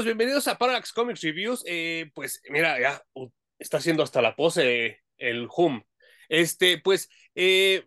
Bienvenidos 0.00 0.48
a 0.48 0.56
Parallax 0.56 0.90
Comics 0.90 1.20
Reviews. 1.20 1.62
Eh, 1.66 2.10
pues 2.14 2.40
mira, 2.48 2.80
ya 2.80 3.02
uh, 3.12 3.28
está 3.58 3.76
haciendo 3.76 4.02
hasta 4.02 4.22
la 4.22 4.34
pose 4.34 5.02
el 5.18 5.48
Hum. 5.54 5.82
Este, 6.30 6.78
pues, 6.78 7.10
eh, 7.34 7.86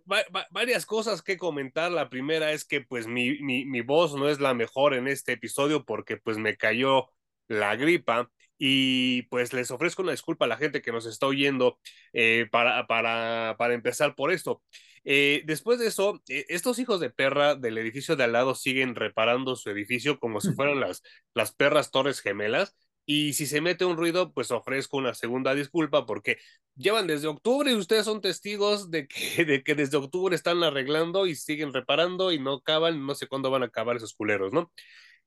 varias 0.52 0.86
cosas 0.86 1.23
que 1.23 1.36
comentar. 1.36 1.91
La 1.91 2.10
primera 2.10 2.52
es 2.52 2.64
que, 2.64 2.82
pues, 2.82 3.08
mi, 3.08 3.40
mi, 3.40 3.66
mi, 3.66 3.82
voz 3.82 4.14
no 4.16 4.30
es 4.30 4.40
la 4.40 4.54
mejor 4.54 4.94
en 4.94 5.08
este 5.08 5.34
episodio 5.34 5.84
porque, 5.84 6.18
pues, 6.18 6.38
me 6.38 6.55
cayó 6.55 7.10
la 7.48 7.76
gripa. 7.76 8.30
Y 8.58 9.24
pues 9.24 9.52
les 9.52 9.70
ofrezco 9.70 10.02
una 10.02 10.12
disculpa 10.12 10.46
a 10.46 10.48
la 10.48 10.58
gente 10.58 10.82
que 10.82 10.94
nos 10.94 11.05
está 11.05 11.27
oyendo 11.27 11.77
eh, 12.13 12.48
para, 12.52 12.88
para, 12.88 13.55
para 13.58 13.74
empezar 13.74 14.16
por 14.16 14.32
esto. 14.32 14.62
Eh, 15.05 15.44
después 15.45 15.80
de 15.80 15.88
eso, 15.88 16.22
eh, 16.27 16.45
estos 16.50 16.80
hijos 16.80 17.00
de 17.00 17.12
perra 17.12 17.55
del 17.55 17.77
edificio 17.77 18.16
de 18.16 18.23
al 18.23 18.34
lado 18.34 18.55
siguen 18.55 18.96
reparando 18.96 19.55
su 19.55 19.70
edificio 19.70 20.20
como 20.20 20.41
si 20.41 20.54
fueran 20.54 20.80
las, 20.80 21.04
las 21.34 21.54
perras 21.54 21.91
torres 21.91 22.22
gemelas. 22.22 22.76
Y 23.08 23.34
si 23.34 23.46
se 23.46 23.62
mete 23.62 23.86
un 23.86 23.98
ruido, 23.98 24.34
pues 24.34 24.49
ofrezco 24.49 24.98
una 24.98 25.13
segunda 25.13 25.54
disculpa 25.54 26.08
porque 26.08 26.38
llevan 26.76 27.05
desde 27.05 27.27
octubre 27.27 27.72
y 27.72 27.76
ustedes 27.76 28.05
son 28.05 28.20
testigos 28.20 28.90
de 28.90 29.08
que, 29.08 29.46
de 29.46 29.63
que 29.63 29.76
desde 29.76 29.98
octubre 29.98 30.36
están 30.36 30.63
arreglando 30.63 31.27
y 31.27 31.35
siguen 31.35 31.72
reparando 31.74 32.32
y 32.32 32.40
no 32.40 32.55
acaban, 32.55 33.05
no 33.05 33.13
sé 33.13 33.27
cuándo 33.27 33.52
van 33.52 33.62
a 33.63 33.68
acabar 33.68 33.96
esos 33.98 34.16
culeros, 34.16 34.54
¿no? 34.54 34.72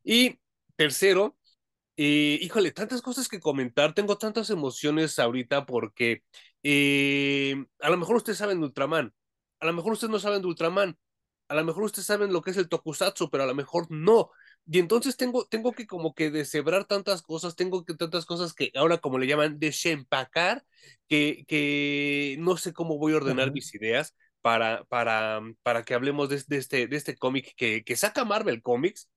Y 0.04 0.40
tercero, 0.76 1.36
eh, 1.96 2.38
híjole, 2.42 2.72
tantas 2.72 3.02
cosas 3.02 3.28
que 3.28 3.40
comentar, 3.40 3.94
tengo 3.94 4.18
tantas 4.18 4.50
emociones 4.50 5.18
ahorita 5.18 5.66
porque 5.66 6.22
a 7.80 7.90
lo 7.90 7.96
mejor 7.96 8.16
ustedes 8.16 8.38
saben 8.38 8.60
de 8.60 8.66
Ultraman, 8.66 9.12
a 9.60 9.66
lo 9.66 9.72
mejor 9.72 9.92
ustedes 9.92 10.10
no 10.10 10.18
saben 10.18 10.42
de 10.42 10.48
Ultraman, 10.48 10.98
a 11.48 11.54
lo 11.54 11.64
mejor 11.64 11.84
ustedes 11.84 12.06
saben 12.06 12.32
lo 12.32 12.42
que 12.42 12.50
es 12.50 12.56
el 12.58 12.68
tokusatsu, 12.68 13.30
pero 13.30 13.44
a 13.44 13.46
lo 13.46 13.54
mejor 13.54 13.86
no. 13.90 14.30
Y 14.70 14.78
entonces 14.78 15.16
tengo, 15.16 15.46
tengo 15.46 15.72
que 15.72 15.86
como 15.86 16.14
que 16.14 16.30
deshebrar 16.30 16.84
tantas 16.84 17.22
cosas, 17.22 17.56
tengo 17.56 17.84
que 17.84 17.94
tantas 17.94 18.26
cosas 18.26 18.52
que 18.52 18.70
ahora 18.74 18.98
como 18.98 19.18
le 19.18 19.26
llaman 19.26 19.58
desempacar, 19.58 20.64
que, 21.08 21.44
que 21.48 22.36
no 22.38 22.56
sé 22.58 22.72
cómo 22.74 22.98
voy 22.98 23.14
a 23.14 23.16
ordenar 23.16 23.52
mis 23.52 23.74
ideas 23.74 24.14
para, 24.42 24.84
para, 24.84 25.40
para 25.62 25.84
que 25.84 25.94
hablemos 25.94 26.28
de, 26.28 26.44
este, 26.56 26.86
de 26.86 26.96
este 26.96 27.16
cómic 27.16 27.54
que, 27.56 27.82
que 27.82 27.96
saca 27.96 28.24
Marvel 28.24 28.62
Comics 28.62 29.08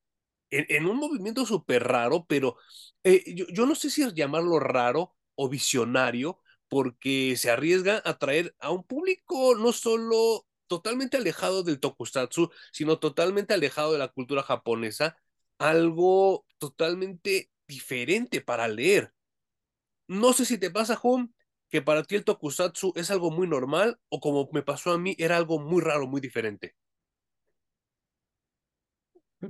en, 0.50 0.66
en 0.70 0.86
un 0.86 0.98
movimiento 0.98 1.46
súper 1.46 1.84
raro, 1.84 2.26
pero 2.28 2.58
eh, 3.04 3.24
yo, 3.36 3.46
yo 3.50 3.66
no 3.66 3.76
sé 3.76 3.90
si 3.90 4.10
llamarlo 4.14 4.60
raro 4.60 5.16
o 5.36 5.50
visionario, 5.50 6.41
porque 6.72 7.36
se 7.36 7.52
arriesga 7.52 8.02
a 8.06 8.18
traer 8.18 8.56
a 8.58 8.72
un 8.72 8.86
público 8.86 9.56
no 9.56 9.74
solo 9.74 10.48
totalmente 10.68 11.18
alejado 11.18 11.64
del 11.64 11.82
tokusatsu, 11.82 12.50
sino 12.72 12.98
totalmente 12.98 13.54
alejado 13.54 13.92
de 13.92 14.00
la 14.00 14.08
cultura 14.08 14.42
japonesa, 14.42 15.18
algo 15.58 16.46
totalmente 16.60 17.52
diferente 17.68 18.40
para 18.40 18.70
leer. 18.70 19.12
No 20.08 20.32
sé 20.32 20.46
si 20.46 20.58
te 20.58 20.72
pasa, 20.72 20.98
Home, 21.04 21.28
que 21.68 21.82
para 21.82 22.04
ti 22.04 22.16
el 22.16 22.24
tokusatsu 22.24 22.94
es 22.96 23.12
algo 23.12 23.32
muy 23.32 23.50
normal 23.50 24.00
o 24.08 24.22
como 24.22 24.48
me 24.54 24.64
pasó 24.64 24.94
a 24.94 24.98
mí, 24.98 25.14
era 25.20 25.36
algo 25.36 25.60
muy 25.60 25.82
raro, 25.82 26.08
muy 26.08 26.22
diferente. 26.22 26.78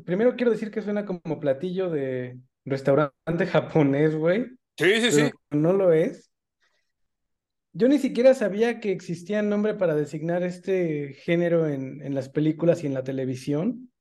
Primero 0.05 0.35
quiero 0.35 0.53
decir 0.53 0.71
que 0.71 0.81
suena 0.81 1.05
como 1.05 1.39
platillo 1.39 1.91
de 1.91 2.39
restaurante 2.65 3.45
japonés, 3.45 4.15
güey. 4.15 4.47
Sí, 4.75 5.01
sí, 5.01 5.11
sí. 5.11 5.31
No 5.51 5.71
lo 5.73 5.93
es. 5.93 6.30
Yo 7.73 7.87
ni 7.87 7.99
siquiera 7.99 8.33
sabía 8.33 8.79
que 8.79 8.91
existía 8.91 9.41
nombre 9.41 9.75
para 9.75 9.95
designar 9.95 10.43
este 10.43 11.13
género 11.13 11.67
en, 11.67 12.01
en 12.01 12.13
las 12.13 12.29
películas 12.29 12.83
y 12.83 12.87
en 12.87 12.93
la 12.93 13.03
televisión. 13.03 13.91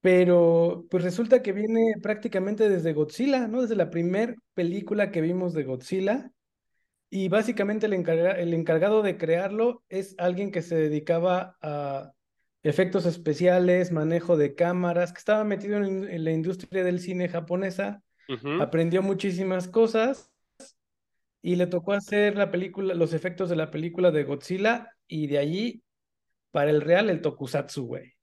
Pero 0.00 0.86
pues 0.90 1.02
resulta 1.02 1.42
que 1.42 1.52
viene 1.52 1.94
prácticamente 2.02 2.68
desde 2.68 2.92
Godzilla, 2.92 3.48
¿no? 3.48 3.62
Desde 3.62 3.74
la 3.74 3.88
primera 3.90 4.34
película 4.54 5.10
que 5.10 5.22
vimos 5.22 5.54
de 5.54 5.64
Godzilla. 5.64 6.30
Y 7.10 7.28
básicamente 7.28 7.86
el, 7.86 7.94
el 7.94 8.54
encargado 8.54 9.02
de 9.02 9.16
crearlo 9.16 9.82
es 9.88 10.14
alguien 10.18 10.50
que 10.50 10.60
se 10.60 10.76
dedicaba 10.76 11.56
a 11.62 12.12
efectos 12.62 13.06
especiales, 13.06 13.92
manejo 13.92 14.36
de 14.36 14.54
cámaras, 14.54 15.12
que 15.12 15.18
estaba 15.18 15.42
metido 15.44 15.78
en, 15.78 16.24
la 16.24 16.32
industria 16.32 16.84
del 16.84 17.00
cine 17.00 17.28
japonesa, 17.28 18.02
aprendió 18.60 19.02
muchísimas 19.02 19.68
cosas 19.68 20.30
y 21.42 21.56
le 21.56 21.66
tocó 21.66 21.92
hacer 21.92 22.36
la 22.36 22.50
película, 22.50 22.94
los 22.94 23.12
efectos 23.12 23.48
de 23.48 23.56
la 23.56 23.70
película 23.70 24.10
de 24.10 24.24
Godzilla 24.24 24.90
y 25.06 25.26
de 25.26 25.38
allí 25.38 25.82
para 26.50 26.70
el 26.70 26.80
real 26.80 27.10
el 27.10 27.20
tokusatsu, 27.20 27.86
güey. 27.86 28.14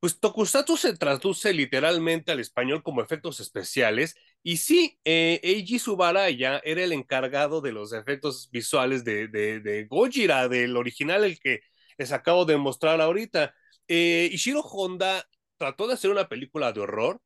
Pues 0.00 0.20
tokusatsu 0.20 0.76
se 0.76 0.96
traduce 0.96 1.52
literalmente 1.52 2.30
al 2.30 2.40
español 2.40 2.82
como 2.82 3.02
efectos 3.02 3.40
especiales 3.40 4.14
y 4.42 4.58
sí, 4.58 4.98
eh, 5.04 5.40
Eiji 5.42 5.78
Subaraya 5.78 6.60
era 6.64 6.84
el 6.84 6.92
encargado 6.92 7.60
de 7.60 7.72
los 7.72 7.92
efectos 7.92 8.48
visuales 8.50 9.04
de, 9.04 9.26
de, 9.28 9.86
Gojira, 9.86 10.48
del 10.48 10.76
original, 10.76 11.24
el 11.24 11.40
que 11.40 11.60
les 11.96 12.12
acabo 12.12 12.44
de 12.44 12.56
mostrar 12.56 13.00
ahorita. 13.00 13.54
Eh, 13.88 14.28
Ishiro 14.32 14.60
Honda 14.60 15.28
trató 15.56 15.88
de 15.88 15.94
hacer 15.94 16.10
una 16.10 16.28
película 16.28 16.72
de 16.72 16.80
horror, 16.80 17.20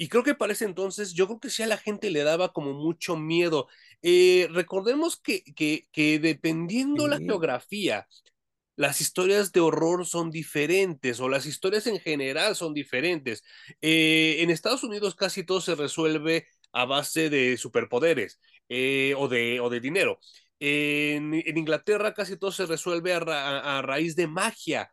y 0.00 0.08
creo 0.08 0.22
que 0.22 0.34
para 0.34 0.54
ese 0.54 0.64
entonces, 0.64 1.12
yo 1.12 1.26
creo 1.26 1.40
que 1.40 1.50
sí 1.50 1.62
a 1.62 1.66
la 1.66 1.76
gente 1.76 2.08
le 2.08 2.22
daba 2.22 2.54
como 2.54 2.72
mucho 2.72 3.18
miedo. 3.18 3.68
Eh, 4.00 4.48
recordemos 4.50 5.20
que, 5.20 5.44
que, 5.54 5.88
que 5.92 6.18
dependiendo 6.18 7.06
la 7.06 7.18
geografía, 7.18 8.08
las 8.76 9.02
historias 9.02 9.52
de 9.52 9.60
horror 9.60 10.06
son 10.06 10.30
diferentes 10.30 11.20
o 11.20 11.28
las 11.28 11.44
historias 11.44 11.86
en 11.86 12.00
general 12.00 12.56
son 12.56 12.72
diferentes. 12.72 13.42
Eh, 13.82 14.36
en 14.38 14.48
Estados 14.48 14.84
Unidos 14.84 15.14
casi 15.14 15.44
todo 15.44 15.60
se 15.60 15.74
resuelve 15.74 16.46
a 16.72 16.86
base 16.86 17.28
de 17.28 17.58
superpoderes 17.58 18.40
eh, 18.70 19.12
o, 19.18 19.28
de, 19.28 19.60
o 19.60 19.68
de 19.68 19.80
dinero. 19.80 20.18
En, 20.60 21.34
en, 21.34 21.58
Inglaterra 21.58 22.14
casi 22.14 22.38
todo 22.38 22.52
se 22.52 22.64
resuelve 22.64 23.12
a 23.12 23.82
raíz 23.82 24.16
de 24.16 24.28
magia 24.28 24.90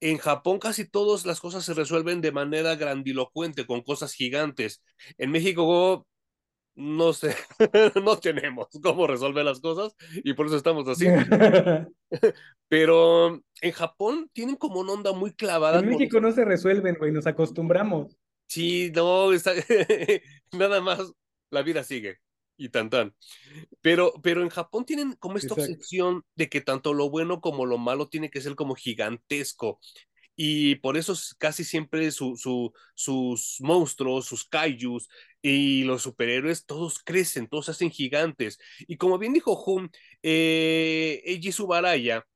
en 0.00 0.18
Japón 0.18 0.58
casi 0.58 0.88
todas 0.88 1.26
las 1.26 1.40
cosas 1.40 1.64
se 1.64 1.74
resuelven 1.74 2.20
de 2.20 2.32
manera 2.32 2.74
grandilocuente, 2.76 3.66
con 3.66 3.82
cosas 3.82 4.12
gigantes. 4.12 4.82
En 5.18 5.30
México 5.30 6.06
no 6.76 7.14
sé, 7.14 7.34
no 8.04 8.18
tenemos 8.18 8.68
cómo 8.82 9.06
resolver 9.06 9.44
las 9.44 9.60
cosas 9.60 9.96
y 10.12 10.34
por 10.34 10.46
eso 10.46 10.56
estamos 10.56 10.86
así. 10.88 11.06
Pero 12.68 13.40
en 13.62 13.72
Japón 13.72 14.28
tienen 14.32 14.56
como 14.56 14.80
una 14.80 14.92
onda 14.92 15.12
muy 15.12 15.32
clavada. 15.32 15.80
En 15.80 15.88
México 15.88 16.20
no 16.20 16.32
se 16.32 16.44
resuelven, 16.44 16.96
güey, 16.98 17.12
nos 17.12 17.26
acostumbramos. 17.26 18.16
Sí, 18.46 18.92
no, 18.94 19.32
está... 19.32 19.52
nada 20.52 20.80
más 20.80 21.12
la 21.50 21.62
vida 21.62 21.82
sigue 21.82 22.18
y 22.56 22.70
tan 22.70 22.90
tan. 22.90 23.14
Pero, 23.82 24.14
pero 24.22 24.42
en 24.42 24.50
Japón 24.50 24.84
tienen 24.86 25.14
como 25.14 25.38
esta 25.38 25.54
Exacto. 25.54 25.54
obsesión 25.54 26.24
de 26.34 26.48
que 26.48 26.60
tanto 26.60 26.94
lo 26.94 27.10
bueno 27.10 27.40
como 27.40 27.66
lo 27.66 27.78
malo 27.78 28.08
tiene 28.08 28.30
que 28.30 28.40
ser 28.40 28.54
como 28.56 28.74
gigantesco. 28.74 29.80
Y 30.36 30.76
por 30.76 30.96
eso 30.98 31.14
casi 31.38 31.64
siempre 31.64 32.10
su, 32.10 32.36
su, 32.36 32.72
sus 32.94 33.56
monstruos, 33.60 34.26
sus 34.26 34.46
kaijus 34.48 35.08
y 35.42 35.84
los 35.84 36.02
superhéroes, 36.02 36.66
todos 36.66 36.98
crecen, 37.04 37.48
todos 37.48 37.68
hacen 37.70 37.90
gigantes. 37.90 38.58
Y 38.80 38.96
como 38.98 39.18
bien 39.18 39.32
dijo 39.32 39.62
Hum, 39.66 39.88
eh, 40.22 41.22
Eiji 41.24 41.52
Subaraya, 41.52 42.26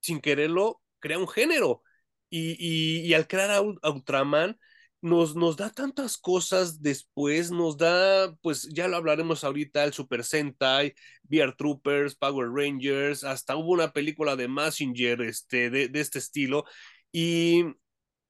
sin 0.00 0.20
quererlo, 0.20 0.82
crea 0.98 1.18
un 1.18 1.28
género. 1.28 1.82
Y, 2.30 2.52
y, 2.58 3.06
y 3.06 3.14
al 3.14 3.26
crear 3.28 3.50
a, 3.50 3.56
a 3.58 3.90
Ultraman, 3.90 4.58
nos, 5.02 5.34
nos 5.34 5.56
da 5.56 5.70
tantas 5.70 6.18
cosas 6.18 6.82
después, 6.82 7.50
nos 7.50 7.76
da, 7.76 8.34
pues 8.42 8.68
ya 8.72 8.88
lo 8.88 8.96
hablaremos 8.96 9.44
ahorita, 9.44 9.84
el 9.84 9.92
Super 9.92 10.24
Sentai, 10.24 10.94
VR 11.28 11.54
Troopers, 11.56 12.14
Power 12.16 12.48
Rangers, 12.52 13.24
hasta 13.24 13.56
hubo 13.56 13.72
una 13.72 13.92
película 13.92 14.36
de 14.36 14.48
Messenger 14.48 15.22
este, 15.22 15.70
de, 15.70 15.88
de 15.88 16.00
este 16.00 16.18
estilo. 16.18 16.64
Y, 17.12 17.64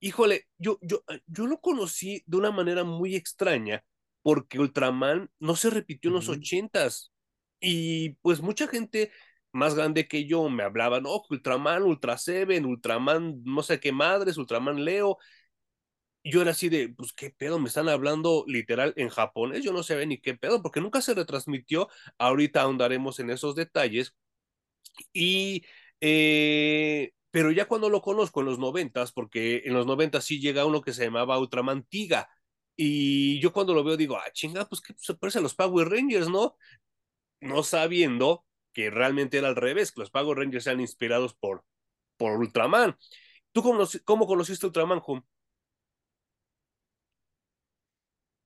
híjole, 0.00 0.46
yo, 0.58 0.78
yo, 0.82 1.02
yo 1.26 1.46
lo 1.46 1.60
conocí 1.60 2.22
de 2.26 2.36
una 2.36 2.50
manera 2.52 2.84
muy 2.84 3.16
extraña, 3.16 3.84
porque 4.22 4.58
Ultraman 4.58 5.30
no 5.38 5.56
se 5.56 5.70
repitió 5.70 6.08
en 6.10 6.14
los 6.14 6.28
ochentas. 6.28 7.12
Y 7.60 8.10
pues 8.22 8.40
mucha 8.40 8.68
gente 8.68 9.10
más 9.52 9.74
grande 9.74 10.06
que 10.08 10.26
yo 10.26 10.48
me 10.48 10.62
hablaba, 10.62 11.00
no, 11.00 11.22
Ultraman, 11.28 11.82
Ultra 11.82 12.16
Seven, 12.18 12.64
Ultraman, 12.64 13.42
no 13.44 13.62
sé 13.62 13.80
qué 13.80 13.92
madres, 13.92 14.38
Ultraman 14.38 14.84
Leo, 14.84 15.18
yo 16.24 16.42
era 16.42 16.52
así 16.52 16.68
de, 16.68 16.90
pues 16.90 17.12
qué 17.12 17.30
pedo, 17.30 17.58
me 17.58 17.68
están 17.68 17.88
hablando 17.88 18.44
literal 18.46 18.92
en 18.96 19.08
japonés, 19.08 19.64
yo 19.64 19.72
no 19.72 19.82
sé 19.82 20.04
ni 20.06 20.18
qué 20.20 20.34
pedo, 20.34 20.62
porque 20.62 20.80
nunca 20.80 21.00
se 21.00 21.14
retransmitió, 21.14 21.88
ahorita 22.18 22.62
ahondaremos 22.62 23.18
en 23.20 23.30
esos 23.30 23.54
detalles. 23.54 24.14
Y, 25.12 25.64
eh, 26.00 27.12
pero 27.30 27.50
ya 27.52 27.66
cuando 27.66 27.88
lo 27.88 28.02
conozco 28.02 28.40
en 28.40 28.46
los 28.46 28.58
noventas, 28.58 29.12
porque 29.12 29.62
en 29.64 29.74
los 29.74 29.86
noventas 29.86 30.24
sí 30.24 30.40
llega 30.40 30.66
uno 30.66 30.82
que 30.82 30.92
se 30.92 31.04
llamaba 31.04 31.38
Ultraman 31.38 31.84
Tiga, 31.84 32.28
y 32.76 33.40
yo 33.40 33.52
cuando 33.52 33.74
lo 33.74 33.84
veo 33.84 33.96
digo, 33.96 34.16
ah, 34.16 34.30
chinga, 34.32 34.66
pues 34.66 34.80
que 34.80 34.94
se 34.98 35.14
parece 35.14 35.38
a 35.38 35.42
los 35.42 35.54
Power 35.54 35.88
Rangers, 35.88 36.28
¿no? 36.28 36.56
No 37.40 37.62
sabiendo 37.62 38.46
que 38.72 38.90
realmente 38.90 39.38
era 39.38 39.48
al 39.48 39.56
revés, 39.56 39.92
que 39.92 40.00
los 40.00 40.10
Power 40.10 40.38
Rangers 40.38 40.66
eran 40.66 40.80
inspirados 40.80 41.34
por, 41.34 41.64
por 42.16 42.38
Ultraman. 42.38 42.96
¿Tú 43.52 43.62
cómo, 43.62 43.84
cómo 44.04 44.26
conociste 44.26 44.66
Ultraman? 44.66 45.00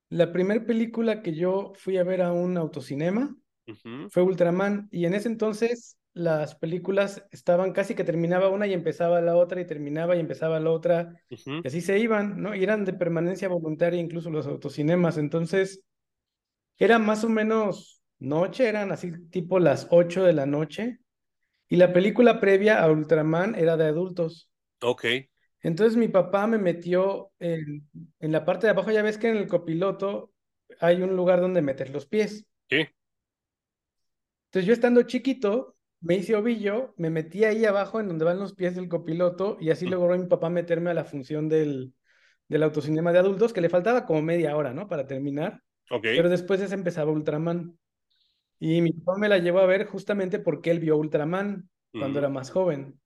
La 0.09 0.33
primera 0.33 0.65
película 0.65 1.23
que 1.23 1.35
yo 1.35 1.73
fui 1.77 1.99
a 1.99 2.05
ver 2.05 2.23
a 2.23 2.33
un 2.33 2.57
autocinema 2.57 3.37
fue 4.09 4.23
Ultraman 4.23 4.89
y 4.93 5.07
en 5.07 5.15
ese 5.15 5.29
entonces 5.29 5.99
las 6.13 6.55
películas 6.55 7.27
estaban 7.33 7.73
casi 7.73 7.95
que 7.95 8.05
terminaba 8.05 8.49
una 8.49 8.67
y 8.67 8.73
empezaba 8.73 9.21
la 9.21 9.37
otra 9.37 9.61
y 9.61 9.67
terminaba 9.67 10.17
y 10.17 10.21
empezaba 10.21 10.61
la 10.61 10.71
otra 10.71 11.21
y 11.63 11.69
así 11.69 11.81
se 11.81 11.99
iban, 11.99 12.41
¿no? 12.41 12.55
Y 12.55 12.63
eran 12.63 12.85
de 12.85 12.93
permanencia 12.93 13.49
voluntaria 13.49 14.01
incluso 14.01 14.31
los 14.31 14.47
autocinemas, 14.47 15.19
entonces 15.19 15.81
era 16.79 16.99
más 16.99 17.25
o 17.25 17.29
menos 17.29 18.03
noche, 18.19 18.69
eran 18.69 18.93
así 18.93 19.13
tipo 19.31 19.59
las 19.59 19.89
8 19.91 20.25
de 20.25 20.33
la 20.33 20.47
noche 20.47 21.01
y 21.69 21.77
la 21.77 21.93
película 21.93 22.41
previa 22.41 22.83
a 22.83 22.91
Ultraman 22.91 23.55
era 23.55 23.77
de 23.77 23.87
adultos. 23.87 24.51
Ok. 24.83 25.05
Entonces 25.65 25.97
mi 25.97 26.09
papá 26.09 26.47
me 26.47 26.59
metió 26.59 27.33
en, 27.39 27.89
en 28.21 28.33
la 28.33 28.45
parte 28.45 28.67
de 28.67 28.73
abajo, 28.73 28.91
ya 28.91 29.03
ves 29.03 29.17
que 29.17 29.31
en 29.31 29.39
el 29.39 29.49
copiloto 29.49 30.31
hay 30.79 31.01
un 31.01 31.17
lugar 31.17 31.41
donde 31.41 31.63
meter 31.63 31.89
los 31.89 32.05
pies. 32.05 32.47
Sí. 32.69 32.87
Entonces 34.47 34.67
yo 34.67 34.75
estando 34.75 35.03
chiquito, 35.05 35.75
me 36.03 36.17
hice 36.17 36.37
ovillo, 36.37 36.93
me 36.99 37.09
metí 37.09 37.45
ahí 37.45 37.65
abajo 37.65 37.99
en 37.99 38.09
donde 38.09 38.27
van 38.27 38.39
los 38.39 38.55
pies 38.55 38.77
del 38.77 38.91
copiloto 38.91 39.57
y 39.59 39.71
así 39.71 39.87
logró 39.87 40.19
mi 40.19 40.27
papá 40.27 40.51
meterme 40.51 40.91
a 40.91 40.95
la 40.95 41.05
función 41.05 41.49
del, 41.49 41.95
del 42.47 42.63
autocinema 42.63 43.11
de 43.13 43.21
adultos, 43.21 43.55
que 43.55 43.63
le 43.63 43.71
faltaba 43.71 44.05
como 44.05 44.21
media 44.21 44.55
hora, 44.59 44.75
¿no? 44.75 44.87
Para 44.87 45.07
terminar. 45.07 45.63
Pero 45.89 46.29
después 46.29 46.61
ese 46.61 46.75
empezaba 46.75 47.11
Ultraman. 47.11 47.79
Y 48.61 48.83
mi 48.83 48.93
papá 48.93 49.19
me 49.19 49.31
la 49.31 49.39
llevó 49.39 49.61
a 49.61 49.67
ver 49.67 49.87
justamente 49.87 50.39
porque 50.39 50.71
él 50.71 50.79
vio 50.79 50.99
Ultraman 50.99 51.71
cuando 51.91 52.19
era 52.19 52.29
más 52.29 52.51
joven. 52.51 53.01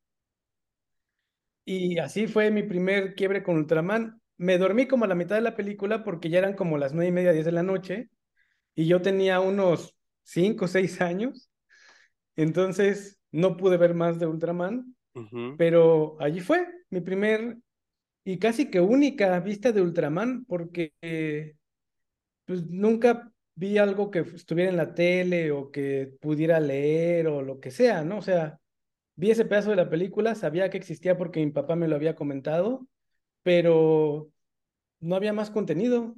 Y 1.71 1.99
así 1.99 2.27
fue 2.27 2.51
mi 2.51 2.63
primer 2.63 3.15
quiebre 3.15 3.43
con 3.43 3.59
Ultraman. 3.59 4.23
Me 4.39 4.57
dormí 4.57 4.89
como 4.89 5.05
a 5.05 5.09
la 5.09 5.15
mitad 5.15 5.35
de 5.35 5.43
la 5.43 5.55
película 5.55 6.03
porque 6.03 6.31
ya 6.31 6.39
eran 6.39 6.55
como 6.55 6.79
las 6.79 6.95
nueve 6.95 7.11
y 7.11 7.13
media, 7.13 7.31
diez 7.33 7.45
de 7.45 7.53
la 7.53 7.63
noche. 7.63 8.09
Y 8.75 8.87
yo 8.87 9.03
tenía 9.03 9.41
unos 9.41 9.95
cinco 10.23 10.65
o 10.65 10.69
seis 10.69 11.03
años. 11.03 11.51
Entonces 12.37 13.19
no 13.33 13.59
pude 13.59 13.77
ver 13.77 13.93
más 13.93 14.19
de 14.19 14.27
Ultraman. 14.27 14.97
Pero 15.59 16.17
allí 16.21 16.41
fue 16.41 16.67
mi 16.89 17.03
primer 17.03 17.59
y 18.25 18.39
casi 18.39 18.71
que 18.71 18.81
única 18.81 19.39
vista 19.41 19.71
de 19.71 19.83
Ultraman 19.83 20.47
porque 20.47 20.95
pues 22.47 22.65
nunca 22.71 23.31
vi 23.57 23.77
algo 23.77 24.11
que 24.11 24.21
estuviera 24.21 24.71
en 24.71 24.79
la 24.79 24.95
tele 24.95 25.51
o 25.51 25.71
que 25.71 26.15
pudiera 26.19 26.61
leer 26.61 27.27
o 27.27 27.43
lo 27.43 27.61
que 27.61 27.71
sea, 27.71 28.05
¿no? 28.05 28.17
O 28.17 28.23
sea, 28.23 28.59
vi 29.19 29.33
ese 29.33 29.45
pedazo 29.45 29.71
de 29.71 29.77
la 29.77 29.91
película, 29.91 30.37
sabía 30.37 30.71
que 30.71 30.79
existía 30.79 31.19
porque 31.19 31.45
mi 31.45 31.51
papá 31.51 31.75
me 31.75 31.89
lo 31.89 31.97
había 31.97 32.15
comentado, 32.15 32.87
pero 33.43 34.31
no 35.01 35.17
había 35.17 35.33
más 35.33 35.51
contenido. 35.51 36.15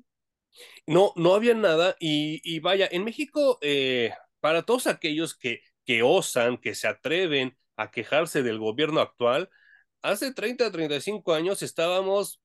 No, 0.87 1.15
no 1.17 1.35
había 1.35 1.55
nada 1.55 1.97
y, 1.99 2.61
vaya, 2.61 2.87
en 2.91 3.05
México, 3.05 3.59
eh, 3.63 4.13
para 4.41 4.65
todos 4.65 4.87
aquellos 4.87 5.35
que, 5.35 5.63
que 5.87 6.03
osan, 6.03 6.59
que 6.59 6.75
se 6.75 6.89
atreven 6.89 7.57
a 7.77 7.91
quejarse 7.91 8.43
del 8.43 8.59
gobierno 8.59 9.01
actual, 9.01 9.49
hace 10.03 10.35
30, 10.35 10.71
35 10.71 11.33
años 11.33 11.63
estábamos 11.63 12.40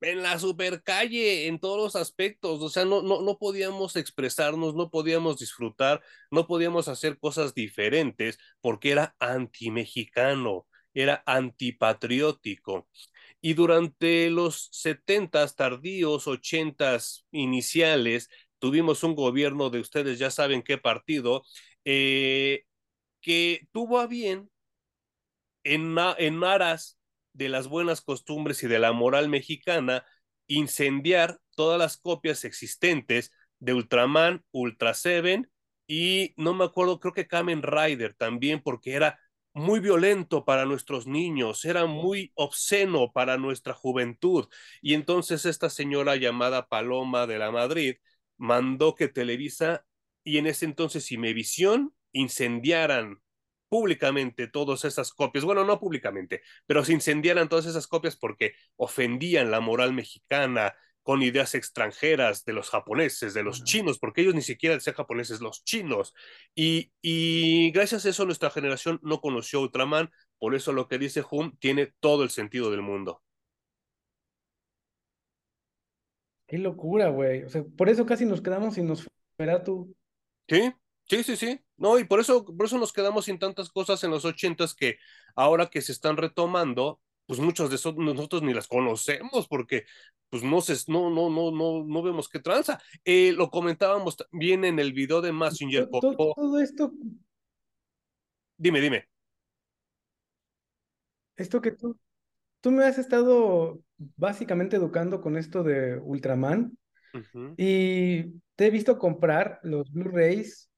en 0.00 0.22
la 0.22 0.38
supercalle 0.38 1.46
en 1.46 1.58
todos 1.60 1.78
los 1.78 1.96
aspectos, 1.96 2.62
o 2.62 2.68
sea, 2.70 2.84
no, 2.84 3.02
no, 3.02 3.22
no 3.22 3.38
podíamos 3.38 3.96
expresarnos, 3.96 4.74
no 4.74 4.90
podíamos 4.90 5.38
disfrutar, 5.38 6.02
no 6.30 6.46
podíamos 6.46 6.88
hacer 6.88 7.18
cosas 7.18 7.54
diferentes 7.54 8.38
porque 8.60 8.92
era 8.92 9.14
anti-mexicano, 9.18 10.66
era 10.94 11.22
antipatriótico. 11.26 12.88
Y 13.40 13.54
durante 13.54 14.30
los 14.30 14.68
setentas 14.72 15.56
tardíos, 15.56 16.26
ochentas 16.28 17.26
iniciales, 17.30 18.28
tuvimos 18.58 19.02
un 19.04 19.14
gobierno 19.14 19.70
de 19.70 19.80
ustedes 19.80 20.18
ya 20.18 20.30
saben 20.30 20.62
qué 20.62 20.78
partido, 20.78 21.44
eh, 21.84 22.64
que 23.22 23.68
tuvo 23.72 24.00
a 24.00 24.06
bien 24.08 24.50
en, 25.64 25.96
en 26.18 26.44
aras 26.44 26.98
de 27.40 27.48
las 27.48 27.68
buenas 27.68 28.02
costumbres 28.02 28.62
y 28.62 28.68
de 28.68 28.78
la 28.78 28.92
moral 28.92 29.30
mexicana, 29.30 30.04
incendiar 30.46 31.40
todas 31.56 31.78
las 31.78 31.96
copias 31.96 32.44
existentes 32.44 33.32
de 33.60 33.72
Ultraman, 33.72 34.44
Ultra 34.50 34.92
Seven 34.92 35.50
y 35.86 36.34
no 36.36 36.52
me 36.52 36.66
acuerdo, 36.66 37.00
creo 37.00 37.14
que 37.14 37.26
Kamen 37.26 37.62
Rider 37.62 38.12
también, 38.14 38.62
porque 38.62 38.92
era 38.92 39.18
muy 39.54 39.80
violento 39.80 40.44
para 40.44 40.66
nuestros 40.66 41.06
niños, 41.06 41.64
era 41.64 41.86
muy 41.86 42.30
obsceno 42.34 43.10
para 43.10 43.38
nuestra 43.38 43.72
juventud. 43.72 44.46
Y 44.82 44.92
entonces 44.92 45.46
esta 45.46 45.70
señora 45.70 46.16
llamada 46.16 46.68
Paloma 46.68 47.26
de 47.26 47.38
la 47.38 47.50
Madrid 47.50 47.96
mandó 48.36 48.94
que 48.94 49.08
Televisa 49.08 49.86
y 50.24 50.36
en 50.36 50.46
ese 50.46 50.66
entonces 50.66 51.10
Imevisión 51.10 51.94
incendiaran 52.12 53.22
públicamente 53.70 54.48
todas 54.48 54.84
esas 54.84 55.12
copias, 55.12 55.44
bueno, 55.44 55.64
no 55.64 55.80
públicamente, 55.80 56.42
pero 56.66 56.84
se 56.84 56.92
incendiaran 56.92 57.48
todas 57.48 57.66
esas 57.66 57.86
copias 57.86 58.16
porque 58.16 58.52
ofendían 58.76 59.50
la 59.50 59.60
moral 59.60 59.94
mexicana 59.94 60.74
con 61.02 61.22
ideas 61.22 61.54
extranjeras 61.54 62.44
de 62.44 62.52
los 62.52 62.68
japoneses, 62.68 63.32
de 63.32 63.42
los 63.42 63.64
chinos, 63.64 63.98
porque 63.98 64.20
ellos 64.20 64.34
ni 64.34 64.42
siquiera 64.42 64.74
decían 64.74 64.96
japoneses, 64.96 65.40
los 65.40 65.64
chinos. 65.64 66.14
Y, 66.54 66.92
y 67.00 67.70
gracias 67.70 68.04
a 68.04 68.10
eso 68.10 68.26
nuestra 68.26 68.50
generación 68.50 69.00
no 69.02 69.20
conoció 69.20 69.60
a 69.60 69.62
Ultraman, 69.62 70.10
por 70.38 70.54
eso 70.54 70.72
lo 70.72 70.88
que 70.88 70.98
dice 70.98 71.24
Hum 71.30 71.56
tiene 71.58 71.94
todo 72.00 72.22
el 72.24 72.30
sentido 72.30 72.70
del 72.70 72.82
mundo. 72.82 73.22
Qué 76.46 76.58
locura, 76.58 77.08
güey. 77.10 77.44
O 77.44 77.48
sea, 77.48 77.62
por 77.76 77.88
eso 77.88 78.04
casi 78.04 78.26
nos 78.26 78.42
quedamos 78.42 78.74
sin 78.74 78.88
nos 78.88 79.06
fuera 79.36 79.62
tú. 79.62 79.94
Sí, 80.48 80.72
Sí, 81.10 81.24
sí, 81.24 81.36
sí. 81.36 81.60
No, 81.76 81.98
y 81.98 82.04
por 82.04 82.20
eso, 82.20 82.44
por 82.44 82.66
eso 82.66 82.78
nos 82.78 82.92
quedamos 82.92 83.24
sin 83.24 83.40
tantas 83.40 83.68
cosas 83.68 84.04
en 84.04 84.12
los 84.12 84.24
ochentas 84.24 84.76
que 84.76 84.98
ahora 85.34 85.66
que 85.66 85.82
se 85.82 85.90
están 85.90 86.16
retomando, 86.16 87.00
pues 87.26 87.40
muchos 87.40 87.68
de 87.68 87.92
nosotros 87.96 88.42
ni 88.42 88.54
las 88.54 88.68
conocemos 88.68 89.48
porque 89.48 89.86
pues 90.28 90.44
no 90.44 90.60
se, 90.60 90.76
no, 90.86 91.10
no, 91.10 91.28
no, 91.28 91.50
no, 91.50 91.82
no 91.84 92.02
vemos 92.02 92.28
qué 92.28 92.38
tranza. 92.38 92.80
Eh, 93.04 93.32
lo 93.32 93.50
comentábamos 93.50 94.18
también 94.18 94.64
en 94.64 94.78
el 94.78 94.92
video 94.92 95.20
de 95.20 95.32
Messenger. 95.32 95.88
Todo, 95.88 96.14
todo, 96.36 96.60
esto. 96.60 96.92
Dime, 98.56 98.80
dime. 98.80 99.08
Esto 101.34 101.60
que 101.60 101.72
tú, 101.72 101.98
tú 102.60 102.70
me 102.70 102.84
has 102.84 102.98
estado 102.98 103.80
básicamente 104.16 104.76
educando 104.76 105.20
con 105.20 105.36
esto 105.36 105.64
de 105.64 105.98
Ultraman 105.98 106.78
y 107.56 108.26
te 108.54 108.66
he 108.66 108.70
visto 108.70 108.96
comprar 108.96 109.58
los 109.64 109.90
Blu-rays 109.90 110.69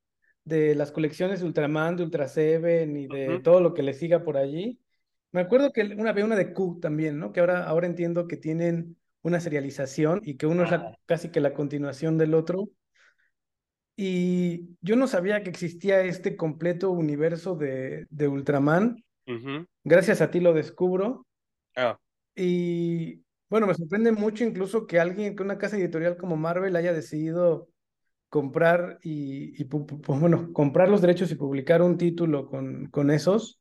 de 0.44 0.74
las 0.74 0.92
colecciones 0.92 1.40
de 1.40 1.46
Ultraman, 1.46 1.96
de 1.96 2.02
Ultra 2.04 2.28
Seven 2.28 2.96
y 2.96 3.06
de 3.06 3.40
todo 3.40 3.60
lo 3.60 3.74
que 3.74 3.82
le 3.82 3.94
siga 3.94 4.24
por 4.24 4.36
allí. 4.36 4.80
Me 5.30 5.40
acuerdo 5.40 5.72
que 5.72 5.82
una 5.82 6.12
vez 6.12 6.24
una 6.24 6.36
de 6.36 6.52
Q 6.52 6.78
también, 6.80 7.18
¿no? 7.18 7.32
Que 7.32 7.40
ahora, 7.40 7.64
ahora 7.64 7.86
entiendo 7.86 8.26
que 8.26 8.36
tienen 8.36 8.96
una 9.22 9.40
serialización 9.40 10.20
y 10.24 10.36
que 10.36 10.46
uno 10.46 10.64
es 10.64 10.70
casi 11.06 11.30
que 11.30 11.40
la 11.40 11.54
continuación 11.54 12.18
del 12.18 12.34
otro. 12.34 12.68
Y 13.96 14.76
yo 14.80 14.96
no 14.96 15.06
sabía 15.06 15.42
que 15.42 15.50
existía 15.50 16.02
este 16.02 16.36
completo 16.36 16.90
universo 16.90 17.54
de, 17.54 18.06
de 18.10 18.28
Ultraman. 18.28 19.02
Gracias 19.84 20.20
a 20.20 20.30
ti 20.30 20.40
lo 20.40 20.52
descubro. 20.52 21.26
Ah. 21.76 21.98
Y 22.34 23.22
bueno, 23.48 23.66
me 23.66 23.74
sorprende 23.74 24.12
mucho 24.12 24.44
incluso 24.44 24.86
que 24.86 24.98
alguien, 24.98 25.36
que 25.36 25.42
una 25.42 25.58
casa 25.58 25.76
editorial 25.76 26.16
como 26.16 26.36
Marvel 26.36 26.74
haya 26.76 26.92
decidido 26.92 27.68
comprar 28.32 28.98
y, 29.02 29.62
bueno, 30.06 30.54
comprar 30.54 30.88
los 30.88 31.02
derechos 31.02 31.30
y 31.30 31.34
publicar 31.34 31.82
un 31.82 31.98
título 31.98 32.46
con, 32.46 32.86
con 32.86 33.10
esos, 33.10 33.60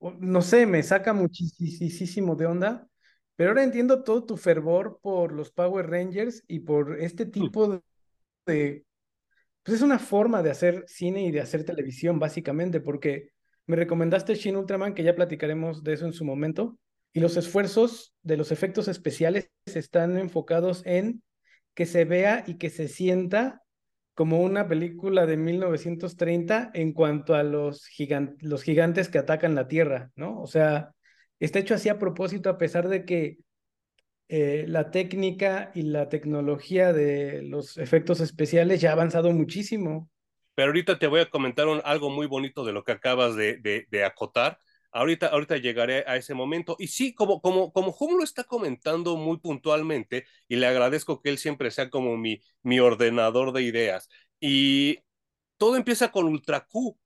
no 0.00 0.40
sé, 0.40 0.64
me 0.64 0.82
saca 0.82 1.12
muchísimo 1.12 2.34
de 2.34 2.46
onda, 2.46 2.88
pero 3.36 3.50
ahora 3.50 3.64
entiendo 3.64 4.04
todo 4.04 4.24
tu 4.24 4.38
fervor 4.38 5.00
por 5.02 5.32
los 5.32 5.50
Power 5.50 5.90
Rangers 5.90 6.42
y 6.48 6.60
por 6.60 6.98
este 6.98 7.26
mm. 7.26 7.30
tipo 7.30 7.82
de, 8.46 8.86
pues 9.62 9.76
es 9.76 9.82
una 9.82 9.98
forma 9.98 10.42
de 10.42 10.50
hacer 10.50 10.84
cine 10.86 11.26
y 11.26 11.30
de 11.30 11.42
hacer 11.42 11.62
televisión, 11.64 12.18
básicamente, 12.18 12.80
porque 12.80 13.32
me 13.66 13.76
recomendaste 13.76 14.34
Shin 14.34 14.56
Ultraman, 14.56 14.94
que 14.94 15.02
ya 15.02 15.14
platicaremos 15.14 15.84
de 15.84 15.92
eso 15.92 16.06
en 16.06 16.14
su 16.14 16.24
momento, 16.24 16.78
y 17.12 17.20
los 17.20 17.36
esfuerzos 17.36 18.14
de 18.22 18.38
los 18.38 18.50
efectos 18.50 18.88
especiales 18.88 19.50
están 19.66 20.16
enfocados 20.16 20.80
en 20.86 21.22
que 21.78 21.86
se 21.86 22.04
vea 22.04 22.42
y 22.44 22.54
que 22.54 22.70
se 22.70 22.88
sienta 22.88 23.62
como 24.14 24.40
una 24.40 24.66
película 24.66 25.26
de 25.26 25.36
1930 25.36 26.72
en 26.74 26.92
cuanto 26.92 27.36
a 27.36 27.44
los, 27.44 27.88
los 28.40 28.62
gigantes 28.64 29.08
que 29.08 29.18
atacan 29.18 29.54
la 29.54 29.68
Tierra, 29.68 30.10
¿no? 30.16 30.42
O 30.42 30.48
sea, 30.48 30.90
está 31.38 31.60
hecho 31.60 31.76
así 31.76 31.88
a 31.88 32.00
propósito 32.00 32.50
a 32.50 32.58
pesar 32.58 32.88
de 32.88 33.04
que 33.04 33.38
eh, 34.28 34.64
la 34.66 34.90
técnica 34.90 35.70
y 35.72 35.82
la 35.82 36.08
tecnología 36.08 36.92
de 36.92 37.42
los 37.42 37.78
efectos 37.78 38.18
especiales 38.18 38.80
ya 38.80 38.90
ha 38.90 38.94
avanzado 38.94 39.30
muchísimo. 39.30 40.10
Pero 40.56 40.70
ahorita 40.70 40.98
te 40.98 41.06
voy 41.06 41.20
a 41.20 41.30
comentar 41.30 41.68
algo 41.84 42.10
muy 42.10 42.26
bonito 42.26 42.64
de 42.64 42.72
lo 42.72 42.82
que 42.82 42.90
acabas 42.90 43.36
de 43.36 44.04
acotar. 44.04 44.58
Ahorita, 44.90 45.28
ahorita 45.28 45.58
llegaré 45.58 46.04
a 46.06 46.16
ese 46.16 46.34
momento. 46.34 46.76
Y 46.78 46.88
sí, 46.88 47.14
como, 47.14 47.40
como, 47.40 47.72
como 47.72 47.94
Hum 47.98 48.18
lo 48.18 48.24
está 48.24 48.44
comentando 48.44 49.16
muy 49.16 49.38
puntualmente, 49.38 50.26
y 50.48 50.56
le 50.56 50.66
agradezco 50.66 51.20
que 51.20 51.30
él 51.30 51.38
siempre 51.38 51.70
sea 51.70 51.90
como 51.90 52.16
mi, 52.16 52.40
mi 52.62 52.80
ordenador 52.80 53.52
de 53.52 53.62
ideas. 53.62 54.08
Y 54.40 54.98
todo 55.58 55.76
empieza 55.76 56.10
con 56.10 56.26
Ultra 56.26 56.66
Q, 56.66 56.98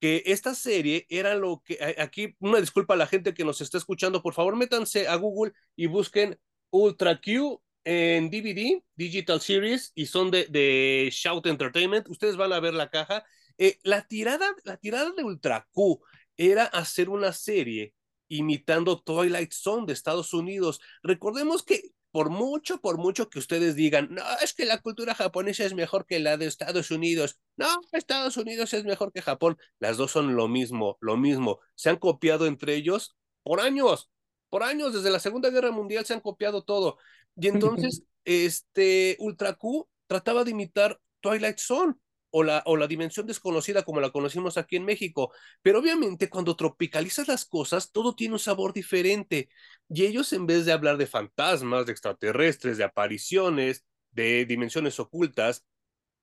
que 0.00 0.22
esta 0.26 0.54
serie 0.54 1.06
era 1.10 1.34
lo 1.34 1.62
que, 1.64 1.78
aquí 1.98 2.34
una 2.40 2.60
disculpa 2.60 2.94
a 2.94 2.96
la 2.96 3.06
gente 3.06 3.34
que 3.34 3.44
nos 3.44 3.60
está 3.60 3.78
escuchando, 3.78 4.22
por 4.22 4.34
favor 4.34 4.56
métanse 4.56 5.06
a 5.06 5.16
Google 5.16 5.52
y 5.76 5.86
busquen 5.86 6.38
Ultra 6.70 7.20
Q 7.20 7.62
en 7.84 8.30
DVD, 8.30 8.82
Digital 8.94 9.40
Series, 9.40 9.92
y 9.94 10.06
son 10.06 10.30
de, 10.30 10.46
de 10.46 11.08
Shout 11.12 11.46
Entertainment. 11.46 12.08
Ustedes 12.08 12.36
van 12.36 12.52
a 12.52 12.60
ver 12.60 12.74
la 12.74 12.90
caja. 12.90 13.24
Eh, 13.58 13.78
la, 13.82 14.06
tirada, 14.06 14.46
la 14.64 14.76
tirada 14.78 15.10
de 15.16 15.24
Ultra 15.24 15.66
Q 15.72 16.00
era 16.40 16.64
hacer 16.64 17.10
una 17.10 17.34
serie 17.34 17.92
imitando 18.28 19.02
Twilight 19.02 19.52
Zone 19.52 19.84
de 19.86 19.92
Estados 19.92 20.32
Unidos. 20.32 20.80
Recordemos 21.02 21.62
que 21.62 21.92
por 22.12 22.30
mucho, 22.30 22.80
por 22.80 22.96
mucho 22.96 23.28
que 23.28 23.38
ustedes 23.38 23.76
digan, 23.76 24.08
no, 24.10 24.22
es 24.42 24.54
que 24.54 24.64
la 24.64 24.78
cultura 24.78 25.14
japonesa 25.14 25.66
es 25.66 25.74
mejor 25.74 26.06
que 26.06 26.18
la 26.18 26.38
de 26.38 26.46
Estados 26.46 26.90
Unidos, 26.90 27.38
no, 27.56 27.68
Estados 27.92 28.38
Unidos 28.38 28.72
es 28.72 28.84
mejor 28.84 29.12
que 29.12 29.20
Japón, 29.20 29.58
las 29.78 29.98
dos 29.98 30.12
son 30.12 30.34
lo 30.34 30.48
mismo, 30.48 30.96
lo 31.02 31.18
mismo, 31.18 31.60
se 31.74 31.90
han 31.90 31.96
copiado 31.96 32.46
entre 32.46 32.74
ellos 32.74 33.16
por 33.42 33.60
años, 33.60 34.10
por 34.48 34.62
años, 34.62 34.94
desde 34.94 35.10
la 35.10 35.20
Segunda 35.20 35.50
Guerra 35.50 35.72
Mundial 35.72 36.06
se 36.06 36.14
han 36.14 36.20
copiado 36.20 36.64
todo. 36.64 36.96
Y 37.36 37.48
entonces, 37.48 38.02
este 38.24 39.16
Ultra 39.20 39.54
Q 39.56 39.86
trataba 40.06 40.42
de 40.42 40.52
imitar 40.52 40.98
Twilight 41.20 41.58
Zone 41.58 41.94
o 42.30 42.42
la, 42.42 42.62
o 42.66 42.76
la 42.76 42.86
dimensión 42.86 43.26
desconocida 43.26 43.82
como 43.82 44.00
la 44.00 44.10
conocimos 44.10 44.56
aquí 44.56 44.76
en 44.76 44.84
México. 44.84 45.32
Pero 45.62 45.80
obviamente 45.80 46.28
cuando 46.30 46.56
tropicalizas 46.56 47.28
las 47.28 47.44
cosas, 47.44 47.92
todo 47.92 48.14
tiene 48.14 48.34
un 48.34 48.40
sabor 48.40 48.72
diferente. 48.72 49.48
Y 49.88 50.04
ellos 50.06 50.32
en 50.32 50.46
vez 50.46 50.64
de 50.64 50.72
hablar 50.72 50.96
de 50.96 51.06
fantasmas, 51.06 51.86
de 51.86 51.92
extraterrestres, 51.92 52.78
de 52.78 52.84
apariciones, 52.84 53.84
de 54.12 54.44
dimensiones 54.46 54.98
ocultas, 55.00 55.64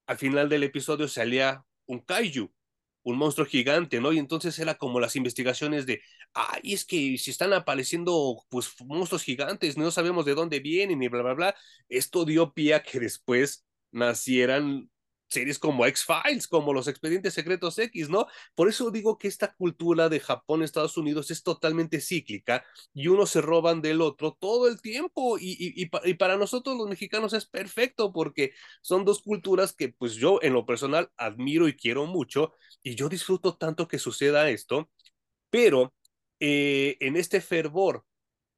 al 0.07 0.17
final 0.17 0.49
del 0.49 0.63
episodio 0.63 1.07
salía 1.07 1.63
un 1.85 1.99
kaiju, 1.99 2.51
un 3.03 3.17
monstruo 3.17 3.45
gigante, 3.47 4.01
¿no? 4.01 4.11
Y 4.13 4.19
entonces 4.19 4.57
era 4.59 4.75
como 4.75 4.99
las 4.99 5.15
investigaciones 5.15 5.85
de, 5.85 6.01
ay, 6.33 6.73
es 6.73 6.85
que 6.85 7.17
si 7.17 7.31
están 7.31 7.53
apareciendo, 7.53 8.43
pues, 8.49 8.73
monstruos 8.85 9.23
gigantes, 9.23 9.77
no 9.77 9.91
sabemos 9.91 10.25
de 10.25 10.35
dónde 10.35 10.59
vienen 10.59 11.01
y 11.01 11.07
bla, 11.07 11.23
bla, 11.23 11.33
bla. 11.33 11.55
Esto 11.89 12.25
dio 12.25 12.53
pie 12.53 12.75
a 12.75 12.83
que 12.83 12.99
después 12.99 13.65
nacieran 13.91 14.89
series 15.27 15.59
como 15.59 15.85
X-Files, 15.85 16.47
como 16.47 16.73
los 16.73 16.87
expedientes 16.87 17.33
secretos 17.33 17.77
X, 17.79 18.09
¿no? 18.09 18.27
Por 18.55 18.69
eso 18.69 18.91
digo 18.91 19.17
que 19.17 19.27
esta 19.27 19.53
cultura 19.53 20.09
de 20.09 20.19
Japón, 20.19 20.63
Estados 20.63 20.97
Unidos 20.97 21.31
es 21.31 21.43
totalmente 21.43 22.01
cíclica 22.01 22.65
y 22.93 23.07
uno 23.07 23.25
se 23.25 23.41
roban 23.41 23.81
del 23.81 24.01
otro 24.01 24.37
todo 24.39 24.67
el 24.67 24.81
tiempo 24.81 25.37
y, 25.37 25.51
y, 25.59 25.89
y, 26.03 26.13
para 26.15 26.37
nosotros 26.37 26.77
los 26.77 26.87
mexicanos 26.87 27.33
es 27.33 27.45
perfecto 27.45 28.11
porque 28.13 28.53
son 28.81 29.05
dos 29.05 29.21
culturas 29.21 29.73
que 29.73 29.89
pues 29.89 30.13
yo 30.15 30.39
en 30.41 30.53
lo 30.53 30.65
personal 30.65 31.11
admiro 31.17 31.67
y 31.67 31.75
quiero 31.75 32.05
mucho 32.05 32.53
y 32.83 32.95
yo 32.95 33.09
disfruto 33.09 33.57
tanto 33.57 33.87
que 33.87 33.99
suceda 33.99 34.49
esto, 34.49 34.89
pero 35.49 35.93
eh, 36.39 36.97
en 36.99 37.15
este 37.17 37.41
fervor 37.41 38.05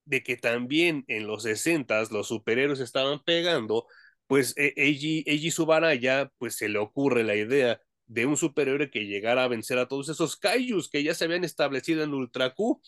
de 0.05 0.23
que 0.23 0.37
también 0.37 1.05
en 1.07 1.27
los 1.27 1.43
60 1.43 2.03
los 2.11 2.27
superhéroes 2.27 2.79
estaban 2.79 3.23
pegando, 3.23 3.87
pues 4.29 4.53
e, 4.57 4.73
Eiji, 4.77 5.23
Eiji 5.25 5.49
Subaraya 5.49 6.31
pues 6.37 6.55
se 6.55 6.69
le 6.69 6.77
ocurre 6.77 7.23
la 7.23 7.35
idea 7.35 7.81
de 8.05 8.27
un 8.27 8.37
superhéroe 8.37 8.91
que 8.91 9.07
llegara 9.07 9.43
a 9.43 9.47
vencer 9.47 9.79
a 9.79 9.87
todos 9.87 10.07
esos 10.07 10.37
kaijus 10.37 10.87
que 10.87 11.03
ya 11.03 11.15
se 11.15 11.25
habían 11.25 11.43
establecido 11.43 12.03
en 12.03 12.13
Ultra 12.13 12.53
Q 12.53 12.79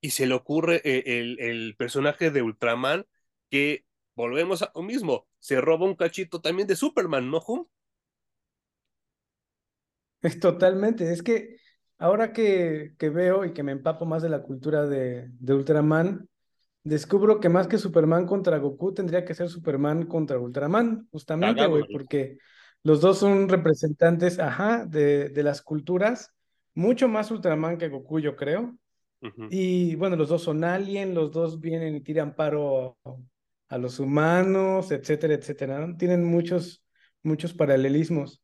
y 0.00 0.10
se 0.10 0.26
le 0.26 0.34
ocurre 0.34 0.82
eh, 0.84 1.20
el, 1.20 1.38
el 1.38 1.76
personaje 1.76 2.32
de 2.32 2.42
Ultraman 2.42 3.06
que 3.48 3.84
volvemos 4.16 4.62
a 4.62 4.72
lo 4.74 4.82
mismo, 4.82 5.28
se 5.38 5.60
roba 5.60 5.86
un 5.86 5.94
cachito 5.94 6.40
también 6.40 6.66
de 6.66 6.74
Superman, 6.74 7.30
¿no, 7.30 7.40
Hum? 7.46 7.66
Es 10.20 10.40
totalmente, 10.40 11.12
es 11.12 11.22
que 11.22 11.58
ahora 11.96 12.32
que, 12.32 12.96
que, 12.98 13.08
veo 13.08 13.44
y 13.44 13.52
que 13.52 13.62
me 13.62 13.70
empapo 13.70 14.04
más 14.04 14.20
de 14.20 14.30
la 14.30 14.42
cultura 14.42 14.88
de, 14.88 15.28
de 15.30 15.54
Ultraman, 15.54 16.28
descubro 16.88 17.40
que 17.40 17.48
más 17.48 17.66
que 17.66 17.78
Superman 17.78 18.26
contra 18.26 18.58
Goku 18.58 18.94
tendría 18.94 19.24
que 19.24 19.34
ser 19.34 19.48
Superman 19.48 20.06
contra 20.06 20.38
Ultraman, 20.38 21.08
justamente, 21.10 21.66
güey, 21.66 21.84
porque 21.92 22.38
los 22.82 23.00
dos 23.00 23.18
son 23.18 23.48
representantes, 23.48 24.38
ajá, 24.38 24.86
de, 24.86 25.28
de, 25.28 25.42
las 25.42 25.62
culturas, 25.62 26.34
mucho 26.74 27.08
más 27.08 27.30
Ultraman 27.30 27.78
que 27.78 27.88
Goku, 27.88 28.20
yo 28.20 28.36
creo. 28.36 28.76
Y 29.50 29.96
bueno, 29.96 30.14
los 30.14 30.28
dos 30.28 30.44
son 30.44 30.62
alien, 30.62 31.12
los 31.12 31.32
dos 31.32 31.60
vienen 31.60 31.96
y 31.96 32.00
tiran 32.00 32.36
paro 32.36 32.96
a 33.68 33.76
los 33.76 33.98
humanos, 33.98 34.92
etcétera, 34.92 35.34
etcétera. 35.34 35.94
Tienen 35.98 36.24
muchos, 36.24 36.84
muchos 37.24 37.52
paralelismos. 37.52 38.40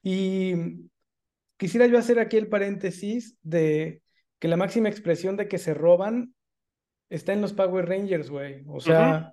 Y 0.00 0.88
quisiera 1.56 1.86
yo 1.86 1.98
hacer 1.98 2.20
aquí 2.20 2.36
el 2.36 2.48
paréntesis 2.48 3.36
de 3.42 4.02
que 4.38 4.46
la 4.46 4.56
máxima 4.56 4.88
expresión 4.88 5.36
de 5.36 5.48
que 5.48 5.58
se 5.58 5.74
roban 5.74 6.34
está 7.12 7.32
en 7.32 7.42
los 7.42 7.52
Power 7.52 7.86
Rangers, 7.86 8.30
güey. 8.30 8.64
O 8.66 8.80
sea, 8.80 9.32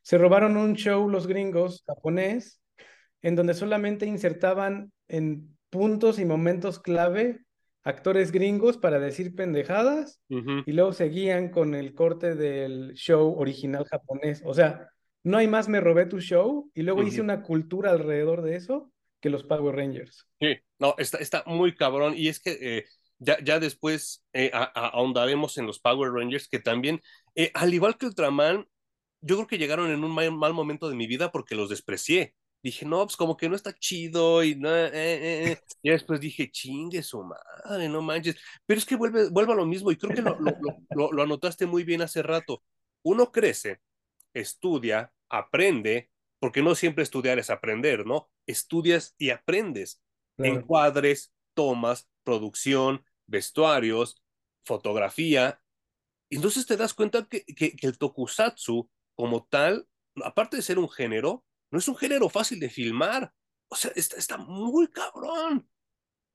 se 0.00 0.18
robaron 0.18 0.56
un 0.56 0.74
show 0.74 1.08
los 1.08 1.26
gringos 1.26 1.84
japonés 1.86 2.60
en 3.20 3.36
donde 3.36 3.54
solamente 3.54 4.06
insertaban 4.06 4.92
en 5.08 5.56
puntos 5.70 6.18
y 6.18 6.24
momentos 6.24 6.80
clave 6.80 7.40
actores 7.84 8.32
gringos 8.32 8.78
para 8.78 8.98
decir 8.98 9.34
pendejadas 9.34 10.20
y 10.28 10.72
luego 10.72 10.92
seguían 10.92 11.50
con 11.50 11.74
el 11.74 11.94
corte 11.94 12.34
del 12.34 12.94
show 12.94 13.34
original 13.38 13.84
japonés. 13.84 14.42
O 14.44 14.54
sea, 14.54 14.88
no 15.22 15.36
hay 15.38 15.48
más 15.48 15.68
me 15.68 15.80
robé 15.80 16.06
tu 16.06 16.20
show 16.20 16.70
y 16.74 16.82
luego 16.82 17.02
hice 17.02 17.20
una 17.20 17.42
cultura 17.42 17.90
alrededor 17.90 18.42
de 18.42 18.56
eso 18.56 18.90
que 19.20 19.30
los 19.30 19.44
Power 19.44 19.76
Rangers. 19.76 20.26
Sí, 20.40 20.56
no, 20.78 20.94
está, 20.98 21.18
está 21.18 21.44
muy 21.46 21.74
cabrón 21.74 22.14
y 22.16 22.28
es 22.28 22.40
que 22.40 22.58
eh, 22.60 22.84
ya, 23.22 23.38
ya 23.42 23.60
después 23.60 24.24
eh, 24.32 24.50
ahondaremos 24.52 25.56
en 25.58 25.66
los 25.66 25.78
Power 25.78 26.12
Rangers, 26.12 26.48
que 26.48 26.58
también, 26.58 27.00
eh, 27.34 27.50
al 27.54 27.72
igual 27.72 27.96
que 27.96 28.06
Ultraman, 28.06 28.66
yo 29.20 29.36
creo 29.36 29.46
que 29.46 29.58
llegaron 29.58 29.90
en 29.90 30.02
un 30.04 30.10
mal, 30.10 30.32
mal, 30.32 30.52
momento 30.52 30.90
de 30.90 30.96
mi 30.96 31.06
vida 31.06 31.30
porque 31.30 31.54
los 31.54 31.68
desprecié. 31.70 32.34
Dije, 32.62 32.86
no, 32.86 33.04
pues 33.04 33.16
como 33.16 33.36
que 33.36 33.48
no 33.48 33.56
está 33.56 33.72
chido 33.72 34.44
y 34.44 34.54
no, 34.54 34.68
eh, 34.68 34.90
eh, 34.92 35.52
eh. 35.52 35.58
y 35.82 35.90
después 35.90 36.20
dije, 36.20 36.50
chingue 36.50 37.02
su 37.02 37.24
madre, 37.24 37.88
no 37.88 38.02
manches. 38.02 38.36
Pero 38.66 38.78
es 38.78 38.86
que 38.86 38.96
vuelve, 38.96 39.30
vuelve 39.30 39.52
a 39.52 39.56
lo 39.56 39.66
mismo 39.66 39.90
y 39.90 39.96
creo 39.96 40.14
que 40.14 40.22
lo, 40.22 40.38
lo, 40.38 40.52
lo, 40.90 41.12
lo 41.12 41.22
anotaste 41.22 41.66
muy 41.66 41.82
bien 41.82 42.02
hace 42.02 42.22
rato. 42.22 42.62
Uno 43.02 43.32
crece, 43.32 43.80
estudia, 44.32 45.12
aprende, 45.28 46.10
porque 46.38 46.62
no 46.62 46.74
siempre 46.74 47.02
estudiar 47.02 47.38
es 47.38 47.50
aprender, 47.50 48.06
¿no? 48.06 48.28
Estudias 48.46 49.14
y 49.18 49.30
aprendes. 49.30 50.00
Claro. 50.36 50.54
Encuadres, 50.54 51.32
tomas, 51.54 52.08
producción, 52.24 53.04
vestuarios, 53.26 54.22
fotografía. 54.64 55.60
Y 56.30 56.36
entonces 56.36 56.66
te 56.66 56.76
das 56.76 56.94
cuenta 56.94 57.26
que, 57.26 57.44
que, 57.44 57.76
el 57.82 57.98
tokusatsu 57.98 58.90
como 59.14 59.44
tal, 59.44 59.88
aparte 60.24 60.56
de 60.56 60.62
ser 60.62 60.78
un 60.78 60.88
género, 60.88 61.44
no 61.70 61.78
es 61.78 61.88
un 61.88 61.96
género 61.96 62.28
fácil 62.28 62.60
de 62.60 62.70
filmar. 62.70 63.32
O 63.68 63.76
sea, 63.76 63.92
está, 63.94 64.16
está 64.16 64.36
muy 64.36 64.88
cabrón. 64.88 65.68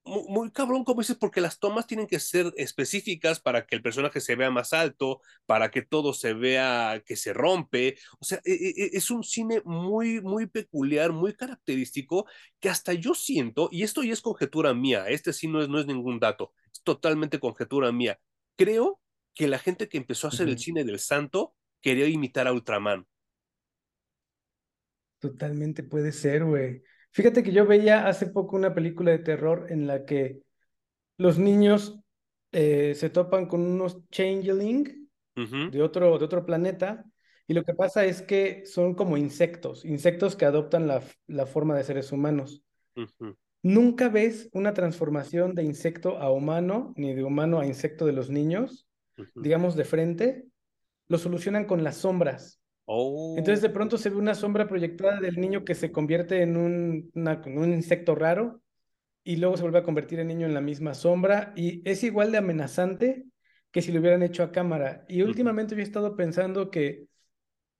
Muy, 0.07 0.23
muy, 0.29 0.51
cabrón, 0.51 0.83
como 0.83 1.01
dices, 1.01 1.17
porque 1.17 1.41
las 1.41 1.59
tomas 1.59 1.85
tienen 1.85 2.07
que 2.07 2.19
ser 2.19 2.53
específicas 2.55 3.39
para 3.39 3.65
que 3.65 3.75
el 3.75 3.81
personaje 3.81 4.21
se 4.21 4.35
vea 4.35 4.49
más 4.49 4.71
alto, 4.73 5.21
para 5.45 5.69
que 5.69 5.81
todo 5.81 6.13
se 6.13 6.33
vea 6.33 7.03
que 7.05 7.15
se 7.15 7.33
rompe. 7.33 7.97
O 8.19 8.25
sea, 8.25 8.39
e, 8.45 8.53
e, 8.53 8.89
es 8.93 9.11
un 9.11 9.23
cine 9.23 9.61
muy, 9.65 10.21
muy 10.21 10.47
peculiar, 10.47 11.11
muy 11.11 11.33
característico, 11.33 12.25
que 12.59 12.69
hasta 12.69 12.93
yo 12.93 13.13
siento, 13.13 13.69
y 13.71 13.83
esto 13.83 14.01
ya 14.03 14.13
es 14.13 14.21
conjetura 14.21 14.73
mía, 14.73 15.09
este 15.09 15.33
sí 15.33 15.47
no 15.47 15.61
es, 15.61 15.67
no 15.67 15.79
es 15.79 15.85
ningún 15.85 16.19
dato, 16.19 16.53
es 16.71 16.81
totalmente 16.83 17.39
conjetura 17.39 17.91
mía. 17.91 18.19
Creo 18.55 19.01
que 19.33 19.47
la 19.47 19.59
gente 19.59 19.89
que 19.89 19.97
empezó 19.97 20.27
a 20.27 20.29
hacer 20.29 20.47
uh 20.47 20.49
-huh. 20.49 20.53
el 20.53 20.59
cine 20.59 20.83
del 20.83 20.99
santo 20.99 21.53
quería 21.81 22.07
imitar 22.07 22.47
a 22.47 22.53
Ultraman. 22.53 23.05
Totalmente 25.19 25.83
puede 25.83 26.11
ser, 26.11 26.45
güey. 26.45 26.83
Fíjate 27.17 27.41
que 27.41 27.51
yo 27.51 27.65
veía 27.65 28.07
hace 28.07 28.27
poco 28.27 28.55
una 28.55 28.75
película 28.75 29.09
de 29.09 29.17
terror 29.17 29.65
en 29.71 29.87
la 29.87 30.05
que 30.05 30.43
los 31.17 31.39
niños 31.39 31.99
eh, 32.51 32.93
se 32.93 33.09
topan 33.09 33.47
con 33.47 33.61
unos 33.61 34.07
changeling 34.11 35.09
uh 35.35 35.41
-huh. 35.41 35.71
de, 35.71 35.81
otro, 35.81 36.19
de 36.19 36.25
otro 36.25 36.45
planeta 36.45 37.05
y 37.47 37.55
lo 37.55 37.63
que 37.63 37.73
pasa 37.73 38.05
es 38.05 38.21
que 38.21 38.67
son 38.67 38.93
como 38.93 39.17
insectos, 39.17 39.83
insectos 39.83 40.35
que 40.35 40.45
adoptan 40.45 40.85
la, 40.85 41.01
la 41.25 41.47
forma 41.47 41.75
de 41.75 41.85
seres 41.85 42.11
humanos. 42.11 42.61
Uh 42.95 43.07
-huh. 43.19 43.35
Nunca 43.63 44.09
ves 44.09 44.47
una 44.53 44.75
transformación 44.75 45.55
de 45.55 45.63
insecto 45.63 46.19
a 46.19 46.31
humano, 46.31 46.93
ni 46.97 47.15
de 47.15 47.23
humano 47.23 47.59
a 47.59 47.65
insecto 47.65 48.05
de 48.05 48.13
los 48.13 48.29
niños, 48.29 48.87
uh 49.17 49.23
-huh. 49.23 49.41
digamos 49.41 49.75
de 49.75 49.85
frente, 49.85 50.45
lo 51.07 51.17
solucionan 51.17 51.65
con 51.65 51.83
las 51.83 51.97
sombras. 51.97 52.61
Oh. 52.89 53.35
Entonces 53.37 53.61
de 53.61 53.69
pronto 53.69 53.97
se 53.97 54.09
ve 54.09 54.15
una 54.15 54.33
sombra 54.33 54.65
proyectada 54.65 55.19
del 55.19 55.39
niño 55.39 55.65
que 55.65 55.75
se 55.75 55.91
convierte 55.91 56.41
en 56.41 56.55
un, 56.55 57.11
una, 57.15 57.41
un, 57.45 57.73
insecto 57.73 58.15
raro 58.15 58.61
y 59.25 59.35
luego 59.35 59.57
se 59.57 59.63
vuelve 59.63 59.79
a 59.79 59.83
convertir 59.83 60.21
el 60.21 60.27
niño 60.27 60.47
en 60.47 60.53
la 60.53 60.61
misma 60.61 60.93
sombra 60.93 61.51
y 61.57 61.81
es 61.89 62.01
igual 62.05 62.31
de 62.31 62.37
amenazante, 62.37 63.25
que 63.71 63.81
si 63.81 63.91
lo 63.91 63.99
hubieran 63.99 64.23
hecho 64.23 64.41
a 64.41 64.53
cámara. 64.53 65.03
Y 65.09 65.21
últimamente 65.21 65.75
yo 65.75 65.81
he 65.81 65.83
estado 65.83 66.15
pensando 66.15 66.71
que 66.71 67.07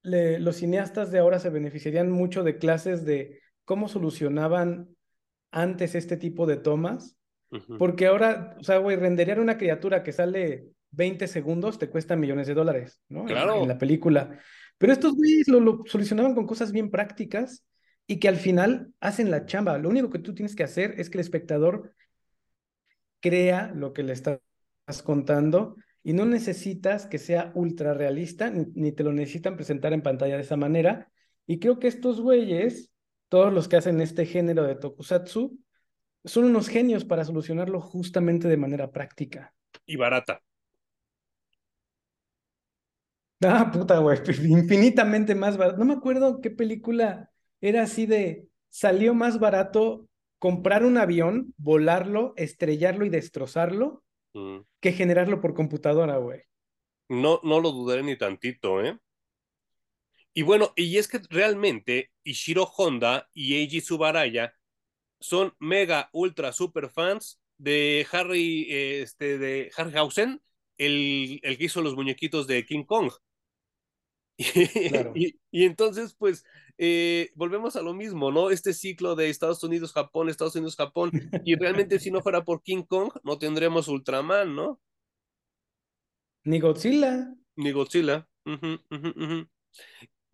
los 0.04 0.58
cineastas 0.58 1.10
de 1.10 1.20
ahora 1.20 1.40
se 1.40 1.50
beneficiarían 1.52 2.12
mucho 2.12 2.44
de 2.44 2.58
clases 2.58 3.06
de 3.06 3.40
cómo 3.64 3.88
solucionaban 3.88 4.90
antes 5.52 5.96
este 5.96 6.18
tipo 6.18 6.46
de 6.46 6.58
tomas, 6.58 7.18
porque 7.80 8.08
ahora, 8.08 8.58
o 8.60 8.64
sea, 8.64 8.78
güey, 8.80 8.98
renderear 8.98 9.40
una 9.40 9.58
criatura 9.58 10.04
que 10.04 10.12
sale 10.12 10.68
20 10.92 11.28
segundos 11.28 11.80
te 11.80 11.90
cuesta 11.90 12.16
millones 12.16 12.48
de 12.48 12.54
dólares, 12.54 13.02
¿no? 13.08 13.26
Claro. 13.26 13.62
En, 13.62 13.68
la 13.68 13.78
película. 13.78 14.38
Pero 14.78 14.94
estos 14.94 15.16
güeyes 15.16 15.48
lo, 15.48 15.84
solucionaban 15.86 16.36
con 16.36 16.46
cosas 16.46 16.72
bien 16.72 16.92
prácticas 16.92 17.64
y 18.06 18.20
que 18.20 18.28
al 18.28 18.38
final 18.38 18.94
hacen 19.00 19.32
la 19.32 19.46
chamba. 19.46 19.78
Lo 19.78 19.90
único 19.90 20.10
que 20.10 20.20
tú 20.20 20.34
tienes 20.34 20.56
que 20.56 20.64
hacer 20.64 21.00
es 21.00 21.10
que 21.10 21.18
el 21.18 21.22
espectador 21.22 21.94
crea 23.20 23.72
lo 23.76 23.94
que 23.94 24.04
le 24.04 24.14
estás 24.14 24.40
contando 25.04 25.76
y 26.04 26.14
no 26.14 26.26
necesitas 26.26 27.06
que 27.06 27.18
sea 27.18 27.52
ultra 27.54 27.94
realista 27.94 28.50
ni, 28.50 28.92
te 28.94 29.04
lo 29.04 29.12
necesitan 29.12 29.56
presentar 29.58 29.92
en 29.92 30.02
pantalla 30.02 30.36
de 30.36 30.44
esa 30.44 30.56
manera. 30.56 31.12
Y 31.46 31.60
creo 31.60 31.80
que 31.80 31.88
estos 31.88 32.22
güeyes, 32.22 32.94
todos 33.28 33.52
los 33.52 33.68
que 33.68 33.76
hacen 33.76 34.00
este 34.00 34.26
género 34.26 34.64
de 34.64 34.76
tokusatsu, 34.76 35.60
son 36.24 36.44
unos 36.46 36.70
genios 36.70 37.04
para 37.04 37.26
solucionarlo 37.26 37.82
justamente 37.82 38.48
de 38.48 38.58
manera 38.58 38.92
práctica. 38.92 39.54
Y 39.86 39.98
barata. 39.98 40.42
Ah, 43.42 43.70
puta, 43.72 44.00
güey, 44.00 44.18
infinitamente 44.50 45.36
más 45.36 45.58
barato. 45.58 45.78
No 45.78 45.86
me 45.86 45.94
acuerdo 45.94 46.42
qué 46.42 46.50
película 46.50 47.32
era 47.62 47.84
así 47.84 48.06
de, 48.06 48.48
salió 48.70 49.14
más 49.14 49.40
barato 49.40 50.08
comprar 50.40 50.86
un 50.86 50.98
avión, 50.98 51.54
volarlo, 51.58 52.34
estrellarlo 52.38 53.06
y 53.06 53.10
destrozarlo, 53.10 54.04
mm. 54.34 54.60
que 54.80 54.92
generarlo 54.92 55.42
por 55.42 55.54
computadora, 55.54 56.18
güey. 56.18 56.42
No, 57.10 57.40
no 57.44 57.60
lo 57.60 57.72
dudaré 57.72 58.04
ni 58.04 58.18
tantito, 58.18 58.84
¿eh? 58.84 58.98
Y 60.34 60.44
bueno, 60.44 60.74
y 60.76 60.98
es 60.98 61.08
que 61.08 61.20
realmente 61.30 62.12
Ishiro 62.24 62.64
Honda 62.66 63.28
y 63.34 63.56
Eiji 63.56 63.82
Subaraya 63.82 64.54
son 65.20 65.56
mega, 65.58 66.10
ultra, 66.12 66.52
super 66.52 66.90
fans 66.90 67.42
de 67.58 68.06
Harry, 68.12 68.68
este, 68.70 69.40
de 69.40 69.72
Harryhausen, 69.76 70.42
el, 70.78 71.40
el 71.42 71.58
que 71.58 71.66
hizo 71.66 71.82
los 71.82 71.96
muñequitos 71.96 72.46
de 72.46 72.64
King 72.66 72.84
Kong. 72.84 73.12
Y, 75.16 75.40
y, 75.52 75.66
entonces, 75.66 76.16
pues, 76.18 76.46
eh, 76.78 77.32
volvemos 77.34 77.76
a 77.76 77.82
lo 77.82 77.94
mismo, 77.94 78.32
¿no? 78.32 78.52
Este 78.52 78.74
ciclo 78.74 79.16
de 79.16 79.30
Estados 79.30 79.64
Unidos, 79.64 79.94
Japón, 79.94 80.30
Estados 80.30 80.56
Unidos, 80.56 80.76
Japón, 80.76 81.12
y 81.44 81.56
realmente 81.56 82.00
si 82.00 82.12
no 82.12 82.22
fuera 82.22 82.44
por 82.44 82.62
King 82.62 82.84
Kong, 82.84 83.12
no 83.24 83.40
tendremos 83.40 83.88
Ultraman, 83.88 84.56
¿no? 84.56 84.80
Ni 86.44 86.60
Godzilla. 86.60 87.34
Ni 87.56 87.72
Godzilla. 87.72 88.28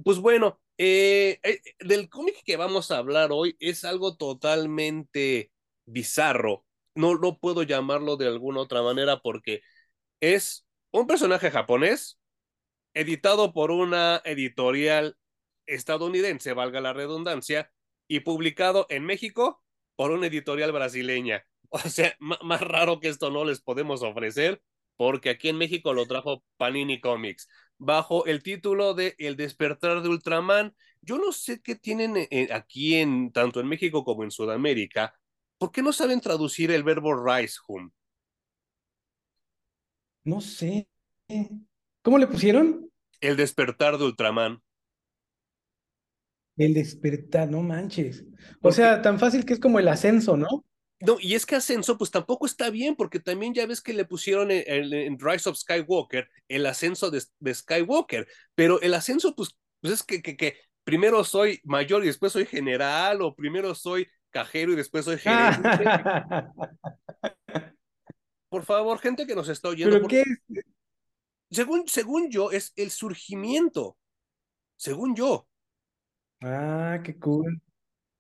Pues 0.03 0.19
bueno, 0.19 0.59
eh, 0.77 1.39
eh, 1.43 1.61
del 1.79 2.09
cómic 2.09 2.43
que 2.43 2.57
vamos 2.57 2.91
a 2.91 2.97
hablar 2.97 3.31
hoy 3.31 3.55
es 3.59 3.85
algo 3.85 4.17
totalmente 4.17 5.51
bizarro. 5.85 6.65
No, 6.95 7.15
no 7.15 7.39
puedo 7.39 7.63
llamarlo 7.63 8.17
de 8.17 8.27
alguna 8.27 8.61
otra 8.61 8.81
manera 8.81 9.21
porque 9.21 9.61
es 10.19 10.67
un 10.91 11.07
personaje 11.07 11.49
japonés 11.51 12.19
editado 12.93 13.53
por 13.53 13.71
una 13.71 14.21
editorial 14.25 15.17
estadounidense, 15.65 16.53
valga 16.53 16.81
la 16.81 16.93
redundancia, 16.93 17.71
y 18.07 18.21
publicado 18.21 18.85
en 18.89 19.05
México 19.05 19.63
por 19.95 20.11
una 20.11 20.27
editorial 20.27 20.71
brasileña. 20.71 21.45
O 21.75 21.79
sea, 21.79 22.15
más 22.19 22.61
raro 22.61 22.99
que 22.99 23.07
esto 23.07 23.31
no 23.31 23.45
les 23.45 23.59
podemos 23.59 24.03
ofrecer, 24.03 24.61
porque 24.95 25.31
aquí 25.31 25.49
en 25.49 25.57
México 25.57 25.91
lo 25.95 26.05
trajo 26.05 26.43
Panini 26.57 27.01
Comics, 27.01 27.49
bajo 27.79 28.27
el 28.27 28.43
título 28.43 28.93
de 28.93 29.15
El 29.17 29.35
despertar 29.35 30.03
de 30.03 30.09
Ultraman. 30.09 30.75
Yo 31.01 31.17
no 31.17 31.31
sé 31.31 31.63
qué 31.63 31.75
tienen 31.75 32.15
eh, 32.29 32.49
aquí 32.51 32.97
en 32.97 33.31
tanto 33.31 33.59
en 33.59 33.67
México 33.67 34.03
como 34.03 34.23
en 34.23 34.29
Sudamérica. 34.29 35.15
¿Por 35.57 35.71
qué 35.71 35.81
no 35.81 35.91
saben 35.93 36.21
traducir 36.21 36.69
el 36.69 36.83
verbo 36.83 37.15
rise, 37.15 37.57
home? 37.67 37.89
No 40.23 40.41
sé. 40.41 40.87
¿Cómo 42.03 42.19
le 42.19 42.27
pusieron? 42.27 42.92
El 43.23 43.37
despertar 43.37 43.97
de 43.97 44.03
Ultraman. 44.03 44.61
El 46.57 46.73
despertar, 46.73 47.49
no 47.49 47.61
manches. 47.61 48.25
O 48.61 48.73
sea, 48.73 49.01
tan 49.01 49.17
fácil 49.17 49.45
que 49.45 49.53
es 49.53 49.61
como 49.61 49.79
el 49.79 49.87
ascenso, 49.87 50.35
¿no? 50.35 50.65
No, 50.99 51.15
y 51.21 51.35
es 51.35 51.45
que 51.45 51.55
ascenso, 51.55 51.97
pues 51.97 52.11
tampoco 52.11 52.45
está 52.45 52.69
bien, 52.69 52.97
porque 52.97 53.21
también 53.21 53.53
ya 53.53 53.65
ves 53.65 53.79
que 53.79 53.93
le 53.93 54.03
pusieron 54.03 54.49
en, 54.51 55.17
Rise 55.17 55.49
of 55.49 55.55
Skywalker 55.55 56.27
el 56.49 56.65
ascenso 56.65 57.11
de, 57.11 57.21
Skywalker, 57.53 58.27
pero 58.55 58.81
el 58.81 58.93
ascenso, 58.93 59.33
pues, 59.35 59.57
pues 59.79 59.93
es 59.93 60.03
que, 60.03 60.21
que, 60.21 60.35
que, 60.35 60.57
primero 60.83 61.23
soy 61.23 61.61
mayor 61.63 62.03
y 62.03 62.07
después 62.07 62.33
soy 62.33 62.45
general, 62.45 63.21
o 63.21 63.33
primero 63.35 63.73
soy 63.73 64.05
cajero 64.31 64.73
y 64.73 64.75
después 64.75 65.05
soy 65.05 65.17
gerente. 65.17 65.85
Por 68.49 68.65
favor, 68.65 68.99
gente 68.99 69.25
que 69.25 69.33
nos 69.33 69.47
está 69.47 69.69
oyendo. 69.69 69.95
¿Pero 69.95 70.07
qué 70.09 70.21
es? 70.21 70.65
Según, 71.53 71.87
según 71.87 72.29
yo, 72.29 72.51
es 72.51 72.73
el 72.75 72.91
surgimiento. 72.91 73.97
Según 74.75 75.15
yo. 75.15 75.47
Ah, 76.41 76.99
qué 77.03 77.17
cool. 77.19 77.61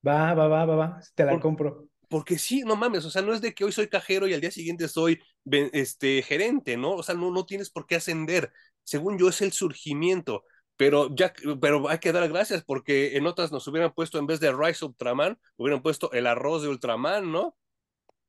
Va, 0.05 0.33
va, 0.33 0.47
va, 0.47 0.65
va, 0.65 0.75
va. 0.75 0.99
Te 1.15 1.25
la 1.25 1.39
compro. 1.39 1.87
Porque 2.09 2.37
sí, 2.37 2.61
no 2.61 2.75
mames, 2.75 3.05
o 3.05 3.09
sea, 3.09 3.23
no 3.23 3.33
es 3.33 3.41
de 3.41 3.55
que 3.55 3.65
hoy 3.65 3.71
soy 3.71 3.87
cajero 3.87 4.27
y 4.27 4.33
al 4.33 4.41
día 4.41 4.51
siguiente 4.51 4.87
soy 4.87 5.19
este, 5.45 6.21
gerente, 6.21 6.77
¿no? 6.77 6.91
O 6.91 7.03
sea, 7.03 7.15
no, 7.15 7.31
no 7.31 7.45
tienes 7.45 7.71
por 7.71 7.87
qué 7.87 7.95
ascender. 7.95 8.51
Según 8.83 9.17
yo, 9.17 9.29
es 9.29 9.41
el 9.41 9.51
surgimiento. 9.51 10.43
Pero 10.75 11.13
ya, 11.15 11.33
pero 11.59 11.89
hay 11.89 11.99
que 11.99 12.11
dar 12.11 12.27
gracias 12.29 12.63
porque 12.63 13.17
en 13.17 13.25
otras 13.25 13.51
nos 13.51 13.67
hubieran 13.67 13.93
puesto 13.93 14.19
en 14.19 14.27
vez 14.27 14.39
de 14.39 14.51
Rice 14.51 14.85
Ultraman, 14.85 15.39
hubieran 15.57 15.81
puesto 15.81 16.11
el 16.11 16.27
arroz 16.27 16.61
de 16.61 16.69
Ultraman, 16.69 17.31
¿no? 17.31 17.55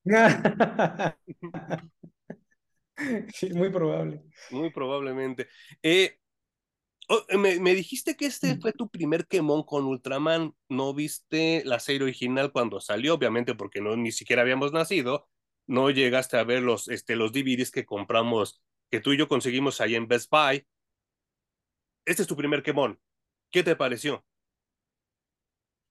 Sí, 3.34 3.52
muy 3.52 3.70
probable. 3.70 4.22
Muy 4.50 4.70
probablemente. 4.70 5.48
Eh, 5.82 6.18
oh, 7.08 7.24
me, 7.38 7.74
dijiste 7.74 8.16
que 8.16 8.26
este 8.26 8.56
fue 8.58 8.72
tu 8.72 8.88
primer 8.88 9.26
quemón 9.26 9.64
con 9.64 9.84
Ultraman. 9.84 10.54
¿No 10.68 10.94
viste 10.94 11.62
la 11.64 11.80
serie 11.80 12.04
original 12.04 12.52
cuando 12.52 12.80
salió? 12.80 13.14
Obviamente, 13.14 13.54
porque 13.54 13.80
no 13.80 13.96
ni 13.96 14.12
siquiera 14.12 14.42
habíamos 14.42 14.72
nacido. 14.72 15.28
No 15.66 15.90
llegaste 15.90 16.36
a 16.36 16.44
ver 16.44 16.62
los, 16.62 16.88
este, 16.88 17.16
los 17.16 17.32
DVDs 17.32 17.70
que 17.70 17.86
compramos, 17.86 18.62
que 18.90 19.00
tú 19.00 19.12
y 19.12 19.18
yo 19.18 19.28
conseguimos 19.28 19.80
ahí 19.80 19.94
en 19.94 20.08
Best 20.08 20.30
Buy. 20.30 20.66
Este 22.04 22.22
es 22.22 22.28
tu 22.28 22.36
primer 22.36 22.62
quemón. 22.62 23.00
¿Qué 23.50 23.62
te 23.62 23.76
pareció? 23.76 24.24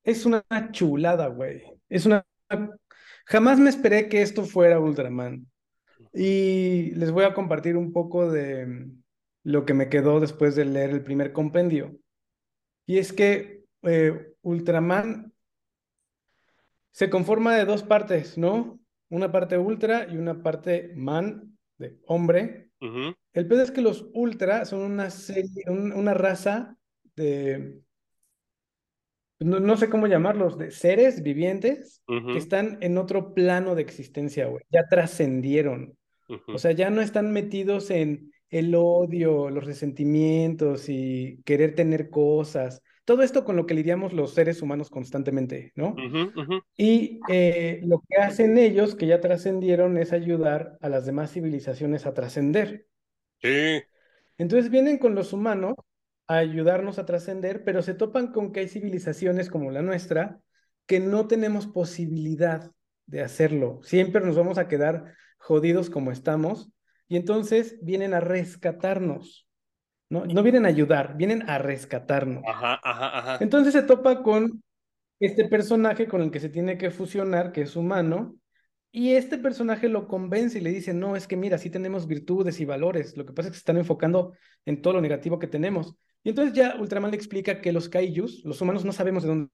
Es 0.03 0.25
una 0.25 0.43
chulada, 0.71 1.27
güey. 1.27 1.63
Es 1.89 2.05
una. 2.05 2.25
Jamás 3.25 3.57
me 3.57 3.69
esperé 3.69 4.09
que 4.09 4.21
esto 4.21 4.43
fuera 4.43 4.79
Ultraman. 4.79 5.47
Y 6.13 6.91
les 6.91 7.11
voy 7.11 7.25
a 7.25 7.33
compartir 7.33 7.75
un 7.75 7.91
poco 7.91 8.31
de 8.31 8.87
lo 9.43 9.65
que 9.65 9.73
me 9.73 9.89
quedó 9.89 10.19
después 10.19 10.55
de 10.55 10.65
leer 10.65 10.91
el 10.91 11.03
primer 11.03 11.33
compendio. 11.33 11.97
Y 12.85 12.97
es 12.97 13.13
que 13.13 13.63
eh, 13.81 14.33
Ultraman 14.41 15.33
se 16.91 17.09
conforma 17.09 17.55
de 17.55 17.65
dos 17.65 17.83
partes, 17.83 18.37
¿no? 18.37 18.79
Una 19.09 19.31
parte 19.31 19.57
ultra 19.57 20.07
y 20.09 20.17
una 20.17 20.43
parte 20.43 20.93
man, 20.95 21.57
de 21.77 21.97
hombre. 22.05 22.69
El 23.33 23.47
pedo 23.47 23.61
es 23.61 23.71
que 23.71 23.81
los 23.81 24.09
ultra 24.13 24.65
son 24.65 24.81
una 24.81 25.09
serie, 25.09 25.63
una 25.69 26.13
raza 26.13 26.77
de, 27.15 27.81
no, 29.43 29.77
sé 29.77 29.89
cómo 29.89 30.07
llamarlos, 30.07 30.57
de 30.57 30.71
seres 30.71 31.21
vivientes 31.21 32.01
que 32.07 32.37
están 32.37 32.77
en 32.81 32.97
otro 32.97 33.33
plano 33.33 33.75
de 33.75 33.81
existencia, 33.81 34.47
güey. 34.47 34.63
Ya 34.69 34.87
trascendieron. 34.87 35.97
O 36.47 36.57
sea, 36.57 36.71
ya 36.71 36.89
no 36.89 37.01
están 37.01 37.31
metidos 37.31 37.89
en 37.89 38.31
el 38.49 38.75
odio, 38.75 39.49
los 39.49 39.65
resentimientos 39.65 40.87
y 40.87 41.41
querer 41.43 41.75
tener 41.75 42.09
cosas. 42.09 42.81
Todo 43.05 43.23
esto 43.23 43.43
con 43.43 43.55
lo 43.55 43.65
que 43.65 43.73
lidiamos 43.73 44.13
los 44.13 44.33
seres 44.33 44.61
humanos 44.61 44.89
constantemente, 44.89 45.73
¿no? 45.75 45.95
Y 46.77 47.19
eh, 47.29 47.81
lo 47.83 48.01
que 48.07 48.17
hacen 48.17 48.57
ellos, 48.57 48.95
que 48.95 49.07
ya 49.07 49.19
trascendieron, 49.19 49.97
es 49.97 50.13
ayudar 50.13 50.77
a 50.81 50.89
las 50.89 51.05
demás 51.05 51.31
civilizaciones 51.31 52.05
a 52.05 52.13
trascender. 52.13 52.85
Sí. 53.41 53.81
Entonces 54.37 54.69
vienen 54.69 54.99
con 54.99 55.15
los 55.15 55.33
humanos 55.33 55.75
a 56.27 56.37
ayudarnos 56.37 56.99
a 56.99 57.05
trascender, 57.05 57.63
pero 57.63 57.81
se 57.81 57.93
topan 57.93 58.31
con 58.31 58.51
que 58.51 58.61
hay 58.61 58.67
civilizaciones 58.67 59.49
como 59.49 59.71
la 59.71 59.81
nuestra 59.81 60.39
que 60.85 60.99
no 60.99 61.27
tenemos 61.27 61.67
posibilidad 61.67 62.71
de 63.05 63.21
hacerlo. 63.21 63.79
Siempre 63.83 64.23
nos 64.23 64.35
vamos 64.35 64.57
a 64.57 64.67
quedar 64.67 65.15
jodidos 65.43 65.89
como 65.89 66.11
estamos, 66.11 66.71
y 67.07 67.17
entonces 67.17 67.77
vienen 67.81 68.13
a 68.13 68.21
rescatarnos. 68.21 69.45
No, 70.09 70.25
no 70.25 70.43
vienen 70.43 70.65
a 70.65 70.69
ayudar, 70.69 71.17
vienen 71.17 71.49
a 71.49 71.57
rescatarnos. 71.57 72.43
Ajá, 72.47 72.79
ajá, 72.83 73.19
ajá. 73.19 73.37
Entonces 73.41 73.73
se 73.73 73.83
topa 73.83 74.23
con 74.23 74.63
este 75.19 75.47
personaje 75.47 76.07
con 76.07 76.21
el 76.21 76.31
que 76.31 76.39
se 76.39 76.49
tiene 76.49 76.77
que 76.77 76.91
fusionar, 76.91 77.51
que 77.51 77.61
es 77.61 77.75
humano, 77.75 78.35
Y 78.95 79.15
este 79.15 79.39
personaje 79.39 79.89
lo 79.89 80.07
convence 80.07 80.59
y 80.59 80.61
le 80.61 80.69
dice, 80.69 80.93
no, 80.93 81.15
es 81.15 81.27
que 81.27 81.35
mira, 81.35 81.57
sí 81.57 81.71
tenemos 81.71 82.05
virtudes 82.05 82.59
y 82.59 82.65
valores, 82.65 83.17
lo 83.17 83.25
que 83.25 83.33
pasa 83.33 83.47
es 83.47 83.53
que 83.53 83.55
se 83.55 83.61
están 83.61 83.77
enfocando 83.77 84.33
en 84.65 84.83
todo 84.83 84.93
lo 84.93 85.01
negativo 85.01 85.39
que 85.39 85.47
tenemos. 85.47 85.95
Y 86.23 86.29
entonces 86.29 86.53
ya 86.53 86.75
Ultraman 86.79 87.09
le 87.09 87.17
explica 87.17 87.59
que 87.59 87.73
los 87.73 87.89
kaijus, 87.89 88.45
los 88.45 88.61
humanos 88.61 88.85
no 88.85 88.93
sabemos 88.93 89.23
de 89.23 89.29
dónde 89.29 89.49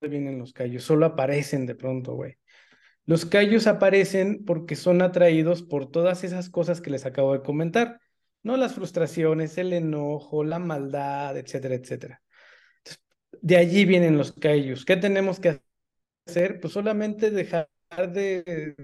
vienen 0.00 0.40
los 0.40 0.52
kaijus, 0.52 0.82
solo 0.82 1.06
aparecen 1.06 1.64
de 1.64 1.76
pronto, 1.76 2.14
güey. 2.14 2.38
Los 3.06 3.24
kaijus 3.24 3.68
aparecen 3.68 4.44
porque 4.44 4.74
son 4.74 5.00
atraídos 5.00 5.62
por 5.62 5.90
todas 5.90 6.24
esas 6.24 6.50
cosas 6.50 6.80
que 6.80 6.90
les 6.90 7.06
acabo 7.06 7.32
de 7.32 7.42
comentar, 7.42 8.00
¿no? 8.42 8.56
Las 8.56 8.74
frustraciones, 8.74 9.56
el 9.58 9.72
enojo, 9.72 10.42
la 10.42 10.58
maldad, 10.58 11.36
etcétera, 11.36 11.76
etcétera. 11.76 12.20
de 13.40 13.56
allí 13.56 13.84
vienen 13.84 14.18
los 14.18 14.32
kaijus. 14.32 14.84
¿Qué 14.84 14.96
tenemos 14.96 15.38
que 15.38 15.60
hacer? 16.26 16.60
Pues 16.60 16.72
solamente 16.72 17.30
dejar 17.30 17.68
de 18.08 18.74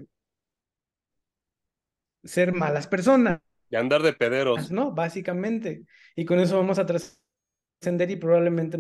ser 2.23 2.53
malas 2.53 2.87
personas. 2.87 3.41
De 3.69 3.77
andar 3.77 4.03
de 4.03 4.13
pederos. 4.13 4.71
¿No? 4.71 4.93
Básicamente. 4.93 5.85
Y 6.15 6.25
con 6.25 6.39
eso 6.39 6.57
vamos 6.57 6.79
a 6.79 6.87
trascender 6.87 8.11
y 8.11 8.17
probablemente. 8.17 8.79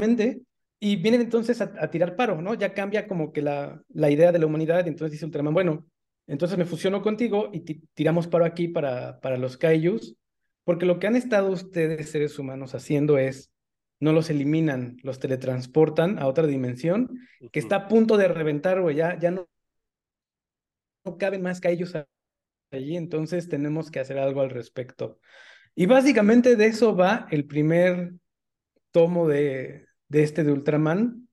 Y 0.84 0.96
vienen 0.96 1.20
entonces 1.20 1.60
a, 1.60 1.90
tirar 1.92 2.16
paro, 2.16 2.42
¿no? 2.42 2.54
Ya 2.54 2.74
cambia 2.74 3.06
como 3.06 3.32
que 3.32 3.40
la, 3.40 3.80
la 3.90 4.10
idea 4.10 4.32
de 4.32 4.40
la 4.40 4.46
humanidad. 4.46 4.88
Entonces 4.88 5.12
dice 5.12 5.24
Ultraman, 5.24 5.54
bueno, 5.54 5.86
entonces 6.26 6.58
me 6.58 6.64
fusiono 6.64 7.02
contigo 7.02 7.50
y 7.52 7.60
tiramos 7.94 8.26
paro 8.26 8.44
aquí 8.44 8.66
para, 8.66 9.20
para 9.20 9.36
los 9.36 9.56
Kaijus. 9.56 10.16
Porque 10.64 10.84
lo 10.84 10.98
que 10.98 11.06
han 11.06 11.14
estado 11.14 11.52
ustedes, 11.52 12.10
seres 12.10 12.36
humanos, 12.36 12.74
haciendo 12.74 13.16
es 13.16 13.52
no 14.00 14.12
los 14.12 14.28
eliminan, 14.28 14.96
los 15.04 15.20
teletransportan 15.20 16.18
a 16.18 16.26
otra 16.26 16.48
dimensión 16.48 17.16
que 17.52 17.60
está 17.60 17.76
a 17.76 17.88
punto 17.88 18.16
de 18.16 18.26
reventar, 18.26 18.80
güey. 18.80 18.96
Ya, 18.96 19.16
ya 19.20 19.30
no 19.30 19.48
no 21.04 21.16
caben 21.16 21.42
más 21.42 21.60
ellos 21.64 21.94
allí, 22.72 22.96
entonces 22.96 23.48
tenemos 23.48 23.88
que 23.92 24.00
hacer 24.00 24.18
algo 24.18 24.40
al 24.40 24.50
respecto. 24.50 25.20
Y 25.76 25.86
básicamente 25.86 26.56
de 26.56 26.66
eso 26.66 26.96
va 26.96 27.28
el 27.30 27.46
primer 27.46 28.14
tomo 28.90 29.28
de, 29.28 29.86
de 30.12 30.22
este 30.22 30.44
de 30.44 30.52
Ultraman, 30.52 31.26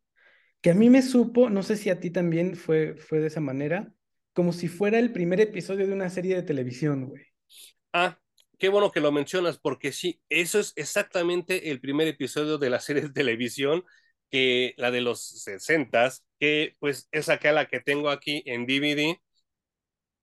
que 0.61 0.71
a 0.71 0.73
mí 0.73 0.89
me 0.89 1.01
supo, 1.01 1.49
no 1.49 1.63
sé 1.63 1.75
si 1.75 1.89
a 1.89 1.99
ti 1.99 2.11
también 2.11 2.55
fue, 2.55 2.95
fue 2.95 3.19
de 3.19 3.27
esa 3.27 3.41
manera, 3.41 3.91
como 4.31 4.53
si 4.53 4.69
fuera 4.69 4.99
el 4.99 5.11
primer 5.11 5.41
episodio 5.41 5.85
de 5.85 5.93
una 5.93 6.09
serie 6.09 6.35
de 6.35 6.43
televisión, 6.43 7.07
güey. 7.07 7.25
Ah, 7.91 8.17
qué 8.57 8.69
bueno 8.69 8.91
que 8.91 9.01
lo 9.01 9.11
mencionas, 9.11 9.59
porque 9.59 9.91
sí, 9.91 10.21
eso 10.29 10.59
es 10.59 10.71
exactamente 10.77 11.71
el 11.71 11.81
primer 11.81 12.07
episodio 12.07 12.57
de 12.57 12.69
la 12.69 12.79
serie 12.79 13.01
de 13.01 13.09
televisión, 13.09 13.83
que 14.31 14.75
la 14.77 14.91
de 14.91 15.01
los 15.01 15.27
60, 15.27 16.13
que 16.39 16.77
pues 16.79 17.09
es 17.11 17.27
acá 17.27 17.51
la 17.51 17.67
que 17.67 17.81
tengo 17.81 18.09
aquí 18.09 18.43
en 18.45 18.65
DVD, 18.65 19.19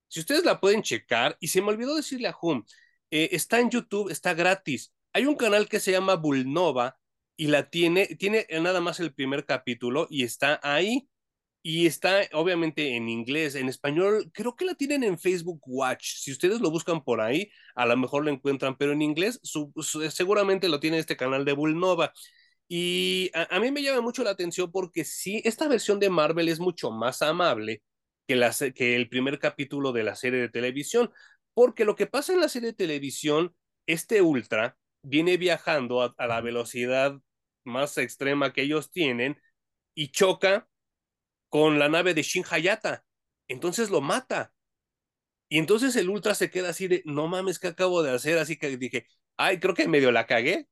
si 0.08 0.20
ustedes 0.20 0.44
la 0.46 0.60
pueden 0.60 0.80
checar, 0.80 1.36
y 1.40 1.48
se 1.48 1.60
me 1.60 1.68
olvidó 1.68 1.94
decirle 1.94 2.28
a 2.28 2.36
Hum, 2.40 2.64
eh, 3.10 3.28
está 3.32 3.60
en 3.60 3.68
YouTube, 3.68 4.10
está 4.10 4.32
gratis. 4.32 4.94
Hay 5.12 5.26
un 5.26 5.36
canal 5.36 5.68
que 5.68 5.78
se 5.78 5.92
llama 5.92 6.14
Bulnova 6.14 6.96
y 7.36 7.48
la 7.48 7.70
tiene, 7.70 8.06
tiene 8.16 8.46
nada 8.60 8.80
más 8.80 9.00
el 9.00 9.14
primer 9.14 9.44
capítulo 9.44 10.06
y 10.10 10.24
está 10.24 10.60
ahí. 10.62 11.08
Y 11.62 11.86
está 11.86 12.20
obviamente 12.32 12.94
en 12.94 13.08
inglés, 13.08 13.56
en 13.56 13.68
español, 13.68 14.30
creo 14.32 14.54
que 14.54 14.64
la 14.64 14.76
tienen 14.76 15.02
en 15.02 15.18
Facebook 15.18 15.60
Watch. 15.66 16.14
Si 16.18 16.30
ustedes 16.30 16.60
lo 16.60 16.70
buscan 16.70 17.02
por 17.02 17.20
ahí, 17.20 17.50
a 17.74 17.86
lo 17.86 17.96
mejor 17.96 18.24
lo 18.24 18.30
encuentran, 18.30 18.76
pero 18.76 18.92
en 18.92 19.02
inglés 19.02 19.40
seguramente 20.10 20.68
lo 20.68 20.78
tiene 20.78 20.98
este 20.98 21.16
canal 21.16 21.44
de 21.44 21.54
Bulnova. 21.54 22.12
Y 22.68 23.30
a, 23.34 23.58
mí 23.60 23.70
me 23.72 23.82
llama 23.82 24.00
mucho 24.00 24.24
la 24.24 24.30
atención 24.30 24.70
porque 24.72 25.04
sí, 25.04 25.42
esta 25.44 25.68
versión 25.68 25.98
de 26.00 26.10
Marvel 26.10 26.48
es 26.48 26.60
mucho 26.60 26.90
más 26.92 27.22
amable 27.22 27.82
que, 28.26 28.72
que 28.74 28.96
el 28.96 29.08
primer 29.08 29.38
capítulo 29.38 29.92
de 29.92 30.04
la 30.04 30.16
serie 30.16 30.40
de 30.40 30.48
televisión, 30.48 31.10
porque 31.54 31.84
lo 31.84 31.96
que 31.96 32.06
pasa 32.06 32.32
en 32.32 32.40
la 32.40 32.48
serie 32.48 32.70
de 32.70 32.76
televisión, 32.76 33.54
este 33.86 34.22
Ultra 34.22 34.76
viene 35.02 35.36
viajando 35.36 36.02
a, 36.02 36.26
la 36.26 36.40
velocidad 36.40 37.20
más 37.66 37.98
extrema 37.98 38.52
que 38.52 38.62
ellos 38.62 38.90
tienen 38.90 39.40
y 39.94 40.10
choca 40.10 40.68
con 41.48 41.78
la 41.78 41.88
nave 41.88 42.14
de 42.14 42.22
Shin 42.22 42.44
Hayata. 42.50 43.04
Entonces 43.48 43.90
lo 43.90 44.00
mata. 44.00 44.52
Y 45.48 45.58
entonces 45.58 45.94
el 45.96 46.10
Ultra 46.10 46.34
se 46.34 46.50
queda 46.50 46.70
así 46.70 46.88
de, 46.88 47.02
no 47.04 47.28
mames, 47.28 47.58
¿qué 47.58 47.68
acabo 47.68 48.02
de 48.02 48.12
hacer? 48.12 48.38
Así 48.38 48.56
que 48.58 48.76
dije, 48.76 49.06
ay, 49.36 49.60
creo 49.60 49.74
que 49.74 49.88
medio 49.88 50.10
la 50.12 50.26
cagué. 50.26 50.68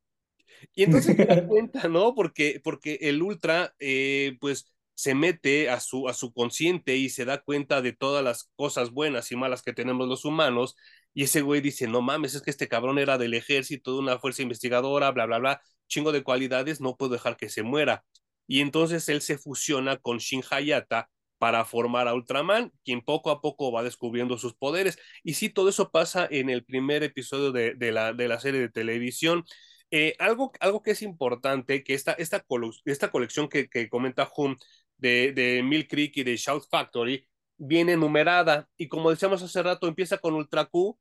Y 0.74 0.84
entonces 0.84 1.16
se 1.16 1.24
da 1.24 1.46
cuenta, 1.48 1.88
¿no? 1.88 2.14
Porque, 2.14 2.60
porque 2.62 2.98
el 3.02 3.22
Ultra, 3.22 3.74
eh, 3.78 4.36
pues, 4.40 4.72
se 4.94 5.14
mete 5.14 5.70
a 5.70 5.80
su, 5.80 6.08
a 6.08 6.14
su 6.14 6.32
consciente 6.32 6.96
y 6.96 7.08
se 7.10 7.24
da 7.24 7.42
cuenta 7.42 7.82
de 7.82 7.92
todas 7.92 8.22
las 8.24 8.50
cosas 8.56 8.90
buenas 8.90 9.30
y 9.32 9.36
malas 9.36 9.62
que 9.62 9.72
tenemos 9.72 10.08
los 10.08 10.24
humanos. 10.24 10.76
Y 11.12 11.24
ese 11.24 11.42
güey 11.42 11.60
dice, 11.60 11.86
no 11.88 12.02
mames, 12.02 12.34
es 12.34 12.42
que 12.42 12.50
este 12.50 12.68
cabrón 12.68 12.98
era 12.98 13.18
del 13.18 13.34
ejército, 13.34 13.92
de 13.92 13.98
una 14.00 14.18
fuerza 14.18 14.42
investigadora, 14.42 15.10
bla, 15.12 15.26
bla, 15.26 15.38
bla, 15.38 15.62
chingo 15.88 16.12
de 16.12 16.22
cualidades, 16.22 16.80
no 16.80 16.96
puedo 16.96 17.12
dejar 17.12 17.36
que 17.36 17.48
se 17.48 17.62
muera. 17.62 18.04
Y 18.46 18.60
entonces 18.60 19.08
él 19.08 19.20
se 19.22 19.38
fusiona 19.38 19.96
con 19.98 20.18
Shin 20.18 20.42
Hayata 20.50 21.08
para 21.38 21.64
formar 21.64 22.08
a 22.08 22.14
Ultraman, 22.14 22.72
quien 22.84 23.02
poco 23.02 23.30
a 23.30 23.40
poco 23.40 23.72
va 23.72 23.82
descubriendo 23.82 24.38
sus 24.38 24.54
poderes. 24.54 24.98
Y 25.22 25.34
sí, 25.34 25.48
todo 25.48 25.68
eso 25.68 25.90
pasa 25.90 26.26
en 26.30 26.50
el 26.50 26.64
primer 26.64 27.02
episodio 27.02 27.52
de, 27.52 27.74
de, 27.74 27.92
la, 27.92 28.12
de 28.12 28.28
la 28.28 28.40
serie 28.40 28.60
de 28.60 28.68
televisión. 28.70 29.44
Eh, 29.90 30.16
algo, 30.18 30.52
algo 30.60 30.82
que 30.82 30.92
es 30.92 31.02
importante, 31.02 31.84
que 31.84 31.94
esta, 31.94 32.12
esta, 32.12 32.44
esta 32.84 33.10
colección 33.10 33.48
que, 33.48 33.68
que 33.68 33.88
comenta 33.88 34.30
Hum 34.36 34.56
de, 34.98 35.32
de 35.32 35.62
Mill 35.62 35.88
Creek 35.88 36.16
y 36.16 36.24
de 36.24 36.36
Shout 36.36 36.64
Factory 36.70 37.26
viene 37.56 37.96
numerada 37.96 38.68
y 38.76 38.88
como 38.88 39.10
decíamos 39.10 39.42
hace 39.42 39.62
rato 39.62 39.86
empieza 39.86 40.18
con 40.18 40.34
Ultra 40.34 40.66
Q 40.66 40.98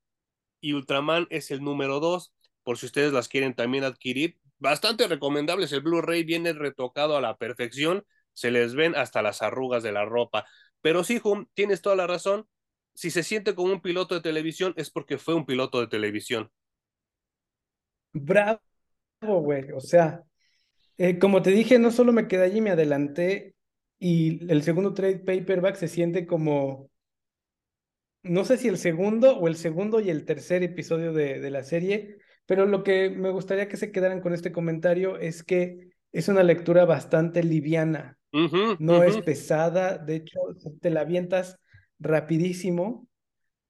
y 0.62 0.74
Ultraman 0.74 1.28
es 1.30 1.52
el 1.52 1.64
número 1.64 2.00
2 2.00 2.34
por 2.64 2.78
si 2.78 2.86
ustedes 2.86 3.14
las 3.14 3.28
quieren 3.28 3.54
también 3.54 3.84
adquirir 3.84 4.38
bastante 4.64 5.08
recomendables. 5.08 5.72
El 5.72 5.82
Blu-ray 5.82 6.24
viene 6.24 6.54
retocado 6.54 7.18
a 7.18 7.22
la 7.22 7.38
perfección 7.38 8.04
se 8.34 8.50
les 8.50 8.74
ven 8.74 8.96
hasta 8.96 9.22
las 9.22 9.44
arrugas 9.44 9.84
de 9.84 9.92
la 9.92 10.06
ropa. 10.06 10.46
Pero 10.82 11.04
sí 11.04 11.22
Hum 11.24 11.46
tienes 11.54 11.82
toda 11.82 11.96
la 11.96 12.08
razón. 12.08 12.48
Si 12.96 13.12
se 13.12 13.22
siente 13.22 13.54
como 13.54 13.72
un 13.72 13.82
piloto 13.82 14.16
de 14.16 14.22
televisión 14.22 14.74
es 14.76 14.90
porque 14.90 15.20
fue 15.20 15.36
un 15.36 15.46
piloto 15.46 15.80
de 15.80 15.88
televisión. 15.88 16.50
Bravo 18.14 18.60
güey. 19.22 19.72
O 19.72 19.80
sea 19.80 20.24
eh, 20.98 21.18
como 21.20 21.42
te 21.42 21.52
dije, 21.52 21.80
no 21.80 21.92
solo 21.92 22.14
me 22.14 22.28
quedé 22.28 22.44
allí, 22.44 22.62
me 22.62 22.70
adelanté 22.72 23.56
y 24.00 24.52
el 24.52 24.64
segundo 24.64 24.94
trade 24.94 25.20
paperback 25.20 25.76
se 25.76 25.88
siente 25.88 26.28
como, 26.28 26.92
no 28.24 28.46
sé 28.46 28.58
si 28.58 28.68
el 28.68 28.78
segundo 28.78 29.38
o 29.38 29.48
el 29.48 29.56
segundo 29.56 30.00
y 30.00 30.10
el 30.10 30.26
tercer 30.26 30.64
episodio 30.64 31.14
de, 31.14 31.40
de 31.40 31.50
la 31.50 31.64
serie, 31.64 32.18
pero 32.46 32.66
lo 32.66 32.84
que 32.84 33.10
me 33.10 33.30
gustaría 33.30 33.68
que 33.68 33.78
se 33.78 33.92
quedaran 33.92 34.22
con 34.22 34.34
este 34.34 34.52
comentario 34.52 35.18
es 35.18 35.44
que 35.44 35.92
es 36.12 36.28
una 36.28 36.44
lectura 36.44 36.86
bastante 36.86 37.44
liviana, 37.44 38.18
no 38.80 39.04
es 39.04 39.18
pesada, 39.22 39.98
de 39.98 40.16
hecho 40.16 40.40
te 40.82 40.90
la 40.90 41.02
avientas 41.02 41.58
rapidísimo, 42.00 43.08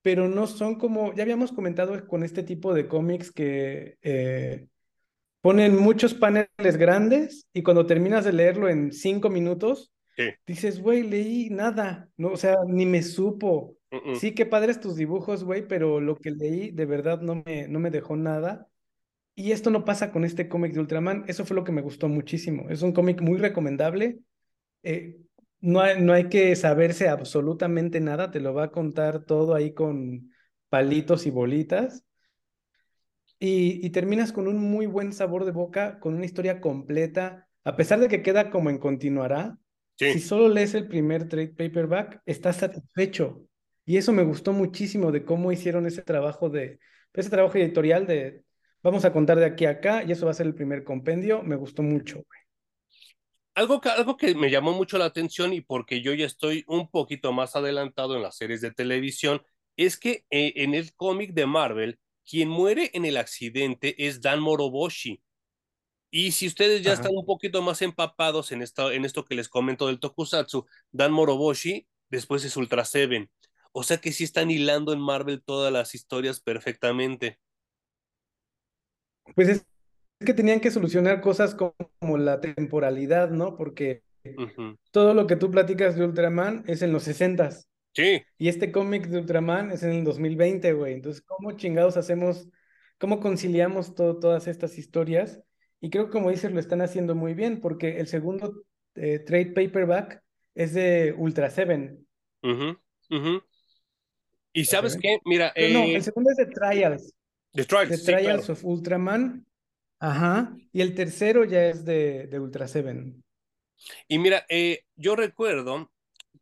pero 0.01 0.27
no 0.27 0.47
son 0.47 0.75
como, 0.75 1.13
ya 1.13 1.23
habíamos 1.23 1.51
comentado 1.51 2.07
con 2.07 2.23
este 2.23 2.43
tipo 2.43 2.73
de 2.73 2.87
cómics 2.87 3.31
que 3.31 3.97
eh, 4.01 4.67
ponen 5.41 5.77
muchos 5.77 6.13
paneles 6.13 6.77
grandes 6.77 7.47
y 7.53 7.63
cuando 7.63 7.85
terminas 7.85 8.25
de 8.25 8.33
leerlo 8.33 8.69
en 8.69 8.91
cinco 8.91 9.29
minutos, 9.29 9.93
Dices, 10.45 10.79
güey, 10.79 11.03
leí 11.03 11.49
nada, 11.49 12.09
no, 12.17 12.29
o 12.29 12.37
sea, 12.37 12.57
ni 12.67 12.85
me 12.85 13.01
supo. 13.01 13.77
Sí, 14.11 14.33
qué 14.33 14.45
padres 14.45 14.79
tus 14.79 14.95
dibujos, 14.95 15.43
güey, 15.43 15.67
pero 15.67 15.99
lo 15.99 16.15
que 16.15 16.31
leí 16.31 16.71
de 16.71 16.85
verdad 16.85 17.21
no 17.21 17.43
me, 17.45 17.67
no 17.67 17.79
me 17.79 17.91
dejó 17.91 18.15
nada. 18.15 18.69
Y 19.35 19.51
esto 19.51 19.71
no 19.71 19.85
pasa 19.85 20.11
con 20.11 20.25
este 20.25 20.49
cómic 20.49 20.73
de 20.73 20.81
Ultraman, 20.81 21.25
eso 21.27 21.45
fue 21.45 21.55
lo 21.55 21.63
que 21.63 21.71
me 21.71 21.81
gustó 21.81 22.09
muchísimo. 22.09 22.69
Es 22.69 22.81
un 22.83 22.93
cómic 22.93 23.21
muy 23.21 23.37
recomendable. 23.39 24.19
Eh, 24.83 25.19
no, 25.61 25.81
hay, 25.81 26.01
no 26.01 26.13
hay 26.13 26.29
que 26.29 26.55
saberse 26.55 27.09
absolutamente 27.09 28.01
nada, 28.01 28.31
te 28.31 28.41
lo 28.41 28.53
va 28.53 28.65
a 28.65 28.71
contar 28.71 29.25
todo 29.25 29.55
ahí 29.55 29.73
con 29.73 30.31
palitos 30.69 31.25
y 31.27 31.31
bolitas. 31.31 32.05
Y, 33.39 33.85
y 33.85 33.89
terminas 33.89 34.31
con 34.31 34.47
un 34.47 34.57
muy 34.57 34.85
buen 34.85 35.11
sabor 35.13 35.43
de 35.45 35.51
boca, 35.51 35.99
con 35.99 36.13
una 36.13 36.25
historia 36.25 36.61
completa, 36.61 37.49
a 37.63 37.75
pesar 37.75 37.99
de 37.99 38.07
que 38.07 38.21
queda 38.21 38.49
como 38.49 38.69
en 38.69 38.77
continuará, 38.77 39.57
si 40.05 40.19
solo 40.19 40.47
lees 40.49 40.73
el 40.75 40.87
primer 40.87 41.27
trade 41.27 41.49
paperback, 41.49 42.21
estás 42.25 42.57
satisfecho. 42.57 43.45
Y 43.85 43.97
eso 43.97 44.13
me 44.13 44.23
gustó 44.23 44.53
muchísimo 44.53 45.11
de 45.11 45.25
cómo 45.25 45.51
hicieron 45.51 45.85
ese 45.85 46.01
trabajo 46.01 46.49
de, 46.49 46.79
ese 47.13 47.29
trabajo 47.29 47.57
editorial 47.57 48.07
de 48.07 48.43
vamos 48.81 49.05
a 49.05 49.13
contar 49.13 49.37
de 49.39 49.45
aquí 49.45 49.65
a 49.65 49.71
acá 49.71 50.03
y 50.03 50.11
eso 50.11 50.25
va 50.25 50.31
a 50.31 50.35
ser 50.35 50.45
el 50.45 50.55
primer 50.55 50.83
compendio. 50.83 51.43
Me 51.43 51.55
gustó 51.55 51.83
mucho, 51.83 52.23
Algo 53.55 53.81
que, 53.81 53.89
algo 53.89 54.17
que 54.17 54.35
me 54.35 54.49
llamó 54.49 54.73
mucho 54.73 54.97
la 54.97 55.05
atención 55.05 55.53
y 55.53 55.61
porque 55.61 56.01
yo 56.01 56.13
ya 56.13 56.25
estoy 56.25 56.63
un 56.67 56.89
poquito 56.89 57.33
más 57.33 57.55
adelantado 57.55 58.15
en 58.15 58.23
las 58.23 58.37
series 58.37 58.61
de 58.61 58.71
televisión, 58.71 59.41
es 59.75 59.97
que 59.97 60.25
eh, 60.29 60.53
en 60.57 60.73
el 60.75 60.93
cómic 60.95 61.33
de 61.33 61.45
Marvel, 61.45 61.99
quien 62.25 62.49
muere 62.49 62.91
en 62.93 63.05
el 63.05 63.17
accidente 63.17 63.95
es 64.05 64.21
Dan 64.21 64.39
Moroboshi. 64.39 65.21
Y 66.09 66.31
si 66.31 66.45
ustedes 66.45 66.83
ya 66.83 66.93
están 66.93 67.11
un 67.15 67.25
poquito 67.25 67.61
más 67.63 67.81
empapados 67.81 68.51
en 68.51 68.61
esto, 68.61 68.91
en 68.91 69.03
esto 69.03 69.25
que 69.25 69.33
les 69.33 69.49
comento 69.49 69.87
del 69.87 69.99
Tokusatsu, 69.99 70.67
Dan 70.91 71.11
Moroboshi 71.11 71.87
después 72.09 72.45
es 72.45 72.55
Ultra 72.55 72.85
Seven. 72.85 73.29
O 73.73 73.83
sea 73.83 73.97
que 73.97 74.11
sí 74.11 74.23
están 74.23 74.51
hilando 74.51 74.93
en 74.93 75.01
Marvel 75.01 75.43
todas 75.43 75.73
las 75.73 75.95
historias 75.95 76.39
perfectamente. 76.39 77.39
Pues 79.35 79.49
es 79.49 79.65
que 80.23 80.33
tenían 80.33 80.59
que 80.59 80.71
solucionar 80.71 81.21
cosas 81.21 81.55
como, 81.55 82.17
la 82.17 82.39
temporalidad, 82.39 83.31
¿no? 83.31 83.57
Porque 83.57 84.03
todo 84.91 85.13
lo 85.13 85.27
que 85.27 85.35
tú 85.35 85.49
platicas 85.51 85.95
de 85.95 86.05
Ultraman 86.05 86.63
es 86.67 86.81
en 86.81 86.93
los 86.93 87.03
60 87.03 87.49
Sí. 87.95 88.23
Y 88.37 88.47
este 88.47 88.71
cómic 88.71 89.07
de 89.07 89.19
Ultraman 89.19 89.71
es 89.71 89.83
en 89.83 89.91
el 89.91 90.03
2020, 90.03 90.73
güey. 90.73 90.93
Entonces, 90.93 91.21
¿cómo 91.21 91.51
chingados 91.51 91.95
hacemos, 91.95 92.49
cómo 92.97 93.19
conciliamos 93.19 93.93
todas 93.93 94.47
estas 94.47 94.77
historias? 94.77 95.41
Y 95.79 95.89
creo 95.89 96.05
que 96.05 96.11
como 96.11 96.31
dices, 96.31 96.51
lo 96.51 96.59
están 96.59 96.81
haciendo 96.81 97.13
muy 97.13 97.33
bien, 97.33 97.61
porque 97.61 97.99
el 97.99 98.07
segundo 98.07 98.63
eh, 98.95 99.19
trade 99.19 99.51
paperback 99.53 100.23
es 100.55 100.73
de 100.73 101.13
Ultra 101.17 101.49
Seven. 101.49 102.07
Y 104.53 104.65
sabes 104.65 104.97
qué, 104.97 105.19
mira. 105.25 105.47
no, 105.55 105.83
el 105.83 105.95
eh, 105.95 106.01
segundo 106.01 106.29
es 106.29 106.37
de 106.37 106.45
Trials. 106.45 107.13
The 107.53 107.65
Trials. 107.65 108.05
The 108.05 108.11
Trials 108.13 108.49
of 108.49 108.63
Ultraman. 108.63 109.45
Ajá. 109.99 110.55
Y 110.71 110.81
el 110.81 110.95
tercero 110.95 111.43
ya 111.43 111.67
es 111.67 111.85
de, 111.85 112.27
de 112.27 112.39
Ultra 112.39 112.67
Seven. 112.67 113.23
Y 114.07 114.19
mira, 114.19 114.45
eh, 114.49 114.83
yo 114.95 115.15
recuerdo 115.15 115.91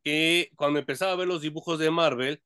que 0.04 0.52
cuando 0.56 0.80
empezaba 0.80 1.14
a 1.14 1.16
ver 1.16 1.28
los 1.28 1.42
dibujos 1.42 1.80
de 1.80 1.92
Marvel, 1.92 2.42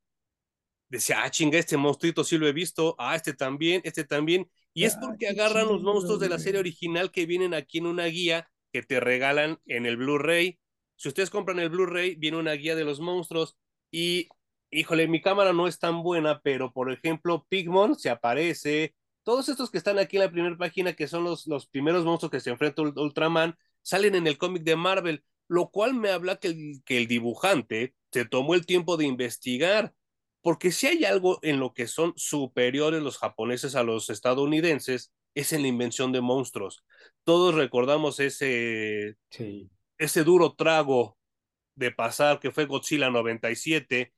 decía, 0.90 1.24
ah, 1.24 1.32
chinga, 1.32 1.58
este 1.58 1.78
monstruito 1.78 2.24
sí 2.24 2.38
lo 2.38 2.48
he 2.48 2.54
visto, 2.54 2.96
ah, 2.98 3.16
este 3.16 3.34
también, 3.34 3.82
este 3.84 4.04
también. 4.04 4.50
Y 4.74 4.84
es 4.84 4.98
porque 4.98 5.30
agarran 5.30 5.68
los 5.68 5.82
monstruos 5.82 6.20
de 6.20 6.30
la 6.30 6.38
serie 6.38 6.60
original 6.60 7.12
que 7.12 7.26
vienen 7.26 7.54
aquí 7.54 7.78
en 7.78 7.88
una 7.88 8.06
guía 8.06 8.50
que 8.74 8.84
te 8.84 9.00
regalan 9.00 9.60
en 9.66 9.86
el 9.86 9.96
Blu-ray. 9.96 10.60
Si 10.98 11.08
ustedes 11.08 11.30
compran 11.30 11.60
el 11.60 11.70
Blu-ray, 11.70 12.16
viene 12.16 12.38
una 12.38 12.54
guía 12.54 12.76
de 12.76 12.84
los 12.84 13.00
monstruos 13.00 13.58
y, 13.90 14.28
híjole, 14.80 15.08
mi 15.08 15.22
cámara 15.22 15.54
no 15.54 15.68
es 15.68 15.80
tan 15.80 16.04
buena, 16.04 16.42
pero 16.42 16.72
por 16.72 16.92
ejemplo, 16.92 17.46
Pigmon 17.50 17.96
se 17.96 18.10
aparece. 18.10 18.96
Todos 19.24 19.50
estos 19.50 19.72
que 19.72 19.78
están 19.78 19.98
aquí 20.00 20.18
en 20.18 20.24
la 20.24 20.32
primera 20.32 20.58
página, 20.58 20.94
que 20.94 21.08
son 21.08 21.24
los, 21.24 21.48
los 21.48 21.68
primeros 21.68 22.06
monstruos 22.06 22.32
que 22.32 22.40
se 22.40 22.52
enfrenta 22.52 22.82
Ultraman, 22.82 23.58
salen 23.82 24.16
en 24.16 24.28
el 24.28 24.38
cómic 24.38 24.64
de 24.64 24.76
Marvel 24.76 25.24
lo 25.48 25.70
cual 25.70 25.94
me 25.94 26.10
habla 26.10 26.38
que 26.38 26.50
el, 26.50 26.82
que 26.86 26.98
el 26.98 27.08
dibujante 27.08 27.94
se 28.12 28.26
tomó 28.26 28.56
el 28.56 28.66
tiempo 28.66 28.98
de 28.98 29.06
investigar, 29.06 29.94
porque 30.42 30.72
si 30.72 30.88
hay 30.88 31.06
algo 31.06 31.40
en 31.42 31.60
lo 31.60 31.74
que 31.74 31.88
son 31.88 32.14
superiores 32.16 33.02
los 33.02 33.18
japoneses 33.18 33.76
a 33.76 33.84
los 33.84 34.10
estadounidenses, 34.10 35.12
es 35.34 35.54
en 35.54 35.64
la 35.64 35.68
invención 35.68 36.12
de 36.12 36.22
monstruos. 36.22 36.84
Todos 37.24 37.56
recordamos 37.56 38.20
ese, 38.20 39.18
ese 39.98 40.24
duro 40.24 40.54
trago 40.54 41.18
de 41.76 41.92
pasar 41.92 42.40
que 42.40 42.52
fue 42.52 42.66
Godzilla 42.66 43.10
97, 43.10 44.14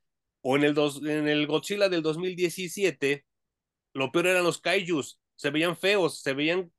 o 0.49 0.55
en 0.55 0.63
el, 0.63 0.73
dos, 0.73 1.01
en 1.03 1.27
el 1.27 1.45
Godzilla 1.45 1.89
del 1.89 2.01
2017, 2.01 3.25
lo 3.93 4.13
peor 4.13 4.27
eran 4.27 4.45
los 4.45 4.62
kaijus, 4.62 5.19
se 5.36 5.49
veían 5.49 5.75
feos, 5.75 6.21
se 6.21 6.33
veían 6.33 6.71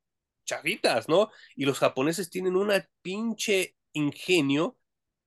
chavitas, 0.43 1.07
¿no? 1.07 1.29
Y 1.55 1.65
los 1.65 1.77
japoneses 1.77 2.31
tienen 2.31 2.55
una 2.55 2.89
pinche 3.03 3.75
ingenio 3.93 4.75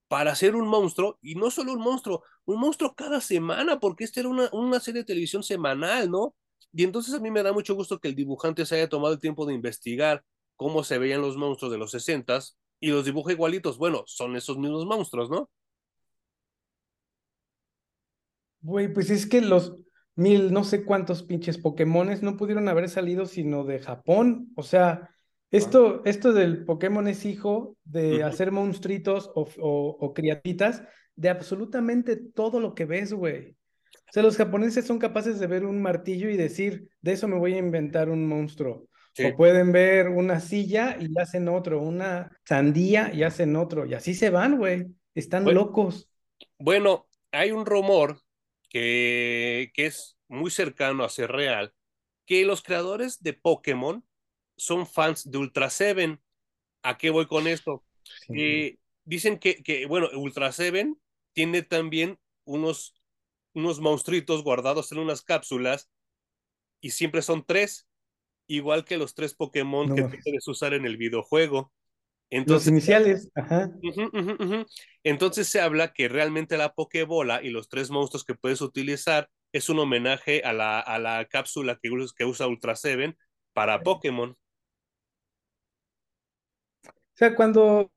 para 0.09 0.33
hacer 0.33 0.57
un 0.57 0.66
monstruo, 0.66 1.20
y 1.22 1.37
no 1.37 1.52
solo 1.52 1.74
un 1.74 1.83
monstruo, 1.83 2.24
un 2.44 2.59
monstruo 2.59 2.96
cada 2.96 3.20
semana, 3.20 3.78
porque 3.78 4.02
esta 4.02 4.18
era 4.18 4.28
una, 4.28 4.48
una 4.52 4.81
serie 4.81 5.02
de 5.02 5.07
televisión 5.07 5.44
semanal, 5.44 6.11
¿no? 6.11 6.35
Y 6.72 6.83
entonces 6.83 7.14
a 7.14 7.20
mí 7.20 7.31
me 7.31 7.44
da 7.44 7.52
mucho 7.52 7.76
gusto 7.76 8.00
que 8.00 8.09
el 8.09 8.16
dibujante 8.16 8.66
se 8.66 8.74
haya 8.74 8.88
tomado 8.88 9.14
el 9.14 9.20
tiempo 9.20 9.46
de 9.46 9.55
investigar 9.55 10.24
cómo 10.57 10.83
se 10.83 10.98
veían 10.98 11.20
los 11.20 11.37
monstruos 11.37 11.70
de 11.70 11.78
los 11.78 11.92
sesentas 11.92 12.59
y 12.81 12.88
los 12.90 13.05
dibuja 13.05 13.31
igualitos. 13.31 13.78
Bueno, 13.78 14.02
son 14.07 14.35
esos 14.35 14.59
mismos 14.59 14.85
monstruos, 14.85 15.31
¿no? 15.31 15.48
Güey, 18.62 18.92
pues 18.92 19.11
es 19.11 19.27
que 19.27 19.40
los 19.40 19.77
mil, 20.14 20.53
no 20.53 20.64
sé 20.64 20.85
cuántos 20.85 21.22
pinches 21.22 21.59
Pokémones 21.59 22.22
no 22.22 22.37
pudieron 22.37 22.68
haber 22.68 22.88
salido 22.88 23.27
sino 23.27 23.64
de 23.64 23.81
Japón. 23.81 24.53
O 24.57 24.62
sea, 24.62 25.11
esto, 25.51 26.03
esto 26.05 26.33
del 26.33 26.64
Pokémon 26.64 27.07
es 27.09 27.25
hijo 27.25 27.77
de 27.85 28.22
hacer 28.22 28.53
monstruitos 28.53 29.31
o, 29.35 29.46
o, 29.59 30.14
criatitas 30.14 30.83
de 31.14 31.29
absolutamente 31.29 32.16
todo 32.16 32.61
lo 32.61 32.75
que 32.75 32.87
ves, 32.87 33.12
güey. 33.12 33.51
O 33.51 34.12
sea, 34.12 34.22
los 34.22 34.37
japoneses 34.37 34.87
son 34.87 34.98
capaces 34.98 35.38
de 35.38 35.46
ver 35.46 35.66
un 35.66 35.83
martillo 35.83 36.31
y 36.31 36.37
decir, 36.37 36.88
de 37.01 37.12
eso 37.12 37.29
me 37.29 37.38
voy 37.38 37.55
a 37.55 37.59
inventar 37.59 38.09
un 38.09 38.27
monstruo. 38.27 38.88
O 39.18 39.37
pueden 39.37 39.72
ver 39.72 40.09
una 40.09 40.40
silla 40.40 40.96
y 40.98 41.18
hacen 41.20 41.48
otro, 41.48 41.83
una 41.83 42.31
sandía 42.46 43.12
y 43.12 43.25
hacen 43.25 43.57
otro. 43.57 43.85
Y 43.85 43.92
así 43.92 44.14
se 44.14 44.31
van, 44.31 44.57
güey. 44.57 44.87
Están 45.14 45.44
locos. 45.44 46.09
Bueno, 46.59 47.07
hay 47.31 47.53
un 47.53 47.66
rumor 47.66 48.18
que, 48.72 49.70
que 49.74 49.87
es 49.87 50.18
muy 50.28 50.50
cercano 50.50 51.04
a 51.04 51.11
ser 51.11 51.30
real, 51.30 51.74
que 52.26 52.44
los 52.46 52.62
creadores 52.62 53.22
de 53.22 53.35
Pokémon 53.35 54.04
son 54.56 54.87
fans 54.87 55.30
de 55.30 55.38
Ultra 55.38 55.68
Seven. 55.68 56.20
¿A 56.82 56.96
qué 56.96 57.11
voy 57.11 57.26
con 57.26 57.46
esto? 57.46 57.85
Eh, 58.30 58.78
dicen 59.04 59.38
que, 59.38 59.62
que, 59.62 59.87
bueno, 59.87 60.08
Ultra 60.14 60.50
Seven 60.52 60.98
tiene 61.35 61.62
también 61.62 62.18
unos, 62.44 62.94
unos 63.52 63.80
monstruitos 63.80 64.42
guardados 64.42 64.90
en 64.90 64.98
unas 64.98 65.22
cápsulas 65.22 65.90
y 66.80 66.90
siempre 66.90 67.20
son 67.20 67.44
tres, 67.44 67.87
igual 68.46 68.85
que 68.85 68.96
los 68.96 69.14
tres 69.14 69.35
Pokémon 69.35 69.94
que 69.94 70.02
puedes 70.02 70.48
usar 70.48 70.72
en 70.72 70.87
el 70.87 70.96
videojuego. 70.96 71.72
Entonces, 72.33 72.66
los 72.66 72.73
iniciales, 72.73 73.31
ajá. 73.35 73.71
Entonces 75.05 75.47
se 75.49 75.61
habla 75.61 75.92
que 75.92 76.09
realmente 76.09 76.57
la 76.57 76.73
Pokébola 76.73 77.42
y 77.42 77.51
los 77.51 77.68
tres 77.68 77.90
monstruos 77.90 78.25
que 78.25 78.35
puedes 78.35 78.61
utilizar 78.62 79.29
es 79.53 79.68
un 79.68 79.79
homenaje 79.79 80.42
a 80.42 80.53
la, 80.53 80.81
a 80.81 80.99
la 80.99 81.27
cápsula 81.27 81.79
que, 81.81 81.90
que 82.16 82.25
usa 82.25 82.47
Ultra 82.47 82.75
Seven 82.75 83.16
para 83.53 83.83
Pokémon. 83.83 84.37
O 86.83 87.14
sea, 87.14 87.37
cuando 87.37 87.92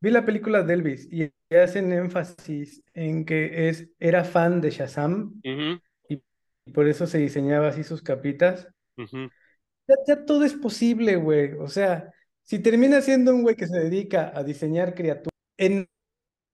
vi 0.00 0.10
la 0.10 0.24
película 0.24 0.62
de 0.62 0.74
Elvis 0.74 1.08
y 1.12 1.30
hacen 1.54 1.92
énfasis 1.92 2.82
en 2.94 3.26
que 3.26 3.68
es, 3.68 3.90
era 3.98 4.24
fan 4.24 4.60
de 4.62 4.70
Shazam 4.70 5.40
y 6.08 6.22
por 6.72 6.88
eso 6.88 7.06
se 7.06 7.18
diseñaba 7.18 7.68
así 7.68 7.84
sus 7.84 8.02
capitas, 8.02 8.68
ya, 10.06 10.24
todo 10.24 10.44
es 10.44 10.54
posible, 10.54 11.16
güey. 11.16 11.52
O 11.54 11.68
sea, 11.68 12.12
si 12.50 12.58
termina 12.58 13.00
siendo 13.00 13.32
un 13.32 13.42
güey 13.42 13.54
que 13.54 13.68
se 13.68 13.78
dedica 13.78 14.32
a 14.34 14.42
diseñar 14.42 14.96
criaturas, 14.96 15.30
en 15.56 15.88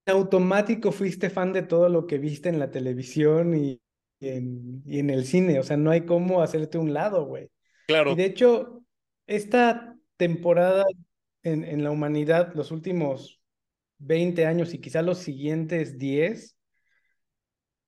automático 0.05 0.91
fuiste 0.91 1.31
fan 1.31 1.53
de 1.53 1.63
todo 1.63 1.89
lo 1.89 2.05
que 2.05 2.19
viste 2.19 2.49
en 2.49 2.59
la 2.59 2.69
televisión 2.69 3.55
y, 3.57 3.81
en, 4.19 4.83
y 4.85 4.99
en 4.99 5.09
el 5.09 5.25
cine. 5.25 5.59
O 5.59 5.63
sea, 5.63 5.75
no 5.75 5.89
hay 5.89 6.05
cómo 6.05 6.43
hacerte 6.43 6.77
un 6.77 6.93
lado, 6.93 7.25
güey. 7.25 7.49
Claro. 7.87 8.11
Y 8.11 8.15
de 8.15 8.25
hecho, 8.25 8.83
esta 9.25 9.97
temporada 10.17 10.85
en, 11.41 11.83
la 11.83 11.89
humanidad 11.89 12.53
los 12.53 12.69
últimos 12.69 13.41
20 13.97 14.45
años 14.45 14.75
y 14.75 14.77
quizá 14.77 15.01
los 15.01 15.17
siguientes 15.17 15.97
10, 15.97 16.56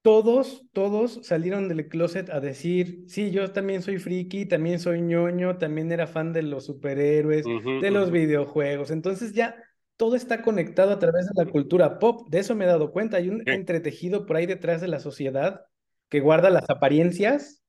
todos, 0.01 0.63
todos 0.71 1.19
salieron 1.23 1.67
del 1.67 1.87
closet 1.87 2.29
a 2.29 2.39
decir, 2.39 3.03
sí, 3.07 3.31
yo 3.31 3.51
también 3.51 3.81
soy 3.81 3.97
friki, 3.97 4.45
también 4.45 4.79
soy 4.79 5.01
ñoño, 5.01 5.57
también 5.57 5.91
era 5.91 6.07
fan 6.07 6.31
de 6.31 6.43
los 6.43 6.65
superhéroes, 6.65 7.45
de 7.45 7.91
los 7.91 8.11
videojuegos. 8.11 8.91
Entonces 8.91 9.33
ya 9.33 9.55
todo 9.97 10.15
está 10.15 10.41
conectado 10.41 10.91
a 10.91 10.99
través 10.99 11.27
de 11.27 11.43
la 11.43 11.51
cultura 11.51 11.99
pop. 11.99 12.29
De 12.29 12.39
eso 12.39 12.55
me 12.55 12.63
he 12.63 12.67
dado 12.67 12.91
cuenta. 12.91 13.17
Hay 13.17 13.29
un 13.29 13.43
entretejido 13.45 14.25
por 14.25 14.37
ahí 14.37 14.45
detrás 14.45 14.79
de 14.79 14.87
la 14.87 14.99
sociedad 14.99 15.65
que 16.07 16.21
guarda 16.21 16.49
las 16.49 16.69
apariencias, 16.69 17.63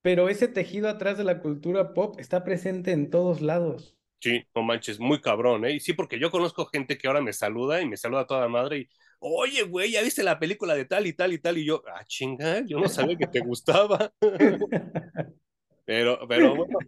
pero 0.00 0.28
ese 0.28 0.46
tejido 0.48 0.88
atrás 0.88 1.18
de 1.18 1.24
la 1.24 1.40
cultura 1.40 1.94
pop 1.94 2.18
está 2.20 2.44
presente 2.44 2.92
en 2.92 3.10
todos 3.10 3.40
lados. 3.40 3.96
Sí, 4.20 4.44
no 4.54 4.62
manches, 4.62 5.00
muy 5.00 5.20
cabrón, 5.20 5.64
¿eh? 5.64 5.72
Y 5.72 5.80
sí, 5.80 5.94
porque 5.94 6.20
yo 6.20 6.30
conozco 6.30 6.66
gente 6.66 6.96
que 6.96 7.08
ahora 7.08 7.20
me 7.20 7.32
saluda 7.32 7.80
y 7.82 7.88
me 7.88 7.96
saluda 7.96 8.28
toda 8.28 8.46
madre 8.46 8.78
y, 8.78 8.88
oye, 9.22 9.62
güey, 9.62 9.92
¿ya 9.92 10.02
viste 10.02 10.22
la 10.22 10.38
película 10.38 10.74
de 10.74 10.84
tal 10.84 11.06
y 11.06 11.12
tal 11.14 11.32
y 11.32 11.38
tal? 11.38 11.58
Y 11.58 11.64
yo, 11.64 11.82
ah, 11.86 12.04
chinga, 12.04 12.64
yo 12.66 12.78
no 12.78 12.88
sabía 12.88 13.16
que 13.16 13.26
te 13.26 13.40
gustaba. 13.46 14.12
pero, 15.84 16.26
pero 16.28 16.56
bueno, 16.56 16.78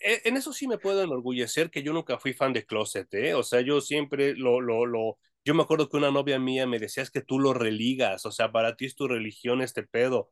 e, 0.00 0.20
en 0.24 0.36
eso 0.36 0.52
sí 0.52 0.68
me 0.68 0.78
puedo 0.78 1.02
enorgullecer 1.02 1.70
que 1.70 1.82
yo 1.82 1.92
nunca 1.92 2.18
fui 2.18 2.34
fan 2.34 2.52
de 2.52 2.64
Closet, 2.66 3.12
¿eh? 3.14 3.34
O 3.34 3.42
sea, 3.42 3.60
yo 3.62 3.80
siempre 3.80 4.34
lo, 4.36 4.60
lo, 4.60 4.86
lo, 4.86 5.18
yo 5.44 5.54
me 5.54 5.62
acuerdo 5.62 5.88
que 5.88 5.96
una 5.96 6.10
novia 6.10 6.38
mía 6.38 6.66
me 6.66 6.78
decía, 6.78 7.02
es 7.02 7.10
que 7.10 7.22
tú 7.22 7.38
lo 7.38 7.54
religas, 7.54 8.26
o 8.26 8.30
sea, 8.32 8.52
para 8.52 8.76
ti 8.76 8.86
es 8.86 8.94
tu 8.94 9.08
religión 9.08 9.62
este 9.62 9.82
pedo. 9.82 10.30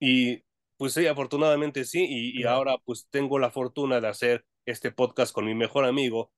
Y 0.00 0.42
pues 0.76 0.94
sí, 0.94 1.06
afortunadamente 1.06 1.84
sí, 1.84 2.04
y, 2.08 2.40
y 2.40 2.44
ahora 2.44 2.76
pues 2.84 3.08
tengo 3.10 3.38
la 3.38 3.50
fortuna 3.50 4.00
de 4.00 4.08
hacer 4.08 4.44
este 4.66 4.90
podcast 4.92 5.32
con 5.34 5.44
mi 5.46 5.54
mejor 5.54 5.84
amigo 5.84 6.32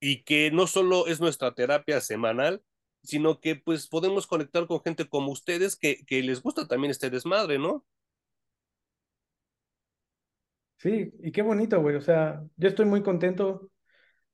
y 0.00 0.22
que 0.22 0.50
no 0.50 0.66
solo 0.66 1.06
es 1.06 1.20
nuestra 1.20 1.54
terapia 1.54 2.00
semanal, 2.00 2.62
sino 3.02 3.40
que 3.40 3.56
pues 3.56 3.88
podemos 3.88 4.26
conectar 4.26 4.66
con 4.66 4.80
gente 4.82 5.08
como 5.08 5.32
ustedes 5.32 5.76
que, 5.76 6.04
les 6.08 6.42
gusta 6.42 6.66
también 6.66 6.90
este 6.90 7.10
desmadre, 7.10 7.58
¿no? 7.58 7.84
Sí, 10.78 11.10
y 11.20 11.32
qué 11.32 11.42
bonito, 11.42 11.80
güey. 11.80 11.96
O 11.96 12.00
sea, 12.00 12.44
yo 12.56 12.68
estoy 12.68 12.86
muy 12.86 13.02
contento. 13.02 13.70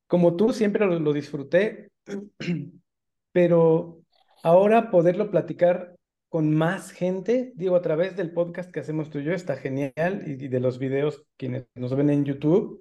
Como 0.06 0.36
tú, 0.36 0.52
siempre 0.52 0.86
lo, 0.86 0.98
lo 1.00 1.12
disfruté, 1.12 1.90
pero 3.32 4.02
ahora 4.42 4.90
poderlo 4.90 5.30
platicar 5.30 5.94
con 6.34 6.52
más 6.52 6.90
gente, 6.90 7.52
digo, 7.54 7.76
a 7.76 7.80
través 7.80 8.16
del 8.16 8.32
podcast 8.32 8.72
que 8.72 8.80
hacemos 8.80 9.08
tú 9.08 9.20
y 9.20 9.24
yo, 9.24 9.32
está 9.32 9.56
genial, 9.56 10.24
y, 10.26 10.48
de 10.48 10.58
los 10.58 10.80
videos 10.80 11.24
quienes 11.36 11.66
nos 11.76 11.94
ven 11.94 12.10
en 12.10 12.24
YouTube, 12.24 12.80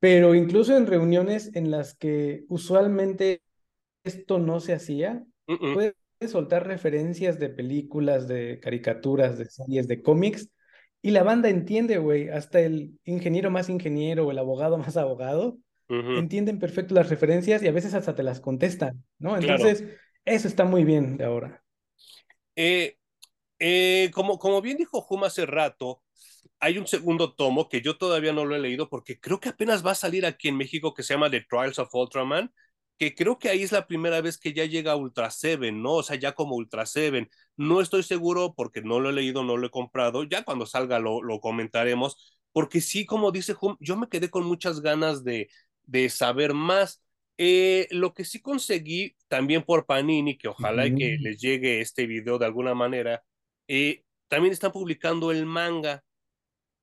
pero 0.00 0.34
incluso 0.34 0.76
en 0.76 0.86
reuniones 0.86 1.56
en 1.56 1.70
las 1.70 1.94
que 1.96 2.44
usualmente 2.48 3.42
esto 4.06 4.38
no 4.38 4.60
se 4.60 4.72
hacía, 4.72 5.24
puedes 5.46 5.94
soltar 6.28 6.66
referencias 6.66 7.38
de 7.38 7.50
películas, 7.50 8.28
de 8.28 8.60
caricaturas, 8.60 9.38
de 9.38 9.46
series, 9.46 9.88
de 9.88 10.02
cómics, 10.02 10.50
y 11.02 11.10
la 11.10 11.22
banda 11.22 11.48
entiende, 11.48 11.98
güey, 11.98 12.28
hasta 12.28 12.60
el 12.60 12.98
ingeniero 13.04 13.50
más 13.50 13.68
ingeniero 13.68 14.26
o 14.26 14.30
el 14.30 14.38
abogado 14.38 14.78
más 14.78 14.96
abogado, 14.96 15.58
entienden 15.88 16.58
perfecto 16.58 16.94
las 16.94 17.08
referencias 17.08 17.62
y 17.62 17.68
a 17.68 17.72
veces 17.72 17.94
hasta 17.94 18.14
te 18.14 18.24
las 18.24 18.40
contestan, 18.40 19.04
¿no? 19.18 19.36
Entonces, 19.36 19.84
eso 20.24 20.48
está 20.48 20.64
muy 20.64 20.84
bien 20.84 21.16
de 21.16 21.24
ahora. 21.24 21.62
Eh, 22.56 22.96
eh, 23.60 24.10
como, 24.12 24.38
como 24.38 24.60
bien 24.60 24.78
dijo 24.78 25.00
Juma 25.00 25.28
hace 25.28 25.46
rato, 25.46 26.02
hay 26.58 26.78
un 26.78 26.86
segundo 26.86 27.34
tomo 27.34 27.68
que 27.68 27.82
yo 27.82 27.96
todavía 27.98 28.32
no 28.32 28.44
lo 28.44 28.56
he 28.56 28.58
leído 28.58 28.88
porque 28.88 29.20
creo 29.20 29.38
que 29.38 29.50
apenas 29.50 29.86
va 29.86 29.92
a 29.92 29.94
salir 29.94 30.26
aquí 30.26 30.48
en 30.48 30.56
México 30.56 30.94
que 30.94 31.02
se 31.02 31.14
llama 31.14 31.30
The 31.30 31.46
Trials 31.48 31.78
of 31.78 31.94
Ultraman, 31.94 32.52
que 32.98 33.14
creo 33.14 33.38
que 33.38 33.48
ahí 33.50 33.62
es 33.62 33.72
la 33.72 33.86
primera 33.86 34.20
vez 34.20 34.38
que 34.38 34.52
ya 34.52 34.64
llega 34.64 34.96
Ultra 34.96 35.30
Seven, 35.30 35.82
¿no? 35.82 35.94
O 35.94 36.02
sea, 36.02 36.16
ya 36.16 36.32
como 36.32 36.56
Ultra 36.56 36.86
Seven. 36.86 37.28
No 37.56 37.80
estoy 37.80 38.02
seguro 38.02 38.54
porque 38.54 38.82
no 38.82 39.00
lo 39.00 39.10
he 39.10 39.12
leído, 39.12 39.44
no 39.44 39.56
lo 39.56 39.66
he 39.66 39.70
comprado. 39.70 40.24
Ya 40.24 40.44
cuando 40.44 40.66
salga 40.66 40.98
lo, 40.98 41.22
lo 41.22 41.40
comentaremos, 41.40 42.40
porque 42.52 42.80
sí, 42.80 43.04
como 43.06 43.32
dice 43.32 43.54
Hum, 43.60 43.76
yo 43.80 43.96
me 43.96 44.08
quedé 44.08 44.30
con 44.30 44.44
muchas 44.46 44.80
ganas 44.80 45.24
de, 45.24 45.48
de 45.84 46.08
saber 46.10 46.54
más. 46.54 47.02
Eh, 47.38 47.86
lo 47.90 48.14
que 48.14 48.24
sí 48.24 48.40
conseguí 48.40 49.14
también 49.28 49.62
por 49.62 49.84
Panini, 49.86 50.38
que 50.38 50.48
ojalá 50.48 50.84
que 50.94 51.18
les 51.20 51.38
llegue 51.40 51.80
este 51.82 52.06
video 52.06 52.38
de 52.38 52.46
alguna 52.46 52.74
manera, 52.74 53.22
eh, 53.68 54.04
también 54.28 54.52
están 54.52 54.72
publicando 54.72 55.30
el 55.32 55.44
manga, 55.44 56.02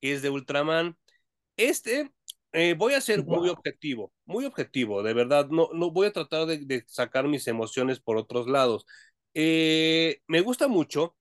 que 0.02 0.13
es 0.13 0.21
de 0.21 0.30
Ultraman. 0.30 0.97
Este, 1.58 2.12
eh, 2.54 2.76
voy 2.76 2.94
a 2.94 3.02
ser 3.02 3.24
muy 3.26 3.50
objetivo, 3.50 4.13
muy 4.26 4.46
objetivo, 4.46 5.04
de 5.04 5.13
verdad, 5.13 5.50
no, 5.50 5.70
no 5.74 5.92
voy 5.92 6.08
a 6.08 6.13
tratar 6.13 6.46
de, 6.46 6.84
sacar 6.88 7.28
mis 7.28 7.48
emociones 7.48 8.00
por 8.00 8.18
otros 8.18 8.48
lados. 8.48 8.86
me 9.34 10.42
gusta 10.42 10.68
mucho, 10.68 11.16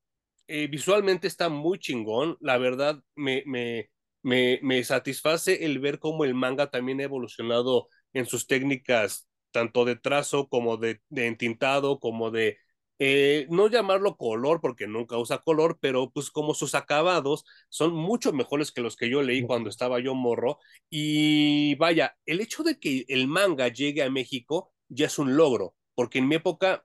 visualmente 0.47 1.27
está 1.27 1.49
muy 1.49 1.79
chingón, 1.79 2.37
la 2.41 2.59
verdad 2.59 3.03
me, 3.17 3.43
me, 3.47 3.91
me, 4.23 4.61
me 4.63 4.85
satisface 4.85 5.65
el 5.65 5.79
ver 5.81 5.99
cómo 5.99 6.25
el 6.25 6.35
manga 6.35 6.71
también 6.71 7.01
ha 7.01 7.05
evolucionado 7.05 7.89
en 8.13 8.27
sus 8.27 8.47
técnicas 8.47 9.27
tanto 9.53 9.85
de 9.85 9.97
trazo 9.97 10.49
como 10.49 10.77
de, 10.79 11.01
de 11.11 11.27
entintado, 11.29 12.01
como 12.01 12.31
de, 12.33 12.59
eh, 12.99 13.47
no 13.51 13.69
llamarlo 13.69 14.17
color 14.17 14.61
porque 14.61 14.87
nunca 14.87 15.19
usa 15.19 15.39
color, 15.39 15.79
pero 15.81 16.11
pues 16.11 16.31
como 16.31 16.55
sus 16.55 16.75
acabados 16.75 17.45
son 17.69 17.95
mucho 17.95 18.33
mejores 18.33 18.73
que 18.73 18.81
los 18.81 18.97
que 18.97 19.11
yo 19.11 19.23
leí 19.23 19.43
cuando 19.47 19.71
estaba 19.71 20.01
yo 20.01 20.15
morro. 20.15 20.59
Y 20.91 21.75
vaya, 21.77 22.17
el 22.27 22.41
hecho 22.41 22.63
de 22.63 22.79
que 22.79 23.05
el 23.09 23.27
manga 23.29 23.69
llegue 23.69 24.03
a 24.03 24.11
México 24.11 24.73
ya 24.89 25.07
es 25.07 25.19
un 25.19 25.37
logro, 25.37 25.75
porque 25.95 26.19
en 26.19 26.29
mi 26.29 26.37
época 26.37 26.85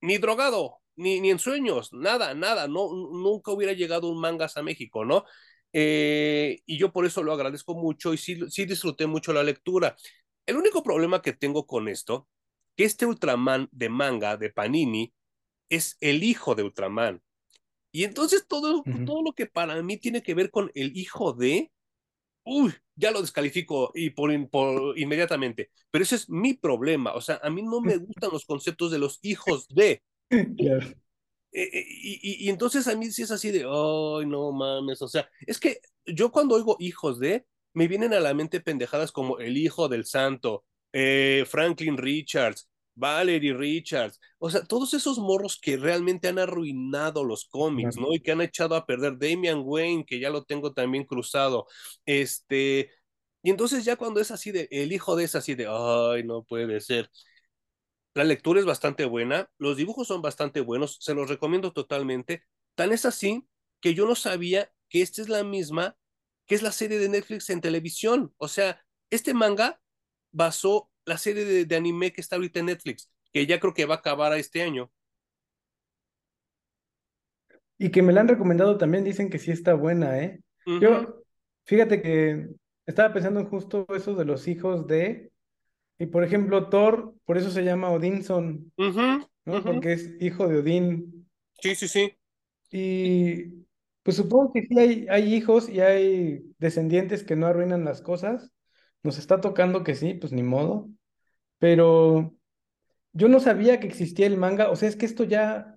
ni 0.00 0.18
drogado, 0.18 0.78
ni, 0.96 1.20
ni 1.20 1.30
en 1.30 1.38
sueños, 1.38 1.92
nada, 1.92 2.34
nada, 2.34 2.68
no, 2.68 2.88
nunca 2.92 3.52
hubiera 3.52 3.72
llegado 3.72 4.08
un 4.08 4.20
mangas 4.20 4.56
a 4.56 4.62
México, 4.62 5.04
¿no? 5.04 5.24
Eh, 5.72 6.60
y 6.66 6.78
yo 6.78 6.92
por 6.92 7.06
eso 7.06 7.22
lo 7.22 7.32
agradezco 7.32 7.74
mucho 7.74 8.14
y 8.14 8.18
sí, 8.18 8.38
sí 8.50 8.64
disfruté 8.66 9.06
mucho 9.06 9.32
la 9.32 9.42
lectura. 9.42 9.96
El 10.46 10.56
único 10.56 10.82
problema 10.82 11.22
que 11.22 11.32
tengo 11.32 11.66
con 11.66 11.88
esto, 11.88 12.28
que 12.76 12.84
este 12.84 13.06
Ultraman 13.06 13.68
de 13.72 13.88
manga 13.88 14.36
de 14.36 14.50
Panini 14.50 15.12
es 15.68 15.96
el 16.00 16.22
hijo 16.22 16.54
de 16.54 16.62
Ultraman. 16.62 17.22
Y 17.92 18.04
entonces 18.04 18.46
todo, 18.46 18.84
todo 19.06 19.22
lo 19.22 19.32
que 19.32 19.46
para 19.46 19.82
mí 19.82 19.96
tiene 19.96 20.22
que 20.22 20.34
ver 20.34 20.50
con 20.50 20.70
el 20.74 20.96
hijo 20.96 21.32
de, 21.32 21.72
uy, 22.44 22.74
ya 22.94 23.10
lo 23.10 23.22
descalifico 23.22 23.90
y 23.94 24.10
por, 24.10 24.30
inmediatamente. 24.98 25.70
Pero 25.90 26.02
ese 26.04 26.16
es 26.16 26.28
mi 26.28 26.54
problema. 26.54 27.14
O 27.14 27.20
sea, 27.20 27.40
a 27.42 27.48
mí 27.48 27.62
no 27.62 27.80
me 27.80 27.96
gustan 27.96 28.30
los 28.32 28.44
conceptos 28.44 28.90
de 28.90 28.98
los 28.98 29.18
hijos 29.22 29.66
de. 29.68 30.02
Claro. 30.28 30.86
Eh, 31.52 31.70
eh, 31.72 31.86
y, 31.88 32.46
y, 32.46 32.50
entonces 32.50 32.86
a 32.86 32.94
mí 32.94 33.10
sí 33.10 33.22
es 33.22 33.30
así 33.30 33.50
de, 33.50 33.60
ay, 33.60 34.26
no 34.26 34.52
mames. 34.52 35.00
O 35.00 35.08
sea, 35.08 35.26
es 35.46 35.58
que 35.58 35.80
yo 36.04 36.30
cuando 36.30 36.54
oigo 36.54 36.76
hijos 36.78 37.18
de, 37.18 37.46
me 37.72 37.88
vienen 37.88 38.12
a 38.12 38.20
la 38.20 38.34
mente 38.34 38.60
pendejadas 38.60 39.10
como 39.10 39.38
El 39.38 39.56
Hijo 39.56 39.88
del 39.88 40.04
Santo, 40.04 40.64
eh, 40.92 41.44
Franklin 41.46 41.96
Richards, 41.96 42.68
Valerie 42.96 43.54
Richards, 43.54 44.18
o 44.38 44.50
sea, 44.50 44.64
todos 44.64 44.94
esos 44.94 45.18
morros 45.18 45.58
que 45.60 45.76
realmente 45.76 46.28
han 46.28 46.38
arruinado 46.38 47.24
los 47.24 47.44
cómics, 47.44 47.96
¿no? 47.96 48.12
Y 48.12 48.20
que 48.20 48.32
han 48.32 48.40
echado 48.40 48.74
a 48.74 48.86
perder 48.86 49.18
Damian 49.18 49.62
Wayne, 49.64 50.04
que 50.06 50.18
ya 50.18 50.30
lo 50.30 50.44
tengo 50.44 50.72
también 50.72 51.04
cruzado, 51.04 51.66
este, 52.06 52.90
y 53.42 53.50
entonces 53.50 53.84
ya 53.84 53.96
cuando 53.96 54.20
es 54.20 54.30
así 54.30 54.50
de, 54.50 54.68
el 54.72 54.92
hijo 54.92 55.14
de 55.14 55.24
es 55.24 55.34
así 55.36 55.54
de, 55.54 55.66
ay, 55.68 56.24
no 56.24 56.42
puede 56.42 56.80
ser. 56.80 57.10
La 58.14 58.24
lectura 58.24 58.60
es 58.60 58.66
bastante 58.66 59.04
buena, 59.04 59.50
los 59.58 59.76
dibujos 59.76 60.08
son 60.08 60.22
bastante 60.22 60.60
buenos, 60.60 60.98
se 61.00 61.14
los 61.14 61.28
recomiendo 61.28 61.72
totalmente. 61.72 62.42
Tan 62.74 62.92
es 62.92 63.04
así 63.04 63.46
que 63.80 63.94
yo 63.94 64.06
no 64.06 64.14
sabía 64.14 64.72
que 64.88 65.02
esta 65.02 65.22
es 65.22 65.28
la 65.28 65.44
misma 65.44 65.96
que 66.46 66.54
es 66.54 66.62
la 66.62 66.72
serie 66.72 66.98
de 66.98 67.08
Netflix 67.08 67.50
en 67.50 67.60
televisión. 67.60 68.34
O 68.38 68.48
sea, 68.48 68.84
este 69.10 69.34
manga 69.34 69.80
basó 70.32 70.90
la 71.06 71.16
serie 71.16 71.64
de, 71.64 71.76
anime 71.76 72.12
que 72.12 72.20
está 72.20 72.36
ahorita 72.36 72.60
en 72.60 72.66
Netflix, 72.66 73.10
que 73.32 73.46
ya 73.46 73.58
creo 73.58 73.72
que 73.72 73.86
va 73.86 73.94
a 73.94 73.98
acabar 73.98 74.32
a 74.32 74.38
este 74.38 74.62
año. 74.62 74.90
Y 77.78 77.90
que 77.90 78.02
me 78.02 78.12
la 78.12 78.20
han 78.20 78.28
recomendado 78.28 78.76
también, 78.76 79.04
dicen 79.04 79.30
que 79.30 79.38
sí 79.38 79.50
está 79.50 79.74
buena, 79.74 80.18
¿eh? 80.20 80.40
Yo, 80.66 81.22
fíjate 81.64 82.02
que 82.02 82.48
estaba 82.86 83.12
pensando 83.12 83.40
en 83.40 83.46
justo 83.46 83.86
eso 83.94 84.14
de 84.14 84.24
los 84.24 84.48
hijos 84.48 84.86
de, 84.86 85.30
y 85.98 86.06
por 86.06 86.24
ejemplo, 86.24 86.68
Thor, 86.68 87.14
por 87.24 87.38
eso 87.38 87.50
se 87.50 87.64
llama 87.64 87.90
Odinson, 87.90 88.72
¿no? 88.76 89.62
Porque 89.62 89.92
es 89.92 90.10
hijo 90.20 90.48
de 90.48 90.58
Odín. 90.58 91.28
Sí, 91.60 91.74
sí, 91.74 91.88
sí. 91.88 92.12
Y 92.70 93.64
pues 94.02 94.16
supongo 94.16 94.52
que 94.52 94.66
sí 94.66 94.78
hay, 94.78 95.06
hay 95.08 95.34
hijos 95.34 95.68
y 95.68 95.80
hay 95.80 96.42
descendientes 96.58 97.24
que 97.24 97.36
no 97.36 97.46
arruinan 97.46 97.84
las 97.84 98.02
cosas. 98.02 98.50
Nos 99.02 99.18
está 99.18 99.40
tocando 99.40 99.84
que 99.84 99.94
sí, 99.94 100.14
pues 100.14 100.32
ni 100.32 100.42
modo. 100.42 100.88
Pero 101.58 102.34
yo 103.12 103.28
no 103.28 103.40
sabía 103.40 103.80
que 103.80 103.86
existía 103.86 104.26
el 104.26 104.36
manga. 104.36 104.70
O 104.70 104.76
sea, 104.76 104.88
es 104.88 104.96
que 104.96 105.06
esto 105.06 105.24
ya. 105.24 105.76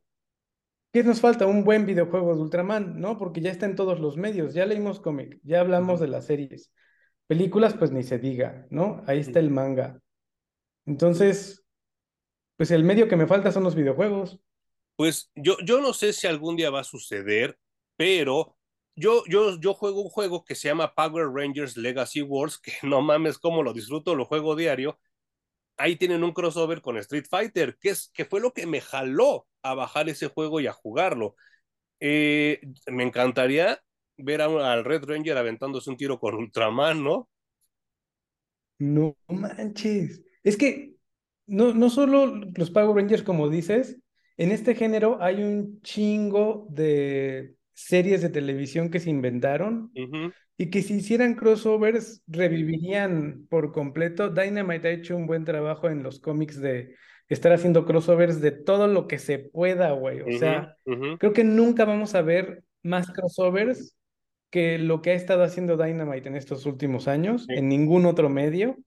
¿Qué 0.91 1.03
nos 1.03 1.21
falta? 1.21 1.45
Un 1.45 1.63
buen 1.63 1.86
videojuego 1.86 2.36
de 2.36 2.41
Ultraman, 2.41 2.99
¿no? 2.99 3.17
Porque 3.17 3.41
ya 3.41 3.51
está 3.51 3.65
en 3.65 3.75
todos 3.75 3.99
los 3.99 4.17
medios. 4.17 4.53
Ya 4.53 4.65
leímos 4.65 4.99
cómic, 4.99 5.39
ya 5.43 5.60
hablamos 5.60 5.99
de 5.99 6.08
las 6.08 6.25
series. 6.25 6.71
Películas, 7.27 7.75
pues 7.75 7.91
ni 7.91 8.03
se 8.03 8.17
diga, 8.17 8.65
¿no? 8.71 9.03
Ahí 9.05 9.19
está 9.19 9.39
el 9.39 9.51
manga. 9.51 10.01
Entonces, 10.88 11.63
pues 12.58 12.71
el 12.71 12.84
medio 12.84 13.08
que 13.08 13.15
me 13.15 13.27
falta 13.27 13.51
son 13.51 13.63
los 13.63 13.75
videojuegos. 13.75 14.39
Pues 14.95 15.32
yo, 15.36 15.58
yo 15.63 15.79
no 15.82 15.93
sé 15.93 16.12
si 16.13 16.27
algún 16.27 16.55
día 16.55 16.71
va 16.71 16.82
a 16.82 16.84
suceder 16.84 17.60
pero 17.99 18.55
yo, 18.99 19.23
yo, 19.27 19.59
yo 19.59 19.73
juego 19.73 20.01
un 20.01 20.09
juego 20.09 20.43
que 20.43 20.55
se 20.55 20.67
llama 20.67 20.93
Power 20.93 21.27
Rangers 21.33 21.77
Legacy 21.77 22.21
Wars, 22.21 22.59
que 22.59 22.73
no 22.83 23.01
mames 23.01 23.38
cómo 23.38 23.63
lo 23.63 23.73
disfruto, 23.73 24.15
lo 24.15 24.25
juego 24.25 24.55
diario. 24.55 24.99
Ahí 25.77 25.95
tienen 25.95 26.23
un 26.23 26.33
crossover 26.33 26.81
con 26.81 26.97
Street 26.97 27.25
Fighter, 27.29 27.77
que, 27.79 27.89
es, 27.89 28.12
que 28.13 28.25
fue 28.25 28.41
lo 28.41 28.51
que 28.51 28.67
me 28.67 28.81
jaló 28.81 29.47
a 29.63 29.73
bajar 29.75 30.09
ese 30.09 30.27
juego 30.27 30.59
y 30.59 30.67
a 30.67 30.73
jugarlo. 30.73 31.35
Eh, 32.01 32.59
me 32.88 33.03
encantaría 33.03 33.81
ver 34.17 34.41
al 34.41 34.83
Red 34.83 35.05
Ranger 35.05 35.38
aventándose 35.38 35.89
un 35.89 35.97
tiro 35.97 36.19
con 36.19 36.35
Ultraman, 36.35 37.02
¿no? 37.02 37.29
No 38.79 39.15
manches. 39.29 40.21
Es 40.43 40.58
que 40.58 40.95
no, 41.47 41.73
no 41.73 41.89
solo 41.89 42.25
los 42.27 42.71
Power 42.71 42.95
Rangers, 42.95 43.23
como 43.23 43.50
dices, 43.50 44.02
en 44.35 44.52
este 44.52 44.75
género 44.75 45.21
hay 45.21 45.43
un 45.43 45.81
chingo 45.81 46.67
de 46.69 47.56
series 47.80 48.21
de 48.21 48.30
televisión 48.30 48.90
que 48.90 49.00
se 49.00 49.10
inventaron 49.10 49.92
y 50.58 50.69
que 50.69 50.82
si 50.82 50.96
hicieran 50.96 51.36
crossovers 51.36 52.21
revivirían 52.27 53.48
por 53.50 53.71
completo. 53.71 54.30
Dynamite 54.30 54.88
ha 54.88 54.92
hecho 54.92 55.15
un 55.15 55.27
buen 55.27 55.46
trabajo 55.46 55.90
en 55.90 56.04
los 56.04 56.19
cómics 56.19 56.60
de 56.60 56.96
estar 57.30 57.54
haciendo 57.54 57.86
crossovers 57.86 58.42
de 58.42 58.52
todo 58.52 58.88
lo 58.88 59.08
que 59.08 59.17
se 59.17 59.40
pueda, 59.40 59.92
güey. 59.92 60.21
O 60.21 60.38
sea, 60.38 60.75
creo 61.19 61.32
que 61.32 61.46
nunca 61.46 61.86
vamos 61.86 62.15
a 62.15 62.21
ver 62.21 62.63
más 62.84 63.10
crossovers 63.12 63.96
que 64.50 64.77
lo 64.77 65.02
que 65.02 65.12
ha 65.12 65.13
estado 65.13 65.44
haciendo 65.44 65.77
Dynamite 65.77 66.27
en 66.27 66.36
estos 66.36 66.65
últimos 66.65 67.08
años, 67.08 67.46
en 67.48 67.69
ningún 67.69 68.06
otro 68.06 68.30
medio, 68.30 68.77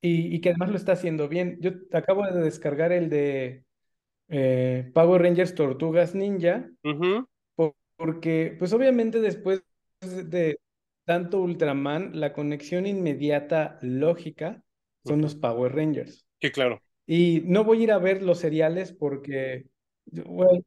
y, 0.00 0.40
que 0.40 0.50
además 0.50 0.70
lo 0.70 0.76
está 0.76 0.92
haciendo 0.92 1.28
bien. 1.28 1.58
Yo 1.60 1.70
acabo 1.92 2.26
de 2.26 2.40
descargar 2.40 2.90
el 2.90 3.08
de 3.10 3.62
eh, 4.28 4.90
Power 4.92 5.22
Rangers 5.22 5.54
Tortugas 5.54 6.16
Ninja, 6.16 6.68
porque, 7.98 8.54
pues 8.58 8.72
obviamente 8.72 9.20
después 9.20 9.62
de 10.00 10.60
tanto 11.04 11.40
Ultraman, 11.40 12.18
la 12.18 12.32
conexión 12.32 12.86
inmediata 12.86 13.78
lógica 13.82 14.62
son 15.04 15.20
los 15.20 15.34
Power 15.34 15.74
Rangers. 15.74 16.26
Sí, 16.40 16.50
claro. 16.50 16.80
Y 17.06 17.42
no 17.46 17.64
voy 17.64 17.80
a 17.80 17.82
ir 17.84 17.92
a 17.92 17.98
ver 17.98 18.22
los 18.22 18.38
seriales 18.38 18.92
porque 18.92 19.66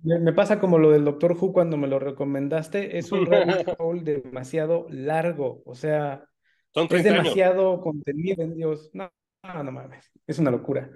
me 0.03 0.34
pasa 0.34 0.59
como 0.59 0.77
lo 0.77 0.91
del 0.91 1.05
Doctor 1.05 1.38
Who 1.39 1.53
cuando 1.53 1.77
me 1.77 1.88
lo 1.88 1.99
recomendaste, 1.99 2.97
es 2.97 3.11
un 3.11 3.25
rabbit 3.25 3.67
hole 3.79 4.03
demasiado 4.03 4.88
largo, 4.89 5.63
o 5.65 5.73
sea, 5.73 6.25
es 6.73 7.03
demasiado 7.03 7.82
contenido 7.82 8.43
en 8.43 8.55
Dios. 8.55 8.89
No, 8.93 9.11
no, 9.43 9.71
mames, 9.71 10.11
es 10.27 10.39
una 10.39 10.51
locura. 10.51 10.89